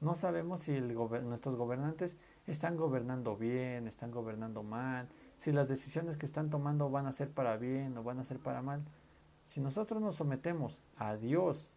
No 0.01 0.15
sabemos 0.15 0.61
si 0.61 0.81
nuestros 0.81 1.55
gobernantes 1.55 2.17
están 2.47 2.75
gobernando 2.75 3.37
bien, 3.37 3.85
están 3.85 4.09
gobernando 4.09 4.63
mal, 4.63 5.07
si 5.37 5.51
las 5.51 5.67
decisiones 5.67 6.17
que 6.17 6.25
están 6.25 6.49
tomando 6.49 6.89
van 6.89 7.05
a 7.05 7.11
ser 7.11 7.29
para 7.29 7.55
bien 7.55 7.95
o 7.99 8.03
van 8.03 8.17
a 8.17 8.23
ser 8.23 8.39
para 8.39 8.63
mal. 8.63 8.83
Si 9.45 9.61
nosotros 9.61 10.01
nos 10.01 10.15
sometemos 10.15 10.79
a 10.97 11.15
Dios 11.17 11.69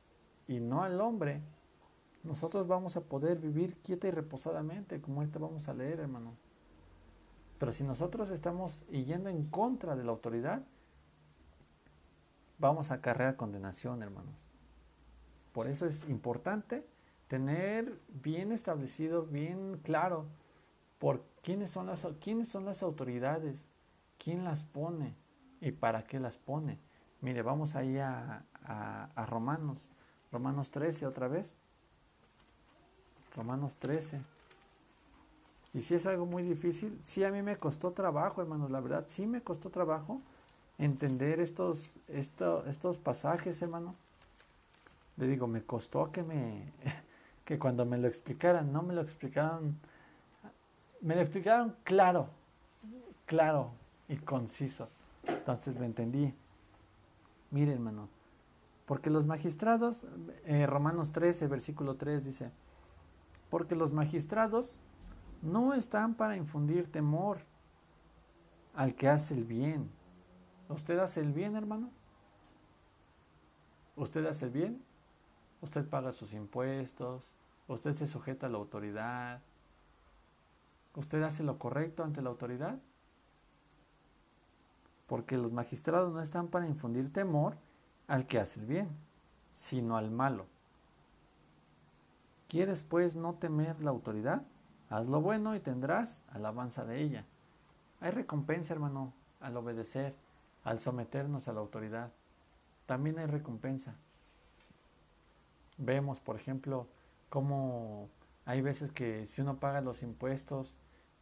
y 0.49 0.59
no 0.59 0.85
al 0.85 0.99
hombre, 1.03 1.43
nosotros 2.23 2.67
vamos 2.67 2.97
a 2.97 3.03
poder 3.03 3.41
vivir 3.41 3.77
quieta 3.77 4.09
y 4.09 4.13
reposadamente, 4.13 5.03
como 5.03 5.21
ahorita 5.21 5.39
vamos 5.39 5.69
a 5.69 5.75
leer, 5.75 6.01
hermano. 6.01 6.33
Pero 7.59 7.73
si 7.73 7.85
nosotros 7.85 8.31
estamos 8.31 8.87
yendo 8.87 9.29
en 9.29 9.45
contra 9.51 9.97
de 9.97 10.05
la 10.05 10.13
autoridad, 10.13 10.63
vamos 12.59 12.91
a 12.91 12.95
acarrear 12.95 13.37
condenación, 13.37 14.03
hermanos. 14.03 14.50
Por 15.53 15.67
eso 15.67 15.87
es 15.87 16.09
importante 16.09 16.85
tener 17.29 17.99
bien 18.23 18.53
establecido, 18.53 19.25
bien 19.25 19.81
claro, 19.83 20.27
por 20.99 21.23
quiénes 21.43 21.71
son 21.71 21.87
las, 21.87 22.07
quiénes 22.21 22.49
son 22.49 22.65
las 22.65 22.83
autoridades, 22.83 23.63
quién 24.19 24.45
las 24.45 24.65
pone 24.65 25.15
y 25.61 25.73
para 25.73 26.05
qué 26.05 26.21
las 26.21 26.39
pone. 26.39 26.79
Mire, 27.21 27.43
vamos 27.43 27.77
ahí 27.77 27.99
a, 27.99 28.45
a 28.65 29.27
Romanos, 29.27 29.89
Romanos 30.33 30.71
13 30.71 31.07
otra 31.07 31.29
vez. 31.29 31.55
Romanos 33.35 33.79
13. 33.79 34.21
Y 35.73 35.83
si 35.83 35.95
es 35.95 36.07
algo 36.07 36.27
muy 36.27 36.43
difícil, 36.43 36.99
sí 37.03 37.23
a 37.25 37.31
mí 37.31 37.43
me 37.43 37.57
costó 37.57 37.93
trabajo, 37.93 38.43
hermanos, 38.43 38.71
la 38.71 38.81
verdad, 38.81 39.05
sí 39.07 39.27
me 39.27 39.43
costó 39.43 39.71
trabajo 39.71 40.21
entender 40.79 41.41
estos, 41.41 41.97
estos 42.09 42.99
pasajes, 42.99 43.61
hermano. 43.63 43.95
Le 45.21 45.27
digo, 45.27 45.47
me 45.47 45.63
costó 45.63 46.11
que 46.11 46.23
me, 46.23 46.73
que 47.45 47.59
cuando 47.59 47.85
me 47.85 47.99
lo 47.99 48.09
explicaran, 48.09 48.73
no 48.73 48.83
me 48.83 48.95
lo 48.95 49.03
explicaron, 49.03 49.79
me 51.03 51.15
lo 51.15 51.21
explicaron 51.21 51.77
claro, 51.85 52.29
claro 53.27 53.73
y 54.09 54.17
conciso. 54.17 54.89
Entonces 55.27 55.77
lo 55.77 55.85
entendí. 55.85 56.35
Mire, 57.51 57.75
hermano, 57.75 58.09
porque 58.87 59.11
los 59.11 59.27
magistrados, 59.27 60.07
eh, 60.47 60.67
Romanos 60.67 61.13
13, 61.13 61.49
versículo 61.49 61.97
3 61.97 62.25
dice, 62.25 62.51
porque 63.51 63.75
los 63.75 63.93
magistrados 63.93 64.79
no 65.43 65.75
están 65.75 66.15
para 66.15 66.37
infundir 66.37 66.91
temor 66.91 67.41
al 68.75 68.95
que 68.95 69.09
hace 69.09 69.35
el 69.35 69.45
bien. 69.45 69.91
¿Usted 70.71 70.99
hace 70.99 71.21
el 71.21 71.33
bien, 71.33 71.57
hermano? 71.57 71.91
¿Usted 73.97 74.25
hace 74.25 74.47
el 74.47 74.51
bien? 74.51 74.90
¿Usted 75.63 75.89
paga 75.89 76.13
sus 76.13 76.33
impuestos? 76.33 77.31
¿Usted 77.69 77.95
se 77.95 78.07
sujeta 78.07 78.47
a 78.47 78.51
la 78.51 78.59
autoridad? 78.59 79.41
¿Usted 80.97 81.23
hace 81.23 81.43
lo 81.43 81.59
correcto 81.59 82.03
ante 82.03 82.23
la 82.23 82.31
autoridad? 82.31 82.79
Porque 85.07 85.37
los 85.37 85.53
magistrados 85.53 86.13
no 86.13 86.21
están 86.21 86.49
para 86.49 86.67
infundir 86.67 87.13
temor 87.13 87.57
al 88.09 88.27
que 88.27 88.39
hace 88.39 88.61
el 88.61 88.67
bien, 88.67 88.89
sino 89.53 89.97
al 89.97 90.11
malo. 90.11 90.47
¿Quieres 92.49 92.83
pues 92.83 93.15
no 93.15 93.35
temer 93.35 93.81
la 93.81 93.91
autoridad? 93.91 94.43
Haz 94.89 95.07
lo 95.07 95.21
bueno 95.21 95.55
y 95.55 95.61
tendrás 95.61 96.23
alabanza 96.33 96.85
de 96.85 97.01
ella. 97.01 97.25
Hay 98.01 98.11
recompensa, 98.11 98.75
hermano, 98.75 99.13
al 99.41 99.57
obedecer, 99.57 100.17
al 100.65 100.81
someternos 100.81 101.47
a 101.47 101.53
la 101.53 101.61
autoridad. 101.61 102.11
También 102.87 103.19
hay 103.21 103.27
recompensa. 103.27 103.95
Vemos, 105.81 106.21
por 106.21 106.37
ejemplo, 106.37 106.87
cómo 107.29 108.09
hay 108.45 108.61
veces 108.61 108.93
que 108.93 109.27
si 109.27 109.41
uno 109.41 109.59
paga 109.59 109.81
los 109.81 110.03
impuestos 110.03 110.73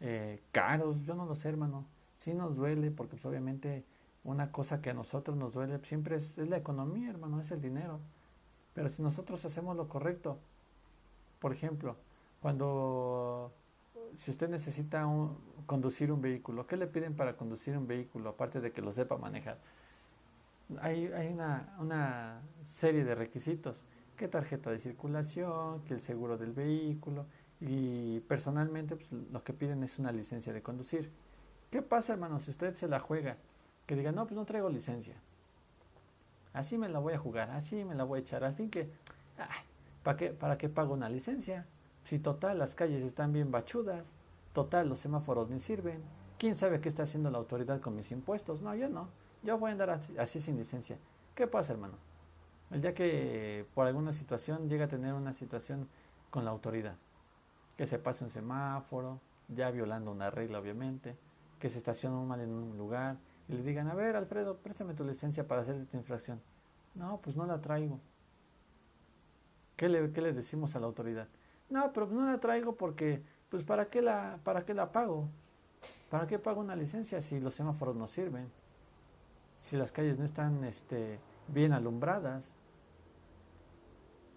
eh, 0.00 0.40
caros, 0.52 1.02
yo 1.04 1.14
no 1.14 1.26
lo 1.26 1.34
sé, 1.34 1.48
hermano, 1.48 1.86
sí 2.16 2.34
nos 2.34 2.56
duele, 2.56 2.90
porque 2.90 3.12
pues, 3.12 3.24
obviamente 3.24 3.84
una 4.24 4.52
cosa 4.52 4.82
que 4.82 4.90
a 4.90 4.94
nosotros 4.94 5.36
nos 5.36 5.54
duele 5.54 5.78
siempre 5.84 6.16
es, 6.16 6.36
es 6.38 6.48
la 6.48 6.56
economía, 6.56 7.10
hermano, 7.10 7.40
es 7.40 7.50
el 7.50 7.62
dinero. 7.62 8.00
Pero 8.74 8.88
si 8.88 9.02
nosotros 9.02 9.44
hacemos 9.44 9.76
lo 9.76 9.88
correcto, 9.88 10.38
por 11.40 11.52
ejemplo, 11.52 11.96
cuando 12.40 13.52
si 14.16 14.30
usted 14.30 14.48
necesita 14.48 15.06
conducir 15.66 16.12
un 16.12 16.20
vehículo, 16.20 16.66
¿qué 16.66 16.76
le 16.76 16.86
piden 16.86 17.14
para 17.14 17.36
conducir 17.36 17.76
un 17.76 17.86
vehículo 17.86 18.30
aparte 18.30 18.60
de 18.60 18.72
que 18.72 18.82
lo 18.82 18.92
sepa 18.92 19.16
manejar? 19.16 19.58
Hay, 20.80 21.06
hay 21.06 21.28
una, 21.28 21.74
una, 21.78 22.40
serie 22.64 23.04
de 23.04 23.14
requisitos, 23.14 23.80
¿Qué 24.18 24.28
tarjeta 24.28 24.70
de 24.70 24.78
circulación, 24.78 25.80
que 25.84 25.94
el 25.94 26.00
seguro 26.00 26.36
del 26.36 26.52
vehículo 26.52 27.24
y 27.60 28.20
personalmente 28.20 28.96
pues, 28.96 29.10
lo 29.32 29.42
que 29.42 29.52
piden 29.52 29.82
es 29.82 29.98
una 29.98 30.12
licencia 30.12 30.52
de 30.52 30.62
conducir. 30.62 31.10
¿Qué 31.70 31.82
pasa, 31.82 32.12
hermano, 32.12 32.40
si 32.40 32.50
usted 32.50 32.74
se 32.74 32.88
la 32.88 33.00
juega? 33.00 33.36
Que 33.86 33.94
diga, 33.94 34.12
no, 34.12 34.26
pues 34.26 34.36
no 34.36 34.44
traigo 34.44 34.68
licencia. 34.70 35.14
Así 36.52 36.78
me 36.78 36.88
la 36.88 36.98
voy 36.98 37.14
a 37.14 37.18
jugar, 37.18 37.50
así 37.50 37.84
me 37.84 37.94
la 37.94 38.04
voy 38.04 38.18
a 38.18 38.22
echar. 38.22 38.42
Al 38.44 38.54
fin 38.54 38.70
que, 38.70 38.90
¿Para 40.02 40.16
qué, 40.16 40.30
¿Para 40.30 40.58
qué 40.58 40.68
pago 40.68 40.94
una 40.94 41.08
licencia? 41.08 41.66
Si 42.04 42.18
total 42.18 42.58
las 42.58 42.74
calles 42.74 43.02
están 43.02 43.32
bien 43.32 43.50
bachudas, 43.50 44.06
total 44.52 44.88
los 44.88 44.98
semáforos 44.98 45.48
me 45.48 45.60
sirven. 45.60 46.02
¿Quién 46.38 46.56
sabe 46.56 46.80
qué 46.80 46.88
está 46.88 47.02
haciendo 47.04 47.30
la 47.30 47.38
autoridad 47.38 47.80
con 47.80 47.94
mis 47.94 48.10
impuestos? 48.12 48.62
No, 48.62 48.74
yo 48.74 48.88
no. 48.88 49.08
Yo 49.42 49.58
voy 49.58 49.68
a 49.68 49.72
andar 49.72 50.00
así, 50.18 50.40
sin 50.40 50.56
licencia. 50.56 50.98
¿Qué 51.34 51.46
pasa, 51.46 51.72
hermano? 51.72 51.94
El 52.70 52.82
día 52.82 52.94
que 52.94 53.66
por 53.74 53.86
alguna 53.86 54.12
situación 54.12 54.68
llega 54.68 54.84
a 54.84 54.88
tener 54.88 55.14
una 55.14 55.32
situación 55.32 55.88
con 56.30 56.44
la 56.44 56.50
autoridad, 56.50 56.96
que 57.76 57.86
se 57.86 57.98
pase 57.98 58.24
un 58.24 58.30
semáforo, 58.30 59.20
ya 59.48 59.70
violando 59.70 60.12
una 60.12 60.30
regla 60.30 60.58
obviamente, 60.58 61.16
que 61.58 61.70
se 61.70 61.78
estaciona 61.78 62.16
mal 62.20 62.40
en 62.40 62.50
un 62.50 62.76
lugar 62.76 63.16
y 63.48 63.54
le 63.54 63.62
digan, 63.62 63.88
a 63.88 63.94
ver 63.94 64.16
Alfredo, 64.16 64.58
préstame 64.58 64.94
tu 64.94 65.04
licencia 65.04 65.46
para 65.46 65.62
hacer 65.62 65.86
tu 65.86 65.96
infracción. 65.96 66.40
No, 66.94 67.18
pues 67.22 67.36
no 67.36 67.46
la 67.46 67.60
traigo. 67.60 67.98
¿Qué 69.76 69.88
le, 69.88 70.12
¿Qué 70.12 70.20
le 70.20 70.32
decimos 70.32 70.76
a 70.76 70.80
la 70.80 70.86
autoridad? 70.86 71.28
No, 71.70 71.92
pero 71.92 72.06
no 72.06 72.26
la 72.26 72.38
traigo 72.40 72.74
porque, 72.74 73.22
pues, 73.48 73.62
¿para 73.62 73.86
qué 73.86 74.02
la, 74.02 74.38
para 74.44 74.64
qué 74.64 74.74
la 74.74 74.92
pago? 74.92 75.28
¿Para 76.10 76.26
qué 76.26 76.38
pago 76.38 76.60
una 76.60 76.76
licencia 76.76 77.20
si 77.20 77.40
los 77.40 77.54
semáforos 77.54 77.94
no 77.94 78.08
sirven? 78.08 78.48
Si 79.56 79.76
las 79.76 79.92
calles 79.92 80.18
no 80.18 80.24
están 80.24 80.64
este, 80.64 81.18
bien 81.48 81.72
alumbradas. 81.72 82.48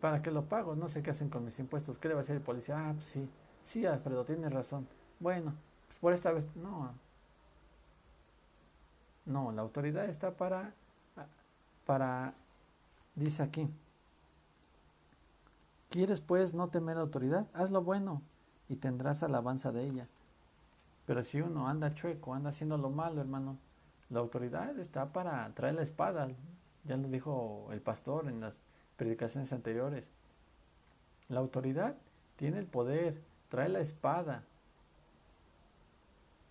¿Para 0.02 0.22
qué 0.22 0.32
lo 0.32 0.46
pago? 0.46 0.76
No 0.76 0.90
sé 0.90 1.02
qué 1.02 1.12
hacen 1.12 1.30
con 1.30 1.46
mis 1.46 1.60
impuestos. 1.60 1.98
¿Qué 1.98 2.08
le 2.08 2.16
va 2.16 2.22
a 2.22 2.24
decir 2.24 2.36
el 2.36 2.42
policía? 2.42 2.90
Ah, 2.90 2.94
pues 2.94 3.08
sí. 3.08 3.30
Sí, 3.64 3.86
Alfredo, 3.86 4.26
tienes 4.26 4.52
razón. 4.52 4.88
Bueno, 5.20 5.54
pues 5.88 6.00
por 6.00 6.14
esta 6.14 6.32
vez, 6.32 6.48
no. 6.56 6.92
No, 9.26 9.52
la 9.52 9.62
autoridad 9.62 10.06
está 10.06 10.32
para, 10.32 10.74
para, 11.86 12.34
dice 13.16 13.44
aquí, 13.44 13.70
¿Quieres 15.92 16.22
pues 16.22 16.54
no 16.54 16.70
temer 16.70 16.98
autoridad? 16.98 17.48
Haz 17.54 17.70
lo 17.70 17.84
bueno 17.84 18.22
y 18.70 18.78
tendrás 18.78 19.24
alabanza 19.24 19.74
de 19.74 19.84
ella. 19.84 20.08
Pero 21.06 21.22
si 21.22 21.42
uno 21.42 21.68
anda 21.68 21.94
chueco, 21.94 22.34
anda 22.34 22.52
haciendo 22.52 22.78
lo 22.78 22.90
malo, 22.90 23.20
hermano, 23.20 23.58
la 24.10 24.22
autoridad 24.22 24.80
está 24.80 25.12
para 25.12 25.54
traer 25.54 25.76
la 25.76 25.82
espada. 25.82 26.30
Ya 26.86 26.96
lo 26.96 27.10
dijo 27.10 27.68
el 27.72 27.82
pastor 27.82 28.30
en 28.30 28.40
las 28.40 28.58
predicaciones 29.02 29.52
anteriores. 29.52 30.04
La 31.28 31.40
autoridad 31.40 31.96
tiene 32.36 32.60
el 32.60 32.68
poder, 32.68 33.20
trae 33.50 33.68
la 33.68 33.80
espada. 33.80 34.44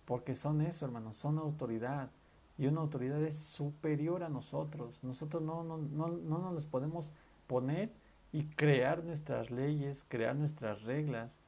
Porque 0.03 0.35
son 0.35 0.59
eso, 0.59 0.83
hermano, 0.83 1.13
son 1.13 1.37
autoridad. 1.37 2.09
y 2.57 2.67
una 2.67 2.81
autoridad 2.81 3.21
es 3.21 3.37
superior 3.37 4.21
a 4.21 4.27
nosotros. 4.27 5.01
Nosotros 5.01 5.41
no, 5.41 5.63
no, 5.63 5.77
no, 5.77 6.09
no 6.09 6.51
nos 6.51 6.65
podemos 6.65 7.13
poner 7.47 7.89
y 8.33 8.43
crear 8.43 9.01
nuestras 9.05 9.49
leyes, 9.49 10.03
crear 10.09 10.35
nuestras 10.35 10.81
reglas 10.81 11.39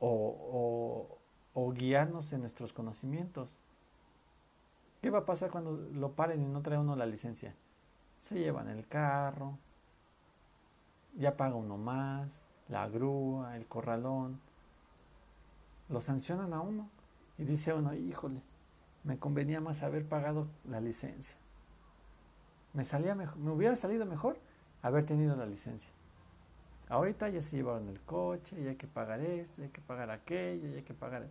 o, 0.00 1.20
o, 1.54 1.72
guiarnos 1.72 2.32
en 2.32 2.40
nuestros 2.40 2.72
conocimientos. 2.72 3.54
¿Qué 5.00 5.08
va 5.08 5.20
a 5.20 5.24
pasar 5.24 5.52
cuando 5.52 5.76
lo 5.76 6.10
paren 6.14 6.42
y 6.42 6.46
no 6.46 6.62
trae 6.62 6.78
uno 6.78 6.96
la 6.96 7.06
licencia? 7.06 7.54
Se 8.18 8.40
llevan 8.40 8.68
el 8.68 8.88
carro, 8.88 9.56
ya 11.16 11.36
paga 11.36 11.54
uno 11.54 11.76
más, 11.76 12.28
la 12.68 12.88
grúa, 12.88 13.56
el 13.56 13.66
corralón. 13.66 14.40
Lo 15.88 16.00
sancionan 16.00 16.52
a 16.52 16.60
uno 16.60 16.88
y 17.38 17.44
dice 17.44 17.72
uno, 17.72 17.94
híjole, 17.94 18.40
me 19.04 19.18
convenía 19.18 19.60
más 19.60 19.82
haber 19.82 20.04
pagado 20.06 20.48
la 20.68 20.80
licencia. 20.80 21.36
Me, 22.74 22.84
salía 22.84 23.14
mejor, 23.14 23.36
me 23.38 23.50
hubiera 23.52 23.76
salido 23.76 24.04
mejor 24.04 24.38
haber 24.82 25.06
tenido 25.06 25.36
la 25.36 25.46
licencia. 25.46 25.90
Ahorita 26.88 27.28
ya 27.28 27.42
se 27.42 27.56
llevaron 27.56 27.88
el 27.88 28.00
coche, 28.00 28.60
y 28.60 28.68
hay 28.68 28.76
que 28.76 28.86
pagar 28.86 29.20
esto, 29.20 29.60
y 29.60 29.64
hay 29.64 29.70
que 29.70 29.80
pagar 29.80 30.10
aquello, 30.10 30.68
y 30.68 30.74
hay 30.74 30.82
que 30.82 30.94
pagar... 30.94 31.26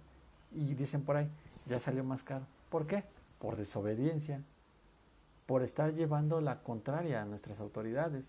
Y 0.51 0.73
dicen 0.73 1.03
por 1.03 1.17
ahí, 1.17 1.29
ya 1.65 1.79
salió 1.79 2.03
más 2.03 2.23
caro. 2.23 2.45
¿Por 2.69 2.87
qué? 2.87 3.03
Por 3.39 3.55
desobediencia, 3.55 4.41
por 5.45 5.63
estar 5.63 5.93
llevando 5.93 6.41
la 6.41 6.61
contraria 6.61 7.21
a 7.21 7.25
nuestras 7.25 7.59
autoridades. 7.59 8.25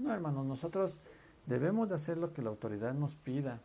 No, 0.00 0.14
hermanos, 0.14 0.46
nosotros 0.46 0.98
debemos 1.44 1.90
de 1.90 1.94
hacer 1.94 2.16
lo 2.16 2.32
que 2.32 2.40
la 2.40 2.48
autoridad 2.48 2.94
nos 2.94 3.16
pida, 3.16 3.60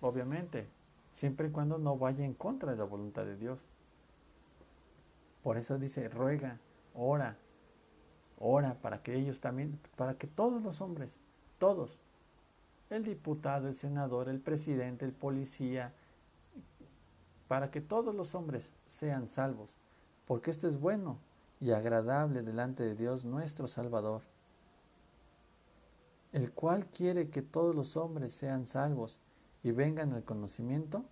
obviamente, 0.00 0.66
siempre 1.12 1.48
y 1.48 1.50
cuando 1.50 1.76
no 1.76 1.98
vaya 1.98 2.24
en 2.24 2.32
contra 2.32 2.72
de 2.72 2.78
la 2.78 2.84
voluntad 2.84 3.26
de 3.26 3.36
Dios. 3.36 3.58
Por 5.42 5.58
eso 5.58 5.76
dice, 5.76 6.08
ruega, 6.08 6.58
ora, 6.94 7.36
ora 8.38 8.74
para 8.80 9.02
que 9.02 9.14
ellos 9.14 9.40
también, 9.40 9.78
para 9.96 10.14
que 10.14 10.26
todos 10.26 10.62
los 10.62 10.80
hombres, 10.80 11.14
todos, 11.58 11.98
el 12.88 13.04
diputado, 13.04 13.68
el 13.68 13.76
senador, 13.76 14.30
el 14.30 14.40
presidente, 14.40 15.04
el 15.04 15.12
policía, 15.12 15.92
para 17.48 17.70
que 17.70 17.82
todos 17.82 18.14
los 18.14 18.34
hombres 18.34 18.72
sean 18.86 19.28
salvos, 19.28 19.76
porque 20.26 20.50
esto 20.50 20.68
es 20.68 20.80
bueno 20.80 21.18
y 21.60 21.72
agradable 21.72 22.40
delante 22.40 22.82
de 22.82 22.94
Dios 22.94 23.26
nuestro 23.26 23.68
Salvador, 23.68 24.22
el 26.32 26.52
cual 26.52 26.86
quiere 26.86 27.30
que 27.30 27.42
todos 27.42 27.74
los 27.74 27.96
hombres 27.96 28.32
sean 28.32 28.66
salvos 28.66 29.20
y 29.62 29.72
vengan 29.72 30.12
al 30.12 30.24
conocimiento 30.24 31.04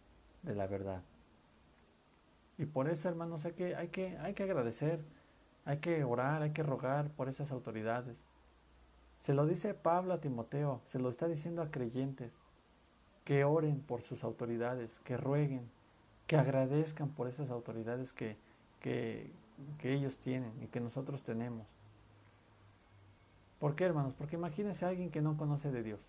de 0.42 0.54
la 0.54 0.66
verdad. 0.66 1.02
Y 2.56 2.66
por 2.66 2.88
eso, 2.88 3.08
hermanos, 3.08 3.44
hay 3.44 3.52
que, 3.52 3.76
hay 3.76 3.88
que, 3.88 4.16
hay 4.18 4.34
que 4.34 4.42
agradecer, 4.42 5.00
hay 5.64 5.78
que 5.78 6.02
orar, 6.04 6.42
hay 6.42 6.50
que 6.50 6.62
rogar 6.62 7.10
por 7.10 7.28
esas 7.28 7.52
autoridades. 7.52 8.16
Se 9.18 9.34
lo 9.34 9.46
dice 9.46 9.74
Pablo 9.74 10.14
a 10.14 10.20
Timoteo, 10.20 10.80
se 10.86 10.98
lo 10.98 11.08
está 11.08 11.28
diciendo 11.28 11.62
a 11.62 11.70
creyentes, 11.70 12.32
que 13.24 13.44
oren 13.44 13.80
por 13.80 14.02
sus 14.02 14.24
autoridades, 14.24 14.98
que 15.04 15.16
rueguen, 15.16 15.68
que 16.26 16.36
agradezcan 16.36 17.10
por 17.10 17.28
esas 17.28 17.50
autoridades 17.50 18.12
que, 18.12 18.36
que, 18.80 19.30
que 19.78 19.92
ellos 19.92 20.18
tienen 20.18 20.52
y 20.62 20.68
que 20.68 20.80
nosotros 20.80 21.22
tenemos. 21.22 21.66
¿Por 23.58 23.74
qué, 23.74 23.84
hermanos? 23.84 24.14
Porque 24.16 24.36
imagínense 24.36 24.84
a 24.84 24.88
alguien 24.88 25.10
que 25.10 25.20
no 25.20 25.36
conoce 25.36 25.70
de 25.70 25.82
Dios. 25.82 26.00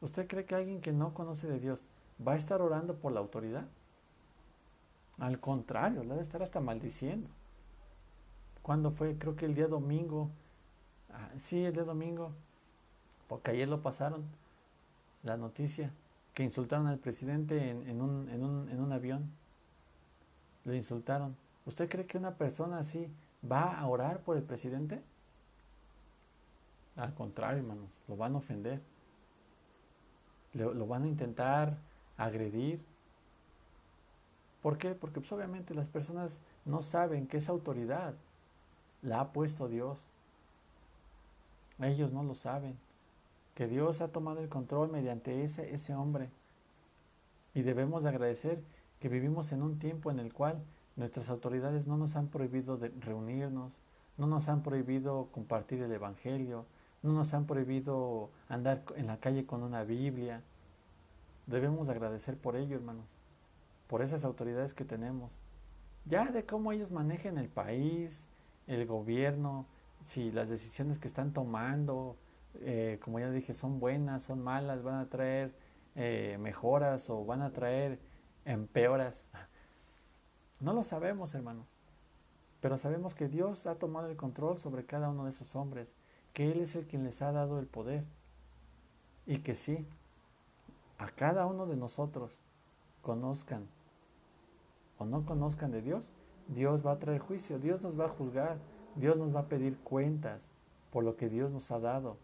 ¿Usted 0.00 0.26
cree 0.26 0.44
que 0.44 0.54
alguien 0.54 0.80
que 0.80 0.92
no 0.92 1.14
conoce 1.14 1.46
de 1.46 1.60
Dios 1.60 1.86
va 2.26 2.32
a 2.32 2.36
estar 2.36 2.60
orando 2.60 2.94
por 2.96 3.12
la 3.12 3.20
autoridad? 3.20 3.64
Al 5.18 5.38
contrario, 5.38 6.02
la 6.02 6.16
de 6.16 6.22
estar 6.22 6.42
hasta 6.42 6.60
maldiciendo. 6.60 7.28
¿Cuándo 8.62 8.90
fue? 8.90 9.16
Creo 9.16 9.36
que 9.36 9.46
el 9.46 9.54
día 9.54 9.68
domingo. 9.68 10.28
Ah, 11.12 11.28
sí, 11.38 11.64
el 11.64 11.72
día 11.72 11.84
domingo. 11.84 12.32
Porque 13.28 13.52
ayer 13.52 13.68
lo 13.68 13.80
pasaron. 13.80 14.24
La 15.22 15.36
noticia. 15.36 15.92
Que 16.34 16.42
insultaron 16.42 16.88
al 16.88 16.98
presidente 16.98 17.70
en, 17.70 18.00
un, 18.00 18.28
en, 18.28 18.42
un, 18.42 18.68
en 18.68 18.80
un 18.80 18.92
avión. 18.92 19.30
Lo 20.64 20.74
insultaron. 20.74 21.36
¿Usted 21.64 21.88
cree 21.88 22.06
que 22.06 22.18
una 22.18 22.34
persona 22.34 22.78
así 22.78 23.08
va 23.50 23.78
a 23.78 23.86
orar 23.86 24.20
por 24.20 24.36
el 24.36 24.42
presidente? 24.42 25.00
Al 26.96 27.14
contrario, 27.14 27.58
hermanos, 27.58 27.88
lo 28.08 28.16
van 28.16 28.34
a 28.34 28.38
ofender 28.38 28.80
lo, 30.54 30.86
van 30.86 31.04
a 31.04 31.08
intentar 31.08 31.76
agredir. 32.16 32.80
¿Por 34.62 34.78
qué? 34.78 34.94
Porque 34.94 35.20
pues, 35.20 35.32
obviamente 35.32 35.74
las 35.74 35.88
personas 35.88 36.38
no 36.64 36.82
saben 36.82 37.26
que 37.26 37.38
esa 37.38 37.52
autoridad 37.52 38.14
la 39.02 39.20
ha 39.20 39.32
puesto 39.32 39.68
Dios. 39.68 39.98
Ellos 41.80 42.12
no 42.12 42.22
lo 42.22 42.34
saben. 42.34 42.78
Que 43.54 43.66
Dios 43.66 44.00
ha 44.00 44.08
tomado 44.08 44.40
el 44.40 44.48
control 44.48 44.90
mediante 44.90 45.44
ese, 45.44 45.74
ese 45.74 45.94
hombre. 45.94 46.30
Y 47.54 47.62
debemos 47.62 48.04
agradecer 48.04 48.60
que 49.00 49.08
vivimos 49.08 49.52
en 49.52 49.62
un 49.62 49.78
tiempo 49.78 50.10
en 50.10 50.18
el 50.18 50.32
cual 50.32 50.62
nuestras 50.96 51.28
autoridades 51.28 51.86
no 51.86 51.96
nos 51.96 52.16
han 52.16 52.28
prohibido 52.28 52.76
de 52.76 52.88
reunirnos, 53.00 53.72
no 54.16 54.26
nos 54.26 54.48
han 54.48 54.62
prohibido 54.62 55.28
compartir 55.32 55.82
el 55.82 55.92
Evangelio, 55.92 56.64
no 57.04 57.12
nos 57.12 57.34
han 57.34 57.44
prohibido 57.44 58.30
andar 58.48 58.82
en 58.96 59.06
la 59.06 59.18
calle 59.18 59.44
con 59.44 59.62
una 59.62 59.84
Biblia. 59.84 60.42
Debemos 61.46 61.90
agradecer 61.90 62.38
por 62.38 62.56
ello, 62.56 62.76
hermanos, 62.76 63.04
por 63.88 64.00
esas 64.00 64.24
autoridades 64.24 64.72
que 64.72 64.86
tenemos. 64.86 65.30
Ya 66.06 66.24
de 66.24 66.46
cómo 66.46 66.72
ellos 66.72 66.90
manejen 66.90 67.36
el 67.36 67.50
país, 67.50 68.26
el 68.66 68.86
gobierno, 68.86 69.66
si 70.02 70.32
las 70.32 70.48
decisiones 70.48 70.98
que 70.98 71.06
están 71.06 71.34
tomando, 71.34 72.16
eh, 72.60 72.98
como 73.02 73.20
ya 73.20 73.30
dije, 73.30 73.52
son 73.52 73.80
buenas, 73.80 74.22
son 74.22 74.42
malas, 74.42 74.82
van 74.82 74.94
a 74.94 75.10
traer 75.10 75.54
eh, 75.96 76.38
mejoras 76.40 77.10
o 77.10 77.26
van 77.26 77.42
a 77.42 77.52
traer 77.52 77.98
empeoras. 78.46 79.26
No 80.58 80.72
lo 80.72 80.82
sabemos, 80.82 81.34
hermanos. 81.34 81.66
Pero 82.62 82.78
sabemos 82.78 83.14
que 83.14 83.28
Dios 83.28 83.66
ha 83.66 83.74
tomado 83.74 84.08
el 84.08 84.16
control 84.16 84.58
sobre 84.58 84.86
cada 84.86 85.10
uno 85.10 85.24
de 85.24 85.30
esos 85.30 85.54
hombres 85.54 85.92
que 86.34 86.50
Él 86.50 86.60
es 86.60 86.76
el 86.76 86.84
quien 86.84 87.04
les 87.04 87.22
ha 87.22 87.32
dado 87.32 87.58
el 87.58 87.66
poder. 87.66 88.04
Y 89.24 89.38
que 89.38 89.54
sí, 89.54 89.86
a 90.98 91.06
cada 91.06 91.46
uno 91.46 91.64
de 91.64 91.76
nosotros 91.76 92.32
conozcan 93.00 93.66
o 94.98 95.06
no 95.06 95.24
conozcan 95.24 95.70
de 95.70 95.80
Dios, 95.80 96.12
Dios 96.48 96.84
va 96.84 96.92
a 96.92 96.98
traer 96.98 97.20
juicio, 97.20 97.58
Dios 97.58 97.80
nos 97.80 97.98
va 97.98 98.06
a 98.06 98.10
juzgar, 98.10 98.58
Dios 98.96 99.16
nos 99.16 99.34
va 99.34 99.40
a 99.40 99.48
pedir 99.48 99.78
cuentas 99.78 100.48
por 100.92 101.04
lo 101.04 101.16
que 101.16 101.30
Dios 101.30 101.50
nos 101.50 101.70
ha 101.70 101.78
dado. 101.78 102.18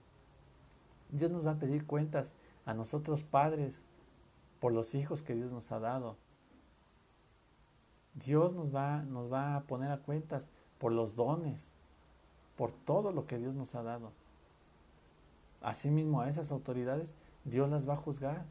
Dios 1.08 1.30
nos 1.30 1.46
va 1.46 1.52
a 1.52 1.58
pedir 1.58 1.86
cuentas 1.86 2.34
a 2.66 2.74
nosotros 2.74 3.22
padres 3.22 3.80
por 4.60 4.72
los 4.72 4.94
hijos 4.94 5.22
que 5.22 5.34
Dios 5.34 5.50
nos 5.50 5.72
ha 5.72 5.78
dado. 5.78 6.16
Dios 8.14 8.54
nos 8.54 8.74
va, 8.74 9.02
nos 9.02 9.32
va 9.32 9.56
a 9.56 9.62
poner 9.62 9.90
a 9.90 9.98
cuentas 9.98 10.48
por 10.78 10.92
los 10.92 11.14
dones 11.14 11.72
por 12.60 12.72
todo 12.72 13.10
lo 13.10 13.26
que 13.26 13.38
Dios 13.38 13.54
nos 13.54 13.74
ha 13.74 13.82
dado. 13.82 14.12
Asimismo 15.62 16.20
a 16.20 16.28
esas 16.28 16.52
autoridades 16.52 17.14
Dios 17.42 17.70
las 17.70 17.88
va 17.88 17.94
a 17.94 17.96
juzgar 17.96 18.44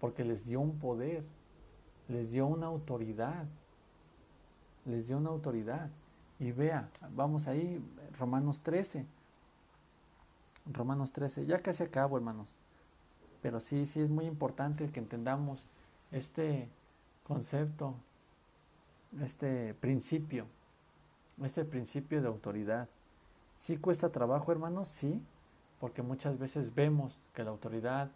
porque 0.00 0.24
les 0.24 0.46
dio 0.46 0.58
un 0.58 0.80
poder, 0.80 1.22
les 2.08 2.32
dio 2.32 2.44
una 2.48 2.66
autoridad, 2.66 3.44
les 4.84 5.06
dio 5.06 5.18
una 5.18 5.30
autoridad. 5.30 5.90
Y 6.40 6.50
vea, 6.50 6.90
vamos 7.14 7.46
ahí, 7.46 7.80
Romanos 8.18 8.62
13. 8.62 9.06
Romanos 10.72 11.12
13, 11.12 11.46
ya 11.46 11.60
casi 11.60 11.84
acabo, 11.84 12.16
hermanos. 12.16 12.56
Pero 13.42 13.60
sí, 13.60 13.86
sí 13.86 14.00
es 14.00 14.10
muy 14.10 14.24
importante 14.24 14.90
que 14.90 14.98
entendamos 14.98 15.68
este 16.10 16.68
concepto, 17.22 17.94
este 19.22 19.72
principio, 19.74 20.46
este 21.44 21.64
principio 21.64 22.20
de 22.20 22.26
autoridad. 22.26 22.88
Sí 23.56 23.76
cuesta 23.76 24.10
trabajo, 24.10 24.52
hermanos, 24.52 24.88
sí, 24.88 25.22
porque 25.80 26.02
muchas 26.02 26.38
veces 26.38 26.74
vemos 26.74 27.20
que 27.34 27.44
la 27.44 27.50
autoridad 27.50 28.10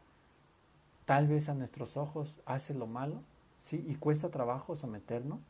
tal 1.05 1.27
vez 1.27 1.49
a 1.49 1.55
nuestros 1.55 1.97
ojos 1.97 2.41
hace 2.45 2.75
lo 2.75 2.87
malo, 2.87 3.23
sí, 3.57 3.85
y 3.89 3.95
cuesta 3.95 4.31
trabajo 4.31 4.77
someternos, 4.77 5.41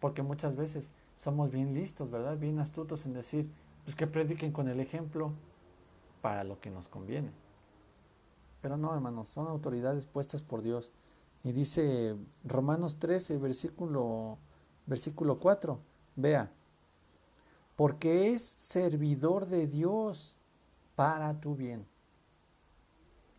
porque 0.00 0.22
muchas 0.22 0.56
veces 0.56 0.90
somos 1.16 1.50
bien 1.50 1.74
listos, 1.74 2.10
¿verdad? 2.10 2.36
Bien 2.36 2.58
astutos 2.58 3.06
en 3.06 3.14
decir, 3.14 3.48
pues 3.84 3.96
que 3.96 4.06
prediquen 4.06 4.52
con 4.52 4.68
el 4.68 4.80
ejemplo 4.80 5.32
para 6.20 6.44
lo 6.44 6.60
que 6.60 6.70
nos 6.70 6.88
conviene. 6.88 7.30
Pero 8.60 8.76
no, 8.76 8.92
hermanos, 8.94 9.28
son 9.28 9.46
autoridades 9.46 10.06
puestas 10.06 10.42
por 10.42 10.62
Dios. 10.62 10.90
Y 11.44 11.52
dice 11.52 12.16
Romanos 12.44 12.98
13, 12.98 13.38
versículo, 13.38 14.38
versículo 14.86 15.38
4, 15.38 15.78
vea, 16.16 16.50
porque 17.78 18.32
es 18.32 18.42
servidor 18.42 19.46
de 19.46 19.68
Dios 19.68 20.36
para 20.96 21.40
tu 21.40 21.54
bien. 21.54 21.86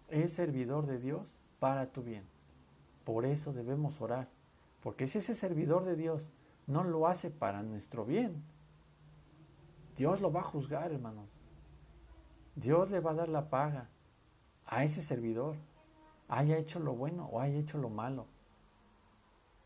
Es 0.07 0.31
servidor 0.31 0.85
de 0.85 0.97
Dios 0.97 1.37
para 1.59 1.87
tu 1.87 2.03
bien. 2.03 2.23
Por 3.03 3.25
eso 3.25 3.51
debemos 3.51 3.99
orar, 3.99 4.29
porque 4.81 5.07
si 5.07 5.17
ese 5.17 5.35
servidor 5.35 5.83
de 5.83 5.97
Dios 5.97 6.29
no 6.67 6.85
lo 6.85 7.07
hace 7.07 7.31
para 7.31 7.63
nuestro 7.63 8.05
bien. 8.05 8.41
Dios 9.97 10.21
lo 10.21 10.31
va 10.31 10.39
a 10.39 10.43
juzgar, 10.43 10.93
hermanos. 10.93 11.27
Dios 12.55 12.91
le 12.91 13.01
va 13.01 13.11
a 13.11 13.15
dar 13.15 13.27
la 13.27 13.49
paga 13.49 13.89
a 14.65 14.85
ese 14.85 15.01
servidor, 15.01 15.57
haya 16.29 16.57
hecho 16.57 16.79
lo 16.79 16.95
bueno 16.95 17.25
o 17.25 17.41
haya 17.41 17.57
hecho 17.57 17.77
lo 17.77 17.89
malo. 17.89 18.25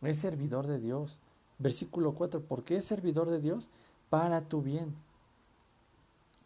Es 0.01 0.17
servidor 0.17 0.65
de 0.65 0.79
Dios. 0.79 1.19
Versículo 1.59 2.15
4, 2.15 2.41
¿por 2.41 2.63
qué 2.63 2.77
es 2.77 2.85
servidor 2.85 3.29
de 3.29 3.39
Dios? 3.39 3.69
Para 4.13 4.41
tu 4.41 4.61
bien. 4.61 4.93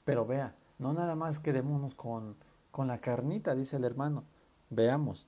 Pero 0.05 0.25
vea, 0.25 0.55
no 0.79 0.93
nada 0.93 1.15
más 1.15 1.37
quedémonos 1.37 1.95
con, 1.95 2.37
con 2.71 2.87
la 2.87 3.01
carnita, 3.01 3.55
dice 3.55 3.75
el 3.75 3.83
hermano. 3.83 4.23
Veamos, 4.69 5.27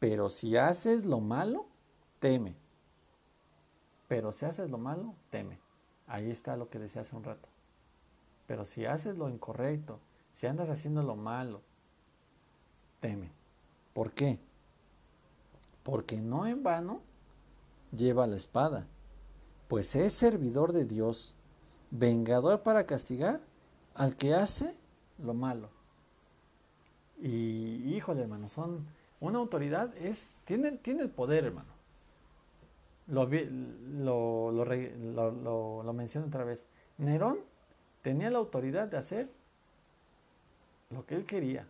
pero 0.00 0.28
si 0.28 0.56
haces 0.56 1.06
lo 1.06 1.20
malo, 1.20 1.66
teme. 2.18 2.56
Pero 4.08 4.32
si 4.32 4.46
haces 4.46 4.68
lo 4.68 4.78
malo, 4.78 5.14
teme. 5.30 5.60
Ahí 6.08 6.28
está 6.28 6.56
lo 6.56 6.70
que 6.70 6.80
decía 6.80 7.02
hace 7.02 7.14
un 7.14 7.22
rato. 7.22 7.48
Pero 8.48 8.66
si 8.66 8.84
haces 8.84 9.16
lo 9.16 9.28
incorrecto, 9.28 10.00
si 10.32 10.48
andas 10.48 10.70
haciendo 10.70 11.04
lo 11.04 11.14
malo, 11.14 11.62
teme. 12.98 13.30
¿Por 13.94 14.10
qué? 14.10 14.40
Porque 15.84 16.16
no 16.16 16.48
en 16.48 16.64
vano 16.64 17.00
lleva 17.92 18.26
la 18.26 18.34
espada, 18.34 18.88
pues 19.68 19.94
es 19.94 20.14
servidor 20.14 20.72
de 20.72 20.84
Dios, 20.84 21.36
vengador 21.90 22.62
para 22.62 22.86
castigar 22.86 23.40
al 23.94 24.16
que 24.16 24.34
hace 24.34 24.76
lo 25.18 25.34
malo. 25.34 25.70
Y 27.18 27.94
híjole, 27.94 28.22
hermano, 28.22 28.48
son 28.48 28.86
una 29.20 29.38
autoridad 29.38 29.96
es 29.96 30.38
tiene, 30.44 30.72
tiene 30.72 31.02
el 31.02 31.10
poder, 31.10 31.44
hermano. 31.44 31.74
Lo, 33.06 33.26
lo, 33.26 34.52
lo, 34.52 35.82
lo 35.82 35.92
menciono 35.92 36.26
otra 36.26 36.44
vez. 36.44 36.68
Nerón 36.98 37.38
tenía 38.02 38.30
la 38.30 38.38
autoridad 38.38 38.88
de 38.88 38.96
hacer 38.96 39.30
lo 40.90 41.06
que 41.06 41.14
él 41.14 41.24
quería. 41.24 41.66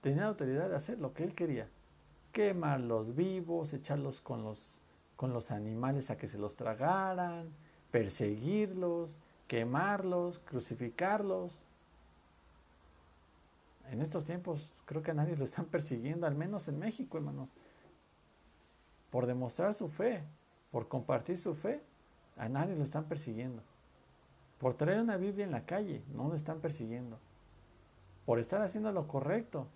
Tenía 0.00 0.22
la 0.22 0.28
autoridad 0.28 0.68
de 0.68 0.76
hacer 0.76 0.98
lo 0.98 1.14
que 1.14 1.24
él 1.24 1.34
quería. 1.34 1.68
Quemarlos 2.32 3.14
vivos, 3.14 3.72
echarlos 3.72 4.20
con 4.20 4.42
los, 4.42 4.80
con 5.16 5.32
los 5.32 5.50
animales 5.50 6.10
a 6.10 6.18
que 6.18 6.26
se 6.26 6.38
los 6.38 6.56
tragaran, 6.56 7.48
perseguirlos, 7.94 9.14
quemarlos, 9.46 10.40
crucificarlos. 10.40 11.62
En 13.88 14.00
estos 14.00 14.24
tiempos 14.24 14.68
creo 14.84 15.00
que 15.00 15.12
a 15.12 15.14
nadie 15.14 15.36
lo 15.36 15.44
están 15.44 15.64
persiguiendo, 15.70 16.26
al 16.26 16.34
menos 16.34 16.66
en 16.66 16.80
México, 16.80 17.18
hermanos. 17.18 17.48
Por 19.12 19.26
demostrar 19.26 19.74
su 19.74 19.88
fe, 19.88 20.24
por 20.72 20.88
compartir 20.88 21.38
su 21.38 21.54
fe, 21.54 21.82
a 22.36 22.48
nadie 22.48 22.74
lo 22.74 22.82
están 22.82 23.04
persiguiendo. 23.04 23.62
Por 24.58 24.74
traer 24.74 25.00
una 25.00 25.16
Biblia 25.16 25.44
en 25.44 25.52
la 25.52 25.64
calle, 25.64 26.02
no 26.16 26.26
lo 26.26 26.34
están 26.34 26.58
persiguiendo. 26.58 27.20
Por 28.26 28.40
estar 28.40 28.60
haciendo 28.60 28.90
lo 28.90 29.06
correcto. 29.06 29.68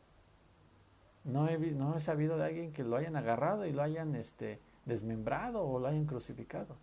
No 1.22 1.48
he, 1.48 1.56
no 1.56 1.96
he 1.96 2.00
sabido 2.00 2.36
de 2.36 2.46
alguien 2.46 2.72
que 2.72 2.82
lo 2.82 2.96
hayan 2.96 3.14
agarrado 3.14 3.64
y 3.64 3.70
lo 3.70 3.80
hayan 3.80 4.16
este, 4.16 4.58
desmembrado 4.86 5.62
o 5.62 5.78
lo 5.78 5.86
hayan 5.86 6.06
crucificado. 6.06 6.74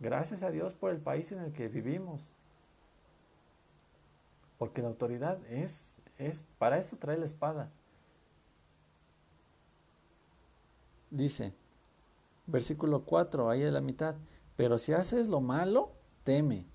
Gracias 0.00 0.42
a 0.42 0.50
Dios 0.50 0.74
por 0.74 0.90
el 0.90 0.98
país 0.98 1.32
en 1.32 1.40
el 1.40 1.52
que 1.52 1.68
vivimos. 1.68 2.30
Porque 4.58 4.82
la 4.82 4.88
autoridad 4.88 5.38
es, 5.46 6.00
es 6.18 6.44
para 6.58 6.78
eso 6.78 6.96
trae 6.96 7.16
la 7.16 7.24
espada. 7.24 7.70
Dice, 11.10 11.54
versículo 12.46 13.04
4, 13.04 13.48
ahí 13.48 13.62
en 13.62 13.74
la 13.74 13.80
mitad, 13.80 14.14
pero 14.56 14.78
si 14.78 14.92
haces 14.92 15.28
lo 15.28 15.40
malo, 15.40 15.92
teme, 16.24 16.66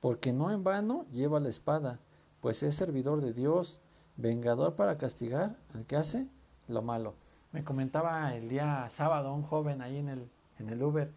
porque 0.00 0.32
no 0.32 0.50
en 0.50 0.64
vano 0.64 1.04
lleva 1.10 1.40
la 1.40 1.48
espada, 1.48 1.98
pues 2.40 2.62
es 2.62 2.74
servidor 2.74 3.20
de 3.20 3.32
Dios, 3.32 3.80
vengador 4.16 4.76
para 4.76 4.96
castigar 4.98 5.56
al 5.74 5.84
que 5.84 5.96
hace 5.96 6.26
lo 6.68 6.80
malo. 6.80 7.14
Me 7.52 7.64
comentaba 7.64 8.34
el 8.34 8.48
día 8.48 8.88
sábado 8.90 9.34
un 9.34 9.42
joven 9.42 9.82
ahí 9.82 9.98
en 9.98 10.08
el, 10.08 10.28
en 10.58 10.70
el 10.70 10.82
Uber, 10.82 11.12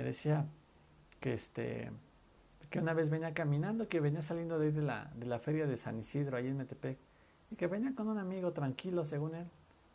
me 0.00 0.06
decía 0.06 0.46
que 1.20 1.34
este 1.34 1.90
que 2.70 2.78
una 2.78 2.94
vez 2.94 3.10
venía 3.10 3.34
caminando, 3.34 3.88
que 3.88 4.00
venía 4.00 4.22
saliendo 4.22 4.58
de, 4.58 4.70
de, 4.70 4.80
la, 4.80 5.10
de 5.16 5.26
la 5.26 5.40
feria 5.40 5.66
de 5.66 5.76
San 5.76 5.98
Isidro, 5.98 6.36
ahí 6.36 6.46
en 6.46 6.56
Metepec, 6.56 6.96
y 7.50 7.56
que 7.56 7.66
venía 7.66 7.96
con 7.96 8.06
un 8.06 8.16
amigo 8.16 8.52
tranquilo, 8.52 9.04
según 9.04 9.34
él, 9.34 9.44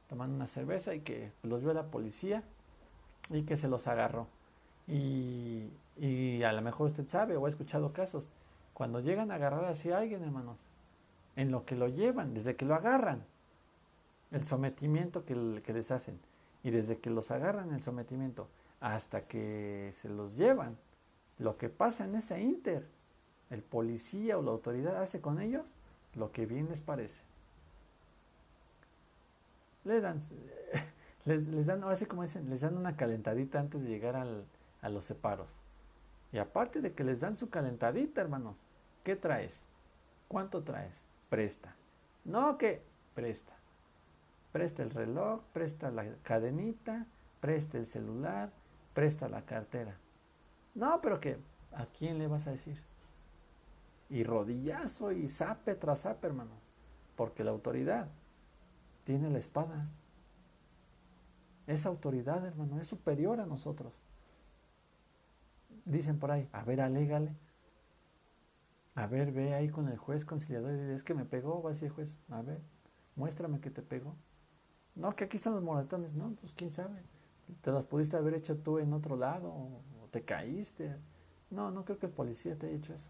tomando 0.09 0.35
una 0.35 0.45
cerveza, 0.45 0.93
y 0.93 0.99
que 0.99 1.31
los 1.41 1.61
vio 1.61 1.73
la 1.73 1.85
policía 1.85 2.43
y 3.29 3.43
que 3.43 3.55
se 3.55 3.69
los 3.69 3.87
agarró. 3.87 4.27
Y, 4.89 5.69
y 5.95 6.43
a 6.43 6.51
lo 6.51 6.61
mejor 6.61 6.87
usted 6.87 7.07
sabe 7.07 7.37
o 7.37 7.45
ha 7.45 7.49
escuchado 7.49 7.93
casos, 7.93 8.29
cuando 8.73 8.99
llegan 8.99 9.31
a 9.31 9.35
agarrar 9.35 9.63
así 9.65 9.91
a 9.91 9.99
alguien, 9.99 10.21
hermanos, 10.21 10.57
en 11.37 11.49
lo 11.49 11.65
que 11.65 11.77
lo 11.77 11.87
llevan, 11.87 12.33
desde 12.33 12.57
que 12.57 12.65
lo 12.65 12.75
agarran, 12.75 13.23
el 14.31 14.43
sometimiento 14.43 15.23
que, 15.23 15.61
que 15.63 15.71
les 15.71 15.91
hacen, 15.91 16.19
y 16.61 16.71
desde 16.71 16.97
que 16.97 17.09
los 17.09 17.31
agarran 17.31 17.73
el 17.73 17.81
sometimiento 17.81 18.49
hasta 18.85 19.21
que 19.21 19.89
se 19.93 20.09
los 20.09 20.37
llevan, 20.37 20.77
lo 21.39 21.57
que 21.57 21.69
pasa 21.69 22.05
en 22.05 22.13
ese 22.13 22.39
inter, 22.39 22.87
el 23.49 23.63
policía 23.63 24.37
o 24.37 24.43
la 24.43 24.51
autoridad 24.51 25.01
hace 25.01 25.21
con 25.21 25.41
ellos 25.41 25.73
lo 26.13 26.31
que 26.31 26.45
bien 26.45 26.69
les 26.69 26.81
parece. 26.81 27.23
Les 29.85 30.01
dan, 30.01 30.19
les, 31.25 31.67
dan, 31.67 31.83
ahora 31.83 31.95
sí 31.95 32.07
como 32.07 32.23
dicen, 32.23 32.49
les 32.49 32.61
dan 32.61 32.75
una 32.75 32.97
calentadita 32.97 33.59
antes 33.59 33.83
de 33.83 33.87
llegar 33.87 34.15
al, 34.15 34.43
a 34.81 34.89
los 34.89 35.05
separos. 35.05 35.59
Y 36.31 36.39
aparte 36.39 36.81
de 36.81 36.93
que 36.93 37.03
les 37.03 37.19
dan 37.19 37.35
su 37.35 37.51
calentadita, 37.51 38.21
hermanos, 38.21 38.55
¿qué 39.03 39.15
traes? 39.15 39.61
¿Cuánto 40.27 40.63
traes? 40.63 40.95
Presta. 41.29 41.75
No 42.23 42.57
que 42.57 42.81
presta. 43.13 43.53
Presta 44.51 44.81
el 44.81 44.89
reloj, 44.89 45.41
presta 45.53 45.91
la 45.91 46.15
cadenita, 46.23 47.05
presta 47.39 47.77
el 47.77 47.85
celular, 47.85 48.51
presta 48.95 49.29
la 49.29 49.43
cartera. 49.43 49.95
No, 50.73 50.99
pero 51.01 51.19
que, 51.19 51.37
¿a 51.73 51.85
quién 51.85 52.17
le 52.17 52.25
vas 52.25 52.47
a 52.47 52.51
decir? 52.51 52.81
Y 54.09 54.23
rodillazo 54.23 55.11
y 55.11 55.27
zape 55.27 55.75
tras 55.75 56.01
zape, 56.01 56.25
hermanos. 56.25 56.57
Porque 57.15 57.43
la 57.43 57.51
autoridad 57.51 58.07
tiene 59.03 59.29
la 59.29 59.37
espada. 59.37 59.87
Esa 61.67 61.89
autoridad, 61.89 62.45
hermano, 62.45 62.79
es 62.79 62.87
superior 62.87 63.39
a 63.39 63.45
nosotros. 63.45 63.93
Dicen 65.83 66.17
por 66.17 66.31
ahí, 66.31 66.47
a 66.51 66.63
ver, 66.63 66.81
alégale. 66.81 67.35
A 68.95 69.07
ver, 69.07 69.33
ve 69.33 69.53
ahí 69.53 69.69
con 69.69 69.89
el 69.89 69.97
juez 69.97 70.23
conciliador 70.23 70.71
y 70.71 70.77
dice, 70.77 70.93
es 70.93 71.03
que 71.03 71.13
me 71.13 71.25
pegó, 71.25 71.61
va 71.61 71.71
a 71.71 71.73
decir 71.73 71.87
el 71.87 71.93
juez, 71.93 72.17
a 72.29 72.41
ver, 72.41 72.61
muéstrame 73.15 73.59
que 73.59 73.69
te 73.69 73.81
pegó. 73.81 74.15
No, 74.95 75.13
que 75.15 75.25
aquí 75.25 75.35
están 75.35 75.53
los 75.53 75.63
moratones, 75.63 76.13
no, 76.13 76.31
pues 76.39 76.53
quién 76.53 76.71
sabe. 76.71 77.03
Te 77.61 77.71
los 77.71 77.85
pudiste 77.85 78.17
haber 78.17 78.33
hecho 78.35 78.57
tú 78.57 78.79
en 78.79 78.93
otro 78.93 79.15
lado, 79.15 79.53
te 80.11 80.23
caíste. 80.23 80.95
No, 81.49 81.71
no 81.71 81.85
creo 81.85 81.99
que 81.99 82.05
el 82.05 82.11
policía 82.11 82.55
te 82.57 82.67
haya 82.67 82.77
hecho 82.77 82.93
eso. 82.93 83.09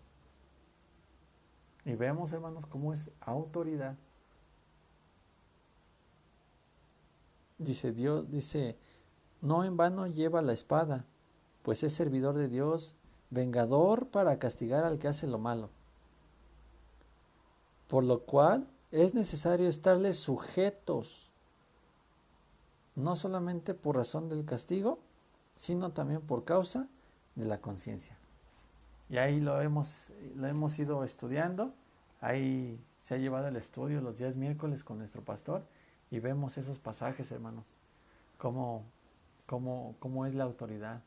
Y 1.86 1.94
veamos, 1.96 2.34
hermanos, 2.34 2.66
cómo 2.66 2.94
es 2.94 3.12
autoridad. 3.22 3.96
Dice 7.58 7.92
Dios, 7.92 8.30
dice, 8.30 8.76
no 9.42 9.64
en 9.64 9.78
vano 9.78 10.08
lleva 10.08 10.42
la 10.42 10.54
espada, 10.54 11.06
pues 11.62 11.84
es 11.84 11.94
servidor 11.94 12.36
de 12.36 12.50
Dios, 12.50 12.96
vengador 13.30 14.08
para 14.08 14.40
castigar 14.40 14.84
al 14.84 15.00
que 15.00 15.08
hace 15.08 15.28
lo 15.28 15.38
malo. 15.38 15.70
Por 17.88 18.04
lo 18.04 18.22
cual 18.22 18.68
es 18.92 19.14
necesario 19.14 19.70
estarle 19.70 20.14
sujetos, 20.14 21.25
no 22.96 23.16
solamente 23.16 23.74
por 23.74 23.98
razón 23.98 24.30
del 24.30 24.46
castigo, 24.46 25.00
sino 25.56 25.92
también 25.92 26.22
por 26.22 26.44
causa 26.46 26.88
de 27.36 27.46
la 27.46 27.60
conciencia. 27.60 28.18
Y 29.10 29.18
ahí 29.18 29.40
lo 29.40 29.62
hemos, 29.62 30.10
lo 30.36 30.48
hemos 30.48 30.78
ido 30.80 31.04
estudiando, 31.04 31.74
ahí 32.22 32.80
se 32.98 33.16
ha 33.16 33.18
llevado 33.18 33.48
el 33.48 33.56
estudio 33.56 34.02
los 34.02 34.18
días 34.18 34.36
miércoles 34.36 34.84
con 34.84 34.98
nuestro 34.98 35.24
pastor 35.24 35.64
y 36.10 36.20
vemos 36.20 36.58
esos 36.58 36.80
pasajes, 36.80 37.32
hermanos, 37.32 37.66
cómo, 38.38 38.84
cómo, 39.46 39.96
cómo 40.00 40.26
es 40.26 40.34
la 40.34 40.46
autoridad. 40.46 41.02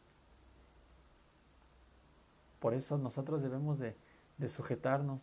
Por 2.61 2.75
eso 2.75 2.99
nosotros 2.99 3.43
debemos 3.43 3.79
de, 3.79 3.97
de 4.37 4.49
sujetarnos, 4.49 5.23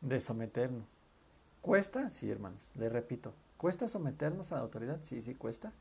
de 0.00 0.20
someternos. 0.20 0.88
¿Cuesta? 1.62 2.08
Sí, 2.08 2.30
hermanos, 2.30 2.70
le 2.74 2.88
repito, 2.88 3.32
¿cuesta 3.58 3.86
someternos 3.86 4.50
a 4.50 4.54
la 4.54 4.62
autoridad? 4.62 5.00
Sí, 5.02 5.20
sí, 5.20 5.34
cuesta. 5.34 5.72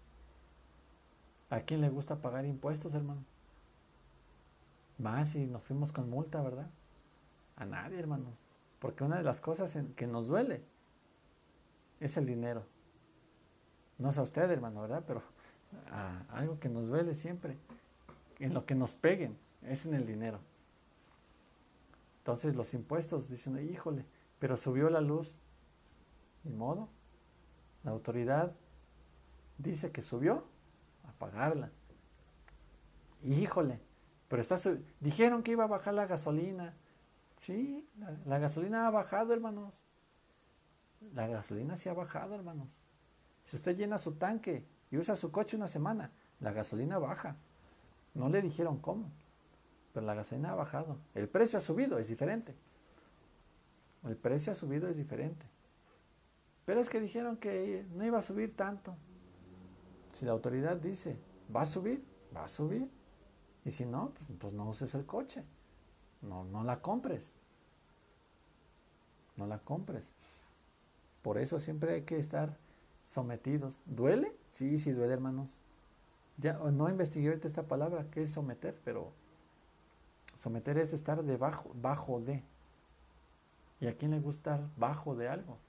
¿A 1.50 1.62
quién 1.62 1.80
le 1.80 1.90
gusta 1.90 2.22
pagar 2.22 2.46
impuestos, 2.46 2.94
hermanos? 2.94 3.24
Más 4.98 5.30
si 5.30 5.46
nos 5.46 5.64
fuimos 5.64 5.94
con 5.94 6.10
multa, 6.10 6.42
¿verdad? 6.42 6.70
A 7.56 7.66
nadie, 7.66 7.98
hermanos. 7.98 8.44
Porque 8.80 9.04
una 9.04 9.18
de 9.18 9.24
las 9.24 9.40
cosas 9.40 9.78
que 9.96 10.08
nos 10.08 10.28
duele 10.28 10.62
es 12.00 12.18
el 12.18 12.26
dinero. 12.26 12.66
No 13.98 14.10
es 14.10 14.18
a 14.18 14.24
usted, 14.24 14.50
hermano, 14.52 14.82
¿verdad? 14.82 15.04
Pero 15.08 15.24
algo 16.30 16.60
que 16.60 16.70
nos 16.70 16.88
duele 16.88 17.14
siempre. 17.14 17.58
en 18.40 18.54
lo 18.54 18.66
que 18.66 18.76
nos 18.76 18.94
peguen, 18.94 19.38
es 19.64 19.86
en 19.86 19.94
el 19.94 20.06
dinero. 20.06 20.40
Entonces 22.20 22.56
los 22.56 22.74
impuestos 22.74 23.30
dicen, 23.30 23.58
híjole, 23.70 24.06
pero 24.40 24.58
subió 24.58 24.90
la 24.90 25.02
luz. 25.02 25.36
Ni 26.44 26.54
modo. 26.54 26.90
La 27.84 27.92
autoridad 27.92 28.54
dice 29.58 29.92
que 29.92 30.02
subió 30.02 30.46
a 31.08 31.12
pagarla. 31.14 31.72
Híjole, 33.24 33.80
pero 34.28 34.42
está 34.42 34.56
dijeron 35.00 35.44
que 35.44 35.52
iba 35.52 35.64
a 35.64 35.68
bajar 35.68 35.94
la 35.94 36.06
gasolina. 36.06 36.74
Sí, 37.40 37.88
la, 38.26 38.40
gasolina 38.40 38.88
ha 38.88 38.92
bajado, 38.92 39.34
hermanos. 39.34 39.86
La 41.14 41.28
gasolina 41.28 41.76
sí 41.76 41.88
ha 41.90 41.94
bajado, 41.94 42.36
hermanos. 42.36 42.68
Si 43.44 43.56
usted 43.56 43.78
llena 43.78 43.98
su 43.98 44.14
tanque 44.14 44.66
y 44.92 44.98
usa 44.98 45.16
su 45.16 45.32
coche 45.32 45.56
una 45.56 45.68
semana, 45.68 46.12
la 46.40 46.52
gasolina 46.52 46.98
baja. 46.98 47.36
No 48.14 48.30
le 48.30 48.42
dijeron 48.42 48.80
cómo, 48.80 49.12
pero 49.94 50.06
la 50.06 50.16
gasolina 50.16 50.52
ha 50.52 50.56
bajado. 50.56 50.98
El 51.14 51.30
precio 51.30 51.58
ha 51.58 51.62
subido, 51.62 52.00
es 52.00 52.08
diferente. 52.08 52.56
El 54.04 54.16
precio 54.16 54.52
ha 54.52 54.56
subido, 54.56 54.90
es 54.90 54.98
diferente. 54.98 55.46
Pero 56.68 56.82
es 56.82 56.90
que 56.90 57.00
dijeron 57.00 57.38
que 57.38 57.86
no 57.96 58.04
iba 58.04 58.18
a 58.18 58.22
subir 58.22 58.54
tanto. 58.54 58.94
Si 60.12 60.26
la 60.26 60.34
autoridad 60.34 60.76
dice, 60.76 61.18
va 61.56 61.62
a 61.62 61.66
subir, 61.66 62.04
va 62.36 62.44
a 62.44 62.50
subir. 62.50 62.92
Y 63.64 63.72
si 63.72 63.86
no, 63.86 64.10
pues 64.10 64.30
entonces 64.30 64.58
no 64.58 64.68
uses 64.68 64.94
el 64.94 65.06
coche. 65.06 65.46
No, 66.22 66.44
no 66.44 66.66
la 66.66 66.82
compres. 66.82 67.34
No 69.38 69.48
la 69.48 69.60
compres. 69.60 70.14
Por 71.22 71.38
eso 71.38 71.58
siempre 71.58 71.94
hay 71.94 72.02
que 72.02 72.18
estar 72.18 72.58
sometidos. 73.02 73.82
¿Duele? 73.86 74.36
Sí, 74.52 74.78
sí 74.78 74.92
duele, 74.92 75.14
hermanos. 75.14 75.62
Ya 76.36 76.52
no 76.56 76.90
investigué 76.90 77.30
ahorita 77.30 77.48
esta 77.48 77.64
palabra, 77.64 78.10
que 78.12 78.24
es 78.24 78.32
someter, 78.32 78.78
pero 78.84 79.14
someter 80.34 80.78
es 80.80 80.92
estar 80.92 81.24
debajo, 81.24 81.72
bajo 81.76 82.20
de. 82.20 82.44
¿Y 83.80 83.88
a 83.88 83.96
quién 83.96 84.12
le 84.12 84.20
gusta 84.20 84.56
estar 84.56 84.70
bajo 84.76 85.16
de 85.16 85.30
algo? 85.30 85.60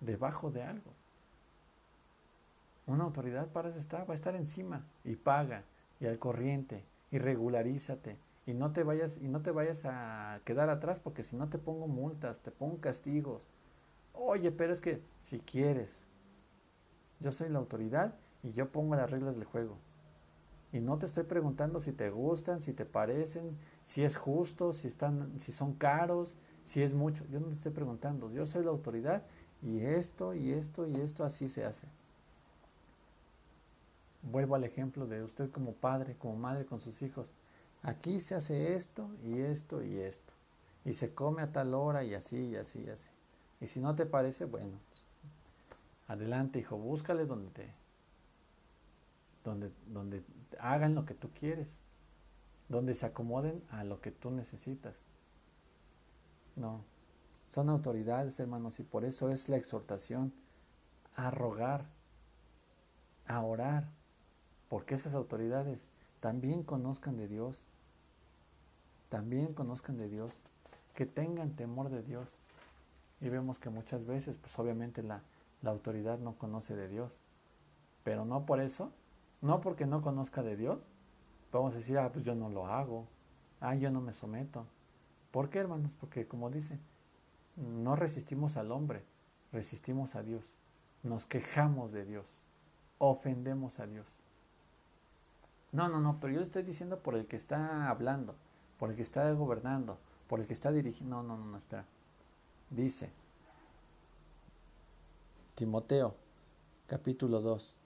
Debajo 0.00 0.50
de 0.50 0.62
algo. 0.62 0.92
Una 2.86 3.04
autoridad 3.04 3.48
para 3.48 3.70
eso 3.70 3.78
está, 3.78 4.04
va 4.04 4.12
a 4.12 4.14
estar 4.14 4.36
encima 4.36 4.86
y 5.04 5.16
paga 5.16 5.64
y 5.98 6.06
al 6.06 6.18
corriente 6.18 6.84
y 7.10 7.18
regularízate 7.18 8.16
y 8.46 8.54
no 8.54 8.72
te 8.72 8.84
vayas 8.84 9.18
y 9.20 9.26
no 9.26 9.42
te 9.42 9.50
vayas 9.50 9.84
a 9.84 10.40
quedar 10.44 10.70
atrás 10.70 11.00
porque 11.00 11.24
si 11.24 11.36
no 11.36 11.48
te 11.48 11.58
pongo 11.58 11.88
multas, 11.88 12.40
te 12.40 12.52
pongo 12.52 12.80
castigos. 12.80 13.42
Oye, 14.12 14.52
pero 14.52 14.72
es 14.72 14.80
que 14.80 15.02
si 15.20 15.40
quieres, 15.40 16.06
yo 17.18 17.32
soy 17.32 17.48
la 17.48 17.58
autoridad 17.58 18.14
y 18.42 18.52
yo 18.52 18.70
pongo 18.70 18.94
las 18.94 19.10
reglas 19.10 19.34
del 19.34 19.44
juego. 19.44 19.78
Y 20.72 20.80
no 20.80 20.98
te 20.98 21.06
estoy 21.06 21.24
preguntando 21.24 21.80
si 21.80 21.92
te 21.92 22.10
gustan, 22.10 22.60
si 22.62 22.72
te 22.72 22.84
parecen, 22.84 23.56
si 23.82 24.04
es 24.04 24.16
justo, 24.16 24.72
si 24.72 24.86
están 24.88 25.40
si 25.40 25.50
son 25.50 25.74
caros, 25.74 26.36
si 26.64 26.82
es 26.82 26.92
mucho. 26.92 27.24
Yo 27.26 27.40
no 27.40 27.46
te 27.46 27.54
estoy 27.54 27.72
preguntando, 27.72 28.30
yo 28.30 28.46
soy 28.46 28.64
la 28.64 28.70
autoridad 28.70 29.24
y 29.62 29.80
esto 29.80 30.34
y 30.34 30.52
esto 30.52 30.86
y 30.86 30.96
esto 30.96 31.24
así 31.24 31.48
se 31.48 31.64
hace. 31.64 31.86
Vuelvo 34.22 34.54
al 34.54 34.64
ejemplo 34.64 35.06
de 35.06 35.22
usted 35.22 35.50
como 35.50 35.72
padre, 35.72 36.16
como 36.18 36.36
madre 36.36 36.66
con 36.66 36.80
sus 36.80 37.02
hijos. 37.02 37.30
Aquí 37.82 38.18
se 38.20 38.34
hace 38.34 38.74
esto 38.74 39.08
y 39.22 39.40
esto 39.40 39.82
y 39.82 39.98
esto. 39.98 40.32
Y 40.84 40.92
se 40.92 41.14
come 41.14 41.42
a 41.42 41.52
tal 41.52 41.74
hora 41.74 42.04
y 42.04 42.14
así 42.14 42.36
y 42.36 42.56
así 42.56 42.82
y 42.82 42.90
así. 42.90 43.10
Y 43.60 43.66
si 43.66 43.80
no 43.80 43.94
te 43.94 44.06
parece, 44.06 44.44
bueno, 44.44 44.78
adelante 46.08 46.58
hijo, 46.58 46.76
búscale 46.76 47.26
donde 47.26 47.50
te, 47.50 47.72
donde, 49.44 49.70
donde 49.86 50.22
hagan 50.58 50.94
lo 50.94 51.04
que 51.04 51.14
tú 51.14 51.30
quieres, 51.30 51.78
donde 52.68 52.94
se 52.94 53.06
acomoden 53.06 53.62
a 53.70 53.84
lo 53.84 54.00
que 54.00 54.10
tú 54.10 54.30
necesitas. 54.30 54.96
No, 56.56 56.82
son 57.48 57.70
autoridades, 57.70 58.38
hermanos, 58.40 58.80
y 58.80 58.82
por 58.82 59.04
eso 59.04 59.30
es 59.30 59.48
la 59.48 59.56
exhortación 59.56 60.32
a 61.14 61.30
rogar, 61.30 61.86
a 63.26 63.42
orar, 63.42 63.88
porque 64.68 64.94
esas 64.94 65.14
autoridades 65.14 65.90
también 66.20 66.62
conozcan 66.62 67.16
de 67.16 67.28
Dios, 67.28 67.66
también 69.08 69.54
conozcan 69.54 69.96
de 69.96 70.08
Dios, 70.08 70.42
que 70.94 71.06
tengan 71.06 71.54
temor 71.54 71.90
de 71.90 72.02
Dios. 72.02 72.38
Y 73.20 73.28
vemos 73.28 73.58
que 73.58 73.70
muchas 73.70 74.04
veces, 74.04 74.36
pues 74.36 74.58
obviamente 74.58 75.02
la, 75.02 75.22
la 75.62 75.70
autoridad 75.70 76.18
no 76.18 76.36
conoce 76.36 76.74
de 76.74 76.88
Dios, 76.88 77.12
pero 78.02 78.24
no 78.24 78.44
por 78.44 78.60
eso, 78.60 78.90
no 79.40 79.60
porque 79.60 79.86
no 79.86 80.02
conozca 80.02 80.42
de 80.42 80.56
Dios, 80.56 80.78
vamos 81.52 81.74
a 81.74 81.78
decir, 81.78 81.98
ah, 81.98 82.10
pues 82.12 82.24
yo 82.24 82.34
no 82.34 82.50
lo 82.50 82.66
hago, 82.66 83.06
ah, 83.60 83.74
yo 83.74 83.90
no 83.90 84.00
me 84.00 84.12
someto. 84.12 84.66
¿Por 85.30 85.48
qué, 85.48 85.60
hermanos? 85.60 85.90
Porque 86.00 86.26
como 86.26 86.50
dice, 86.50 86.78
no 87.56 87.96
resistimos 87.96 88.56
al 88.56 88.70
hombre, 88.70 89.04
resistimos 89.52 90.14
a 90.14 90.22
Dios, 90.22 90.54
nos 91.02 91.26
quejamos 91.26 91.92
de 91.92 92.04
Dios, 92.04 92.26
ofendemos 92.98 93.80
a 93.80 93.86
Dios. 93.86 94.06
No, 95.72 95.88
no, 95.88 96.00
no, 96.00 96.18
pero 96.20 96.32
yo 96.32 96.40
estoy 96.40 96.62
diciendo 96.62 96.98
por 96.98 97.14
el 97.14 97.26
que 97.26 97.36
está 97.36 97.88
hablando, 97.88 98.34
por 98.78 98.90
el 98.90 98.96
que 98.96 99.02
está 99.02 99.30
gobernando, 99.32 99.98
por 100.28 100.40
el 100.40 100.46
que 100.46 100.54
está 100.54 100.72
dirigiendo. 100.72 101.22
No, 101.22 101.36
no, 101.36 101.44
no, 101.44 101.56
espera. 101.56 101.84
Dice 102.70 103.10
Timoteo, 105.54 106.14
capítulo 106.86 107.40
2. 107.40 107.76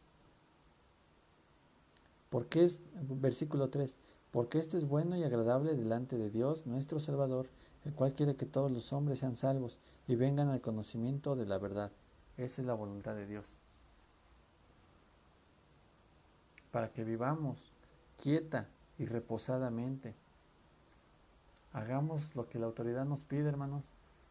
Porque 2.28 2.64
es, 2.64 2.80
versículo 2.94 3.70
3, 3.70 3.96
porque 4.30 4.58
esto 4.58 4.76
es 4.76 4.86
bueno 4.86 5.16
y 5.16 5.24
agradable 5.24 5.74
delante 5.74 6.16
de 6.16 6.30
Dios, 6.30 6.66
nuestro 6.66 7.00
Salvador, 7.00 7.48
el 7.84 7.94
cual 7.94 8.14
quiere 8.14 8.36
que 8.36 8.46
todos 8.46 8.70
los 8.70 8.92
hombres 8.92 9.20
sean 9.20 9.36
salvos 9.36 9.80
y 10.06 10.14
vengan 10.14 10.48
al 10.48 10.60
conocimiento 10.60 11.36
de 11.36 11.46
la 11.46 11.58
verdad. 11.58 11.90
Esa 12.36 12.62
es 12.62 12.66
la 12.66 12.74
voluntad 12.74 13.14
de 13.14 13.26
Dios. 13.26 13.46
Para 16.70 16.92
que 16.92 17.04
vivamos 17.04 17.72
quieta 18.20 18.68
y 18.98 19.06
reposadamente. 19.06 20.14
Hagamos 21.72 22.34
lo 22.36 22.48
que 22.48 22.58
la 22.58 22.66
autoridad 22.66 23.04
nos 23.04 23.24
pide, 23.24 23.48
hermanos. 23.48 23.84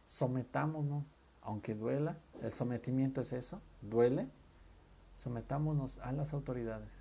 Sometámonos, 0.05 1.03
aunque 1.41 1.73
duela. 1.73 2.17
El 2.41 2.53
sometimiento 2.53 3.21
es 3.21 3.33
eso, 3.33 3.61
duele. 3.81 4.27
Sometámonos 5.15 5.97
a 5.99 6.11
las 6.11 6.33
autoridades. 6.33 6.91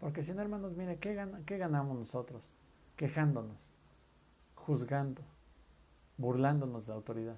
Porque 0.00 0.22
si 0.22 0.32
no, 0.32 0.42
hermanos, 0.42 0.76
mire, 0.76 0.98
¿qué, 0.98 1.28
¿qué 1.44 1.58
ganamos 1.58 1.96
nosotros? 1.98 2.42
Quejándonos, 2.96 3.58
juzgando, 4.54 5.22
burlándonos 6.18 6.84
de 6.84 6.90
la 6.90 6.96
autoridad. 6.96 7.36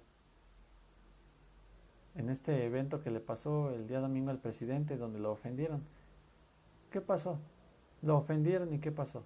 En 2.17 2.29
este 2.29 2.65
evento 2.65 3.03
que 3.03 3.11
le 3.11 3.21
pasó 3.21 3.71
el 3.71 3.87
día 3.87 4.01
domingo 4.01 4.31
al 4.31 4.39
presidente, 4.39 4.97
donde 4.97 5.21
lo 5.21 5.31
ofendieron, 5.31 5.83
¿qué 6.91 7.01
pasó? 7.01 7.39
Lo 8.03 8.17
ofendieron 8.17 8.73
y 8.75 8.81
¿qué 8.81 8.91
pasó? 8.91 9.23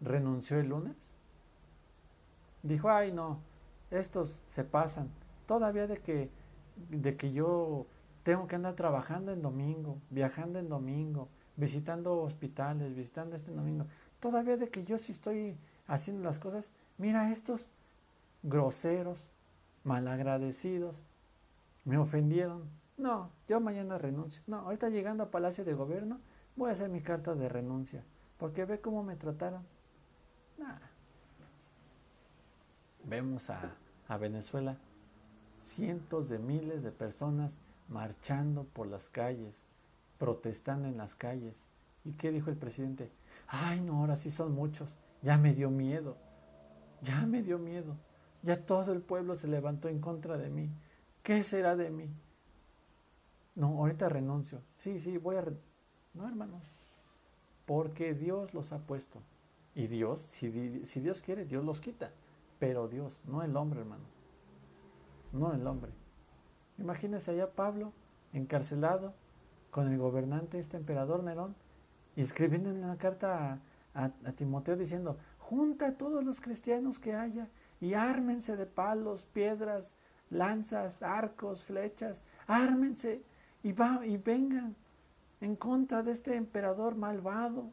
¿Renunció 0.00 0.58
el 0.58 0.68
lunes? 0.68 0.96
Dijo, 2.62 2.88
ay 2.88 3.12
no, 3.12 3.40
estos 3.90 4.40
se 4.48 4.64
pasan. 4.64 5.10
Todavía 5.46 5.86
de 5.86 5.98
que, 5.98 6.30
de 6.88 7.16
que 7.16 7.32
yo 7.32 7.86
tengo 8.22 8.46
que 8.46 8.56
andar 8.56 8.74
trabajando 8.74 9.32
en 9.32 9.42
domingo, 9.42 9.98
viajando 10.08 10.58
en 10.58 10.68
domingo, 10.70 11.28
visitando 11.56 12.22
hospitales, 12.22 12.94
visitando 12.94 13.36
este 13.36 13.52
domingo. 13.52 13.86
Todavía 14.18 14.56
de 14.56 14.70
que 14.70 14.84
yo 14.84 14.98
sí 14.98 15.12
estoy 15.12 15.56
haciendo 15.86 16.24
las 16.24 16.38
cosas, 16.38 16.72
mira 16.96 17.30
estos 17.30 17.68
groseros, 18.44 19.30
malagradecidos, 19.82 21.02
me 21.84 21.98
ofendieron. 21.98 22.62
No, 22.96 23.30
yo 23.48 23.58
mañana 23.60 23.98
renuncio. 23.98 24.42
No, 24.46 24.58
ahorita 24.58 24.88
llegando 24.90 25.24
a 25.24 25.30
Palacio 25.30 25.64
de 25.64 25.74
Gobierno, 25.74 26.20
voy 26.54 26.68
a 26.70 26.72
hacer 26.72 26.88
mi 26.88 27.00
carta 27.00 27.34
de 27.34 27.48
renuncia, 27.48 28.04
porque 28.38 28.64
ve 28.64 28.80
cómo 28.80 29.02
me 29.02 29.16
trataron. 29.16 29.66
Vemos 33.02 33.50
a, 33.50 33.74
a 34.08 34.16
Venezuela 34.16 34.78
cientos 35.56 36.28
de 36.28 36.38
miles 36.38 36.82
de 36.82 36.90
personas 36.90 37.58
marchando 37.88 38.64
por 38.64 38.86
las 38.86 39.08
calles, 39.08 39.62
protestando 40.18 40.88
en 40.88 40.96
las 40.96 41.14
calles. 41.14 41.64
¿Y 42.04 42.12
qué 42.12 42.30
dijo 42.30 42.50
el 42.50 42.56
presidente? 42.56 43.10
Ay, 43.48 43.80
no, 43.80 43.98
ahora 43.98 44.16
sí 44.16 44.30
son 44.30 44.54
muchos. 44.54 44.94
Ya 45.22 45.36
me 45.38 45.52
dio 45.52 45.70
miedo. 45.70 46.16
Ya 47.02 47.26
me 47.26 47.42
dio 47.42 47.58
miedo. 47.58 47.96
Ya 48.44 48.60
todo 48.66 48.92
el 48.92 49.00
pueblo 49.00 49.36
se 49.36 49.48
levantó 49.48 49.88
en 49.88 50.00
contra 50.00 50.36
de 50.36 50.50
mí. 50.50 50.70
¿Qué 51.22 51.42
será 51.42 51.76
de 51.76 51.90
mí? 51.90 52.10
No, 53.54 53.68
ahorita 53.78 54.10
renuncio. 54.10 54.60
Sí, 54.76 55.00
sí, 55.00 55.16
voy 55.16 55.36
a... 55.36 55.44
No, 56.12 56.28
hermanos. 56.28 56.62
Porque 57.64 58.12
Dios 58.12 58.52
los 58.52 58.72
ha 58.72 58.80
puesto. 58.80 59.22
Y 59.74 59.86
Dios, 59.86 60.20
si, 60.20 60.50
Dios 60.50 61.22
quiere, 61.22 61.46
Dios 61.46 61.64
los 61.64 61.80
quita. 61.80 62.10
Pero 62.58 62.86
Dios, 62.86 63.18
no 63.24 63.42
el 63.42 63.56
hombre, 63.56 63.80
hermano. 63.80 64.04
No 65.32 65.54
el 65.54 65.66
hombre. 65.66 65.92
Imagínense 66.76 67.30
allá 67.30 67.50
Pablo, 67.50 67.94
encarcelado, 68.34 69.14
con 69.70 69.90
el 69.90 69.96
gobernante, 69.96 70.58
este 70.58 70.76
emperador 70.76 71.24
Nerón, 71.24 71.56
y 72.14 72.20
escribiendo 72.20 72.68
en 72.68 72.84
una 72.84 72.98
carta 72.98 73.58
a, 73.94 74.04
a 74.04 74.32
Timoteo 74.32 74.76
diciendo, 74.76 75.16
junta 75.38 75.88
a 75.88 75.96
todos 75.96 76.22
los 76.22 76.42
cristianos 76.42 76.98
que 76.98 77.14
haya 77.14 77.48
y 77.84 77.92
ármense 77.92 78.56
de 78.56 78.64
palos, 78.64 79.26
piedras, 79.26 79.94
lanzas, 80.30 81.02
arcos, 81.02 81.62
flechas, 81.64 82.24
ármense 82.46 83.22
y, 83.62 83.72
va, 83.72 84.06
y 84.06 84.16
vengan 84.16 84.74
en 85.42 85.54
contra 85.54 86.02
de 86.02 86.12
este 86.12 86.34
emperador 86.34 86.94
malvado 86.94 87.70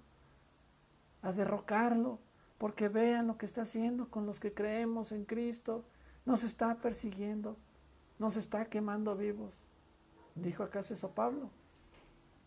a 1.22 1.32
derrocarlo, 1.32 2.20
porque 2.58 2.90
vean 2.90 3.28
lo 3.28 3.38
que 3.38 3.46
está 3.46 3.62
haciendo 3.62 4.10
con 4.10 4.26
los 4.26 4.42
que 4.42 4.54
creemos 4.54 5.14
en 5.14 5.24
Cristo, 5.24 5.86
nos 6.26 6.44
está 6.44 6.76
persiguiendo, 6.76 7.56
nos 8.20 8.36
está 8.36 8.66
quemando 8.66 9.16
vivos. 9.16 9.64
¿Dijo 10.36 10.64
acaso 10.64 10.94
eso 10.94 11.12
Pablo? 11.12 11.50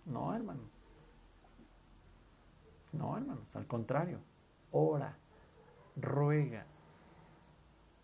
No, 0.04 0.34
hermanos. 0.34 0.70
No, 2.92 3.16
hermanos, 3.16 3.56
al 3.56 3.66
contrario, 3.66 4.18
ora, 4.70 5.16
ruega. 5.96 6.66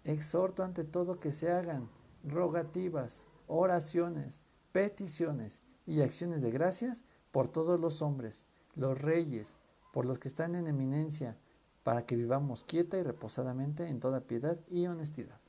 Exhorto 0.05 0.63
ante 0.63 0.85
todo 0.85 1.21
que 1.21 1.31
se 1.31 1.51
hagan 1.51 1.89
rogativas, 2.25 3.27
oraciones, 3.47 4.41
peticiones 4.73 5.63
y 5.87 6.03
acciones 6.03 6.43
de 6.43 6.51
gracias 6.51 7.05
por 7.31 7.49
todos 7.49 7.81
los 7.81 8.03
hombres, 8.03 8.47
los 8.75 9.01
reyes, 9.01 9.59
por 9.93 10.07
los 10.07 10.19
que 10.19 10.29
están 10.29 10.55
en 10.55 10.67
eminencia, 10.67 11.37
para 11.83 12.07
que 12.07 12.17
vivamos 12.17 12.65
quieta 12.65 12.99
y 12.99 13.03
reposadamente 13.03 13.89
en 13.89 14.01
toda 14.01 14.21
piedad 14.21 14.59
y 14.69 14.87
honestidad. 14.87 15.41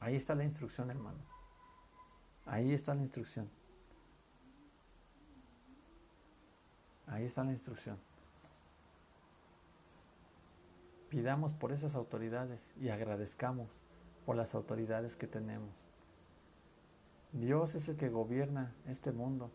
Ahí 0.00 0.16
está 0.16 0.34
la 0.34 0.44
instrucción, 0.44 0.90
hermanos. 0.90 1.22
Ahí 2.46 2.72
está 2.72 2.94
la 2.94 3.02
instrucción. 3.02 3.50
Ahí 7.06 7.24
está 7.24 7.44
la 7.44 7.52
instrucción. 7.52 7.98
Pidamos 11.10 11.52
por 11.52 11.72
esas 11.72 11.96
autoridades 11.96 12.72
y 12.80 12.88
agradezcamos 12.88 13.68
por 14.24 14.36
las 14.36 14.54
autoridades 14.54 15.16
que 15.16 15.26
tenemos. 15.26 15.90
Dios 17.32 17.74
es 17.74 17.88
el 17.88 17.96
que 17.96 18.08
gobierna 18.08 18.72
este 18.86 19.10
mundo. 19.10 19.50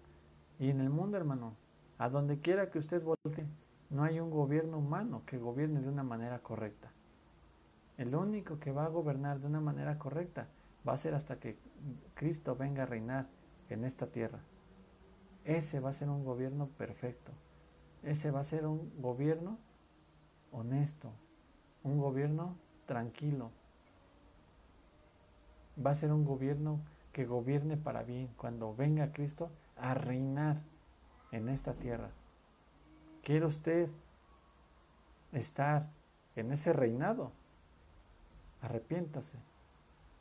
Y 0.60 0.70
en 0.70 0.82
el 0.82 0.90
mundo, 0.90 1.16
hermano, 1.16 1.56
a 1.98 2.10
donde 2.10 2.40
quiera 2.40 2.70
que 2.70 2.80
usted 2.80 3.02
volte, 3.02 3.48
no 3.90 4.04
hay 4.04 4.20
un 4.20 4.32
gobierno 4.32 4.80
humano 4.80 5.24
que 5.26 5.38
gobierne 5.38 5.80
de 5.80 5.88
una 5.88 6.04
manera 6.04 6.40
correcta. 6.40 6.92
El 7.98 8.14
único 8.16 8.60
que 8.60 8.74
va 8.74 8.84
a 8.84 8.90
gobernar 8.90 9.40
de 9.40 9.48
una 9.48 9.62
manera 9.62 9.98
correcta 9.98 10.50
va 10.86 10.92
a 10.92 10.98
ser 10.98 11.14
hasta 11.14 11.40
que 11.40 11.58
Cristo 12.16 12.58
venga 12.58 12.84
a 12.84 12.86
reinar 12.86 13.30
en 13.70 13.86
esta 13.86 14.08
tierra. 14.08 14.40
Ese 15.46 15.80
va 15.80 15.92
a 15.92 15.94
ser 15.94 16.10
un 16.10 16.26
gobierno 16.26 16.68
perfecto. 16.68 17.32
Ese 18.04 18.30
va 18.30 18.42
a 18.42 18.44
ser 18.44 18.66
un 18.66 18.92
gobierno 19.02 19.58
honesto, 20.52 21.14
un 21.86 22.00
gobierno 22.00 22.56
tranquilo. 22.86 23.52
Va 25.84 25.92
a 25.92 25.96
ser 25.96 26.12
un 26.12 26.26
gobierno 26.26 26.80
que 27.14 27.26
gobierne 27.26 27.78
para 27.78 28.04
bien 28.04 28.28
cuando 28.36 28.76
venga 28.76 29.14
Cristo 29.14 29.50
a 29.78 29.94
reinar 29.94 30.58
en 31.32 31.48
esta 31.48 31.74
tierra. 31.74 32.10
¿Quiere 33.24 33.46
usted 33.46 33.90
estar 35.32 35.88
en 36.36 36.52
ese 36.52 36.74
reinado? 36.74 37.32
Arrepiéntase 38.62 39.38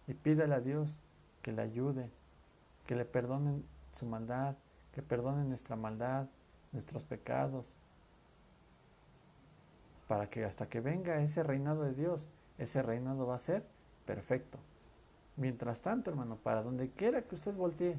y 0.07 0.15
pídale 0.15 0.55
a 0.55 0.61
Dios 0.61 1.01
que 1.43 1.53
le 1.53 1.63
ayude, 1.63 2.11
que 2.87 2.95
le 2.95 3.05
perdonen 3.05 3.65
su 3.91 4.07
maldad, 4.07 4.57
que 4.93 5.03
perdone 5.03 5.45
nuestra 5.45 5.77
maldad, 5.77 6.27
nuestros 6.73 7.05
pecados, 7.05 7.73
para 10.15 10.31
que 10.31 10.45
hasta 10.45 10.69
que 10.69 10.81
venga 10.81 11.21
ese 11.21 11.43
reinado 11.43 11.83
de 11.83 11.93
Dios, 11.93 12.31
ese 12.57 12.83
reinado 12.83 13.27
va 13.27 13.35
a 13.35 13.39
ser 13.39 13.67
perfecto. 14.07 14.61
Mientras 15.35 15.83
tanto, 15.83 16.09
hermano, 16.09 16.37
para 16.37 16.63
donde 16.63 16.89
quiera 16.93 17.23
que 17.23 17.35
usted 17.35 17.53
voltee, 17.53 17.99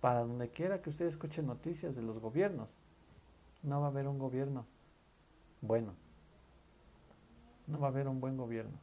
para 0.00 0.24
donde 0.24 0.48
quiera 0.48 0.82
que 0.82 0.90
usted 0.90 1.06
escuche 1.06 1.44
noticias 1.44 1.94
de 1.94 2.02
los 2.02 2.18
gobiernos, 2.18 2.74
no 3.62 3.80
va 3.80 3.86
a 3.86 3.90
haber 3.90 4.08
un 4.08 4.18
gobierno 4.18 4.66
bueno. 5.60 5.94
No 7.68 7.78
va 7.78 7.86
a 7.86 7.90
haber 7.90 8.08
un 8.08 8.20
buen 8.20 8.36
gobierno. 8.36 8.76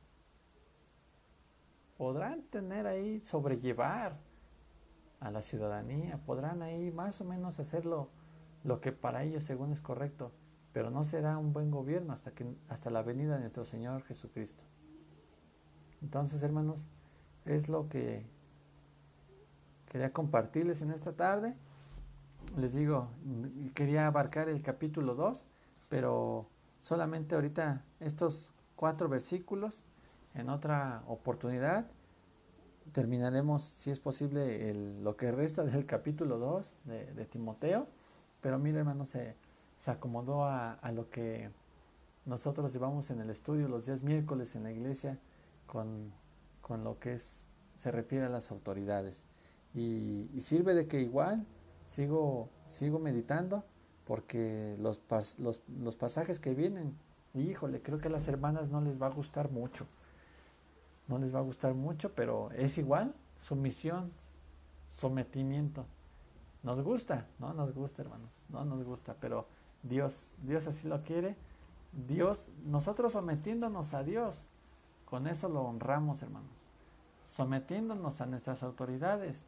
Podrán 1.97 2.41
tener 2.43 2.87
ahí, 2.87 3.19
sobrellevar 3.19 4.15
a 5.19 5.29
la 5.29 5.41
ciudadanía, 5.41 6.21
podrán 6.25 6.61
ahí 6.61 6.89
más 6.89 7.19
o 7.19 7.25
menos 7.25 7.59
hacerlo 7.59 8.07
lo 8.63 8.79
que 8.79 8.93
para 8.93 9.23
ellos 9.23 9.43
según 9.43 9.73
es 9.73 9.81
correcto, 9.81 10.31
pero 10.73 10.89
no 10.89 11.03
será 11.03 11.37
un 11.37 11.53
buen 11.53 11.71
gobierno 11.71 12.13
hasta, 12.13 12.31
que, 12.31 12.45
hasta 12.69 12.89
la 12.89 13.03
venida 13.03 13.35
de 13.35 13.41
nuestro 13.41 13.65
Señor 13.65 14.03
Jesucristo. 14.03 14.63
Entonces, 16.01 16.41
hermanos, 16.43 16.87
es 17.45 17.69
lo 17.69 17.89
que 17.89 18.25
quería 19.89 20.11
compartirles 20.11 20.81
en 20.81 20.91
esta 20.91 21.13
tarde. 21.13 21.55
Les 22.57 22.73
digo, 22.73 23.09
quería 23.73 24.07
abarcar 24.07 24.49
el 24.49 24.61
capítulo 24.61 25.15
2, 25.15 25.45
pero 25.89 26.47
solamente 26.79 27.35
ahorita 27.35 27.83
estos 27.99 28.53
cuatro 28.75 29.09
versículos, 29.09 29.83
en 30.33 30.49
otra 30.49 31.03
oportunidad 31.07 31.87
terminaremos, 32.91 33.63
si 33.63 33.91
es 33.91 33.99
posible, 33.99 34.73
lo 34.73 35.15
que 35.15 35.31
resta 35.31 35.63
del 35.63 35.85
capítulo 35.85 36.37
2 36.37 36.77
de, 36.85 37.25
Timoteo. 37.25 37.87
Pero 38.41 38.59
mire, 38.59 38.79
hermano, 38.79 39.05
se, 39.05 39.35
se 39.81 39.89
acomodó 39.89 40.45
a, 40.45 40.77
lo 40.93 41.09
que 41.09 41.49
nosotros 42.25 42.71
llevamos 42.71 43.09
en 43.09 43.19
el 43.19 43.31
estudio 43.31 43.67
los 43.67 43.87
días 43.87 44.03
miércoles 44.03 44.55
en 44.55 44.61
la 44.61 44.71
iglesia 44.71 45.17
con, 45.65 46.13
lo 46.69 46.99
que 46.99 47.13
es, 47.13 47.47
se 47.75 47.89
refiere 47.89 48.27
a 48.27 48.29
las 48.29 48.51
autoridades. 48.51 49.25
Y, 49.73 50.29
sirve 50.39 50.75
de 50.75 50.87
que 50.87 51.01
igual 51.01 51.47
sigo, 51.87 52.47
sigo 52.67 52.99
meditando 52.99 53.63
porque 54.05 54.77
los, 54.79 55.01
los, 55.39 55.63
los 55.79 55.95
pasajes 55.95 56.39
que 56.39 56.53
vienen, 56.53 56.95
híjole, 57.33 57.81
creo 57.81 57.97
que 57.97 58.09
a 58.09 58.11
las 58.11 58.27
hermanas 58.27 58.69
no 58.69 58.81
les 58.81 59.01
va 59.01 59.07
a 59.07 59.11
gustar 59.11 59.49
mucho 59.49 59.87
no 61.07 61.17
les 61.17 61.33
va 61.33 61.39
a 61.39 61.41
gustar 61.41 61.73
mucho, 61.73 62.13
pero 62.13 62.51
es 62.51 62.77
igual, 62.77 63.15
sumisión, 63.35 64.13
sometimiento. 64.87 65.87
Nos 66.61 66.81
gusta, 66.81 67.27
no 67.39 67.53
nos 67.53 67.73
gusta, 67.73 68.03
hermanos, 68.03 68.45
no 68.49 68.63
nos 68.63 68.83
gusta, 68.83 69.15
pero 69.19 69.47
Dios, 69.83 70.35
Dios 70.43 70.67
así 70.67 70.87
lo 70.87 71.01
quiere. 71.03 71.35
Dios, 72.07 72.49
nosotros 72.65 73.13
sometiéndonos 73.13 73.93
a 73.93 74.03
Dios, 74.03 74.49
con 75.05 75.27
eso 75.27 75.49
lo 75.49 75.61
honramos, 75.63 76.21
hermanos. 76.21 76.51
Sometiéndonos 77.23 78.21
a 78.21 78.25
nuestras 78.25 78.63
autoridades, 78.63 79.45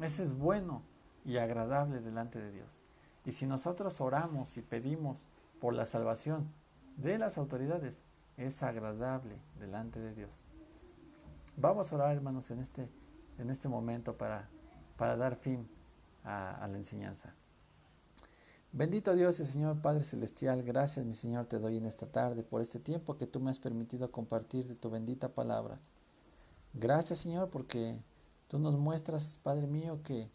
eso 0.00 0.22
es 0.22 0.36
bueno 0.36 0.82
y 1.24 1.36
agradable 1.38 2.00
delante 2.00 2.38
de 2.38 2.52
Dios. 2.52 2.82
Y 3.24 3.32
si 3.32 3.46
nosotros 3.46 4.00
oramos 4.00 4.56
y 4.56 4.62
pedimos 4.62 5.26
por 5.60 5.74
la 5.74 5.86
salvación 5.86 6.48
de 6.96 7.18
las 7.18 7.38
autoridades, 7.38 8.04
es 8.36 8.62
agradable 8.62 9.36
delante 9.58 10.00
de 10.00 10.14
Dios. 10.14 10.44
Vamos 11.56 11.92
a 11.92 11.96
orar, 11.96 12.16
hermanos, 12.16 12.50
en 12.50 12.58
este, 12.58 12.88
en 13.38 13.50
este 13.50 13.68
momento 13.68 14.16
para, 14.16 14.48
para 14.96 15.16
dar 15.16 15.36
fin 15.36 15.68
a, 16.24 16.66
la 16.68 16.78
enseñanza. 16.78 17.34
Bendito 18.74 19.14
Dios 19.14 19.38
y 19.38 19.44
Señor 19.44 19.82
Padre 19.82 20.02
Celestial, 20.02 20.62
gracias 20.62 21.04
mi 21.04 21.12
Señor 21.12 21.44
te 21.44 21.58
doy 21.58 21.76
en 21.76 21.84
esta 21.84 22.06
tarde 22.06 22.42
por 22.42 22.62
este 22.62 22.80
tiempo 22.80 23.18
que 23.18 23.26
tú 23.26 23.38
me 23.38 23.50
has 23.50 23.58
permitido 23.58 24.10
compartir 24.10 24.66
de 24.66 24.74
tu 24.74 24.88
bendita 24.88 25.28
palabra. 25.28 25.78
Gracias 26.72 27.18
Señor 27.18 27.50
porque 27.50 28.00
tú 28.48 28.58
nos 28.58 28.78
muestras, 28.78 29.38
Padre 29.42 29.66
mío, 29.66 30.00
que, 30.02 30.30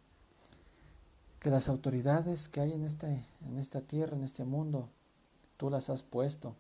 que 1.40 1.50
las 1.50 1.68
autoridades 1.68 2.48
que 2.48 2.62
hay 2.62 2.74
en, 2.74 2.84
este, 2.84 3.26
en 3.42 3.58
esta 3.58 3.82
tierra, 3.82 4.16
en 4.16 4.24
este 4.24 4.46
mundo, 4.46 4.92
tú 5.58 5.72
las 5.72 5.90
has 5.90 6.04
puesto. 6.04 6.56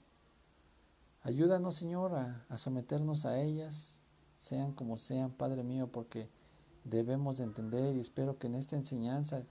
Ayúdanos 1.22 1.76
Señor 1.76 2.16
a, 2.16 2.44
a 2.50 2.58
someternos 2.58 3.24
a 3.28 3.40
ellas, 3.40 4.00
sean 4.40 4.72
como 4.72 4.98
sean, 4.98 5.30
Padre 5.30 5.62
mío, 5.62 5.92
porque 5.92 6.28
debemos 6.86 7.38
de 7.38 7.44
entender 7.44 7.96
y 7.96 8.00
espero 8.00 8.40
que 8.40 8.48
en 8.48 8.56
esta 8.56 8.76
enseñanza 8.76 9.44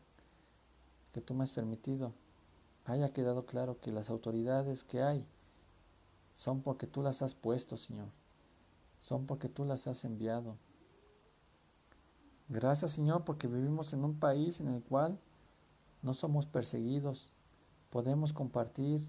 que 1.17 1.23
tú 1.23 1.33
me 1.33 1.45
has 1.45 1.53
permitido 1.53 2.13
haya 2.85 3.11
quedado 3.15 3.47
claro 3.47 3.81
que 3.81 3.91
las 3.91 4.11
autoridades 4.11 4.85
que 4.85 5.01
hay 5.01 5.27
son 6.35 6.61
porque 6.61 6.87
tú 6.87 7.01
las 7.01 7.23
has 7.23 7.35
puesto, 7.35 7.79
Señor. 7.79 8.11
Son 9.01 9.25
porque 9.25 9.49
tú 9.49 9.65
las 9.65 9.87
has 9.87 10.05
enviado. 10.05 10.59
Gracias, 12.51 12.91
Señor, 12.91 13.25
porque 13.25 13.47
vivimos 13.47 13.95
en 13.95 14.05
un 14.05 14.19
país 14.19 14.61
en 14.61 14.69
el 14.69 14.83
cual 14.83 15.19
no 16.03 16.13
somos 16.13 16.45
perseguidos. 16.45 17.33
Podemos 17.89 18.35
compartir 18.35 19.09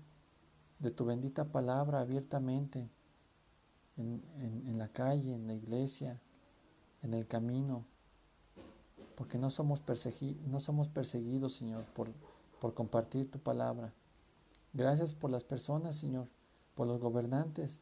de 0.80 0.92
tu 0.92 1.04
bendita 1.04 1.52
palabra 1.52 2.00
abiertamente 2.00 2.90
en, 3.98 4.78
la 4.78 4.88
calle, 4.88 5.34
en 5.34 5.46
la 5.46 5.56
iglesia, 5.56 6.22
en 7.02 7.14
el 7.14 7.28
camino, 7.28 7.84
porque 9.18 9.40
no 9.40 9.50
somos, 9.50 9.82
no 10.46 10.60
somos 10.60 10.90
perseguidos, 10.90 11.56
Señor, 11.56 11.86
por, 11.96 12.12
por 12.62 12.76
compartir 12.76 13.32
tu 13.32 13.40
palabra. 13.40 13.92
Gracias 14.74 15.16
por 15.16 15.32
las 15.32 15.44
personas, 15.44 15.96
Señor, 15.96 16.28
por 16.76 16.86
los 16.86 17.02
gobernantes 17.02 17.82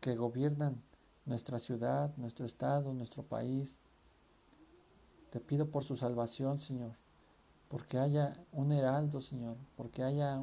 que 0.00 0.14
gobiernan 0.14 0.82
nuestra 1.24 1.58
ciudad, 1.58 2.14
nuestro 2.18 2.44
estado, 2.44 2.92
nuestro 2.92 3.22
país. 3.22 3.78
Te 5.30 5.40
pido 5.40 5.70
por 5.70 5.82
su 5.82 5.96
salvación, 5.96 6.58
Señor, 6.58 6.92
porque 7.70 7.98
haya 7.98 8.34
un 8.52 8.72
heraldo, 8.72 9.22
Señor, 9.22 9.56
porque 9.74 10.02
haya 10.02 10.42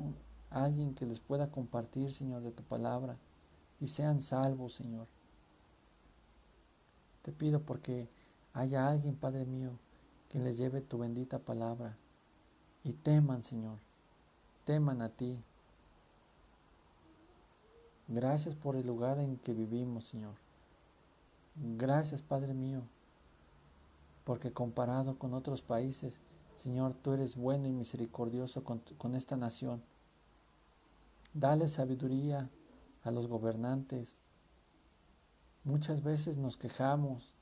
alguien 0.50 0.96
que 0.96 1.06
les 1.06 1.20
pueda 1.20 1.52
compartir, 1.52 2.12
Señor, 2.12 2.42
de 2.42 2.52
tu 2.52 2.64
palabra 2.64 3.20
y 3.80 3.86
sean 3.86 4.22
salvos, 4.22 4.74
Señor. 4.74 5.08
Te 7.28 7.34
pido 7.34 7.60
porque 7.60 8.08
haya 8.54 8.88
alguien, 8.88 9.18
Padre 9.18 9.46
mío, 9.46 9.72
que 10.30 10.40
les 10.40 10.58
lleve 10.58 10.80
tu 10.80 10.98
bendita 10.98 11.40
palabra 11.40 11.98
y 12.86 12.94
teman, 12.94 13.44
Señor, 13.44 13.80
teman 14.64 15.02
a 15.02 15.10
ti. 15.10 15.44
Gracias 18.08 18.56
por 18.56 18.78
el 18.78 18.88
lugar 18.88 19.20
en 19.20 19.36
que 19.36 19.54
vivimos, 19.54 20.06
Señor. 20.06 20.36
Gracias, 21.58 22.22
Padre 22.22 22.54
mío, 22.54 22.84
porque 24.24 24.54
comparado 24.54 25.20
con 25.20 25.34
otros 25.34 25.62
países, 25.62 26.22
Señor, 26.56 26.94
tú 26.94 27.12
eres 27.12 27.36
bueno 27.36 27.68
y 27.68 27.74
misericordioso 27.74 28.64
con, 28.64 28.80
con 28.98 29.16
esta 29.16 29.36
nación. 29.36 29.84
Dale 31.34 31.68
sabiduría 31.68 32.50
a 33.04 33.12
los 33.12 33.28
gobernantes. 33.28 34.22
Muchas 35.68 36.02
veces 36.02 36.38
nos 36.38 36.56
quejamos, 36.56 37.34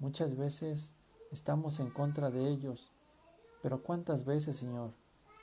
muchas 0.00 0.36
veces 0.36 0.96
estamos 1.30 1.78
en 1.78 1.90
contra 1.90 2.28
de 2.28 2.48
ellos, 2.48 2.90
pero 3.62 3.84
¿cuántas 3.84 4.24
veces, 4.24 4.56
Señor, 4.56 4.94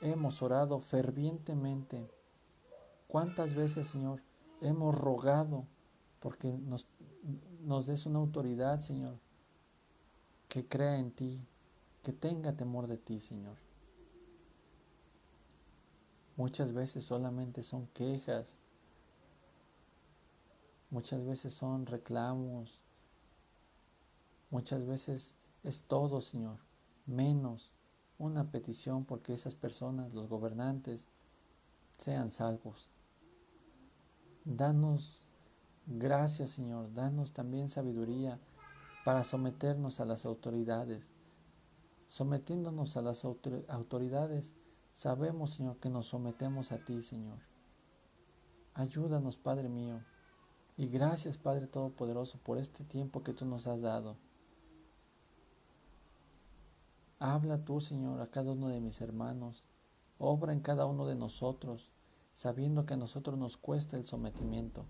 hemos 0.02 0.42
orado 0.42 0.78
fervientemente? 0.80 2.10
¿Cuántas 3.08 3.54
veces, 3.54 3.86
Señor, 3.86 4.20
hemos 4.60 4.94
rogado 4.94 5.64
porque 6.20 6.52
nos, 6.58 6.86
nos 7.62 7.86
des 7.86 8.04
una 8.04 8.18
autoridad, 8.18 8.80
Señor, 8.80 9.14
que 10.50 10.68
crea 10.68 10.98
en 10.98 11.12
ti, 11.12 11.42
que 12.02 12.12
tenga 12.12 12.52
temor 12.52 12.86
de 12.86 12.98
ti, 12.98 13.18
Señor? 13.18 13.56
Muchas 16.36 16.74
veces 16.74 17.02
solamente 17.02 17.62
son 17.62 17.86
quejas, 17.94 18.58
muchas 20.90 21.24
veces 21.24 21.52
son 21.52 21.86
reclamos, 21.86 22.80
muchas 24.50 24.84
veces 24.86 25.36
es 25.62 25.82
todo, 25.82 26.20
Señor, 26.20 26.58
menos 27.06 27.72
una 28.18 28.50
petición 28.50 29.04
porque 29.04 29.34
esas 29.34 29.54
personas, 29.54 30.14
los 30.14 30.28
gobernantes, 30.28 31.08
sean 31.96 32.30
salvos. 32.30 32.88
Danos 34.44 35.28
gracias, 35.86 36.50
Señor, 36.50 36.92
danos 36.94 37.32
también 37.32 37.68
sabiduría 37.68 38.38
para 39.04 39.24
someternos 39.24 40.00
a 40.00 40.04
las 40.04 40.24
autoridades. 40.24 41.12
Sometiéndonos 42.08 42.96
a 42.96 43.02
las 43.02 43.24
autoridades, 43.24 44.54
sabemos, 44.92 45.50
Señor, 45.50 45.78
que 45.78 45.90
nos 45.90 46.06
sometemos 46.06 46.72
a 46.72 46.78
ti, 46.78 47.02
Señor. 47.02 47.38
Ayúdanos, 48.74 49.36
Padre 49.36 49.68
mío. 49.68 50.00
Y 50.76 50.88
gracias, 50.88 51.38
Padre 51.38 51.66
Todopoderoso, 51.66 52.38
por 52.38 52.58
este 52.58 52.84
tiempo 52.84 53.22
que 53.22 53.32
tú 53.32 53.46
nos 53.46 53.66
has 53.66 53.80
dado. 53.80 54.16
Habla 57.18 57.64
tú, 57.64 57.80
Señor, 57.80 58.20
a 58.20 58.30
cada 58.30 58.52
uno 58.52 58.68
de 58.68 58.80
mis 58.80 59.00
hermanos. 59.00 59.64
Obra 60.18 60.52
en 60.52 60.60
cada 60.60 60.84
uno 60.84 61.06
de 61.06 61.14
nosotros, 61.14 61.90
sabiendo 62.34 62.84
que 62.84 62.94
a 62.94 62.98
nosotros 62.98 63.38
nos 63.38 63.56
cuesta 63.56 63.96
el 63.96 64.04
sometimiento. 64.04 64.84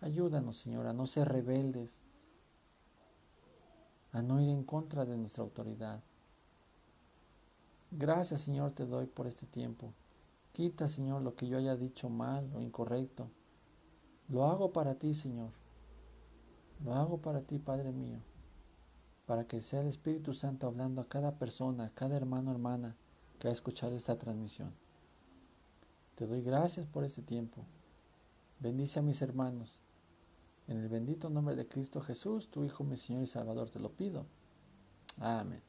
Ayúdanos, 0.00 0.56
Señor, 0.56 0.86
a 0.88 0.92
no 0.92 1.06
ser 1.06 1.28
rebeldes, 1.28 2.00
a 4.10 4.22
no 4.22 4.40
ir 4.40 4.48
en 4.48 4.64
contra 4.64 5.04
de 5.04 5.16
nuestra 5.16 5.44
autoridad. 5.44 6.02
Gracias, 7.92 8.40
Señor, 8.40 8.72
te 8.72 8.84
doy 8.84 9.06
por 9.06 9.28
este 9.28 9.46
tiempo. 9.46 9.92
Quita, 10.52 10.88
Señor, 10.88 11.22
lo 11.22 11.36
que 11.36 11.46
yo 11.46 11.56
haya 11.56 11.76
dicho 11.76 12.08
mal 12.08 12.50
o 12.54 12.60
incorrecto. 12.60 13.30
Lo 14.28 14.44
hago 14.44 14.72
para 14.72 14.96
ti, 14.96 15.14
Señor. 15.14 15.50
Lo 16.84 16.94
hago 16.94 17.18
para 17.18 17.42
ti, 17.42 17.58
Padre 17.58 17.92
mío 17.92 18.20
para 19.26 19.44
que 19.44 19.60
sea 19.60 19.80
el 19.80 19.88
Espíritu 19.88 20.32
Santo 20.32 20.66
hablando 20.66 21.00
a 21.02 21.08
cada 21.08 21.32
persona, 21.32 21.86
a 21.86 21.90
cada 21.90 22.16
hermano 22.16 22.52
hermana 22.52 22.96
que 23.38 23.48
ha 23.48 23.50
escuchado 23.50 23.96
esta 23.96 24.16
transmisión. 24.16 24.72
Te 26.14 26.26
doy 26.26 26.42
gracias 26.42 26.86
por 26.86 27.04
este 27.04 27.22
tiempo. 27.22 27.64
Bendice 28.60 29.00
a 29.00 29.02
mis 29.02 29.20
hermanos. 29.20 29.80
En 30.68 30.78
el 30.78 30.88
bendito 30.88 31.28
nombre 31.28 31.54
de 31.54 31.68
Cristo 31.68 32.00
Jesús, 32.00 32.48
tu 32.48 32.64
Hijo, 32.64 32.84
mi 32.84 32.96
Señor 32.96 33.22
y 33.22 33.26
Salvador, 33.26 33.68
te 33.68 33.80
lo 33.80 33.90
pido. 33.90 34.26
Amén. 35.18 35.65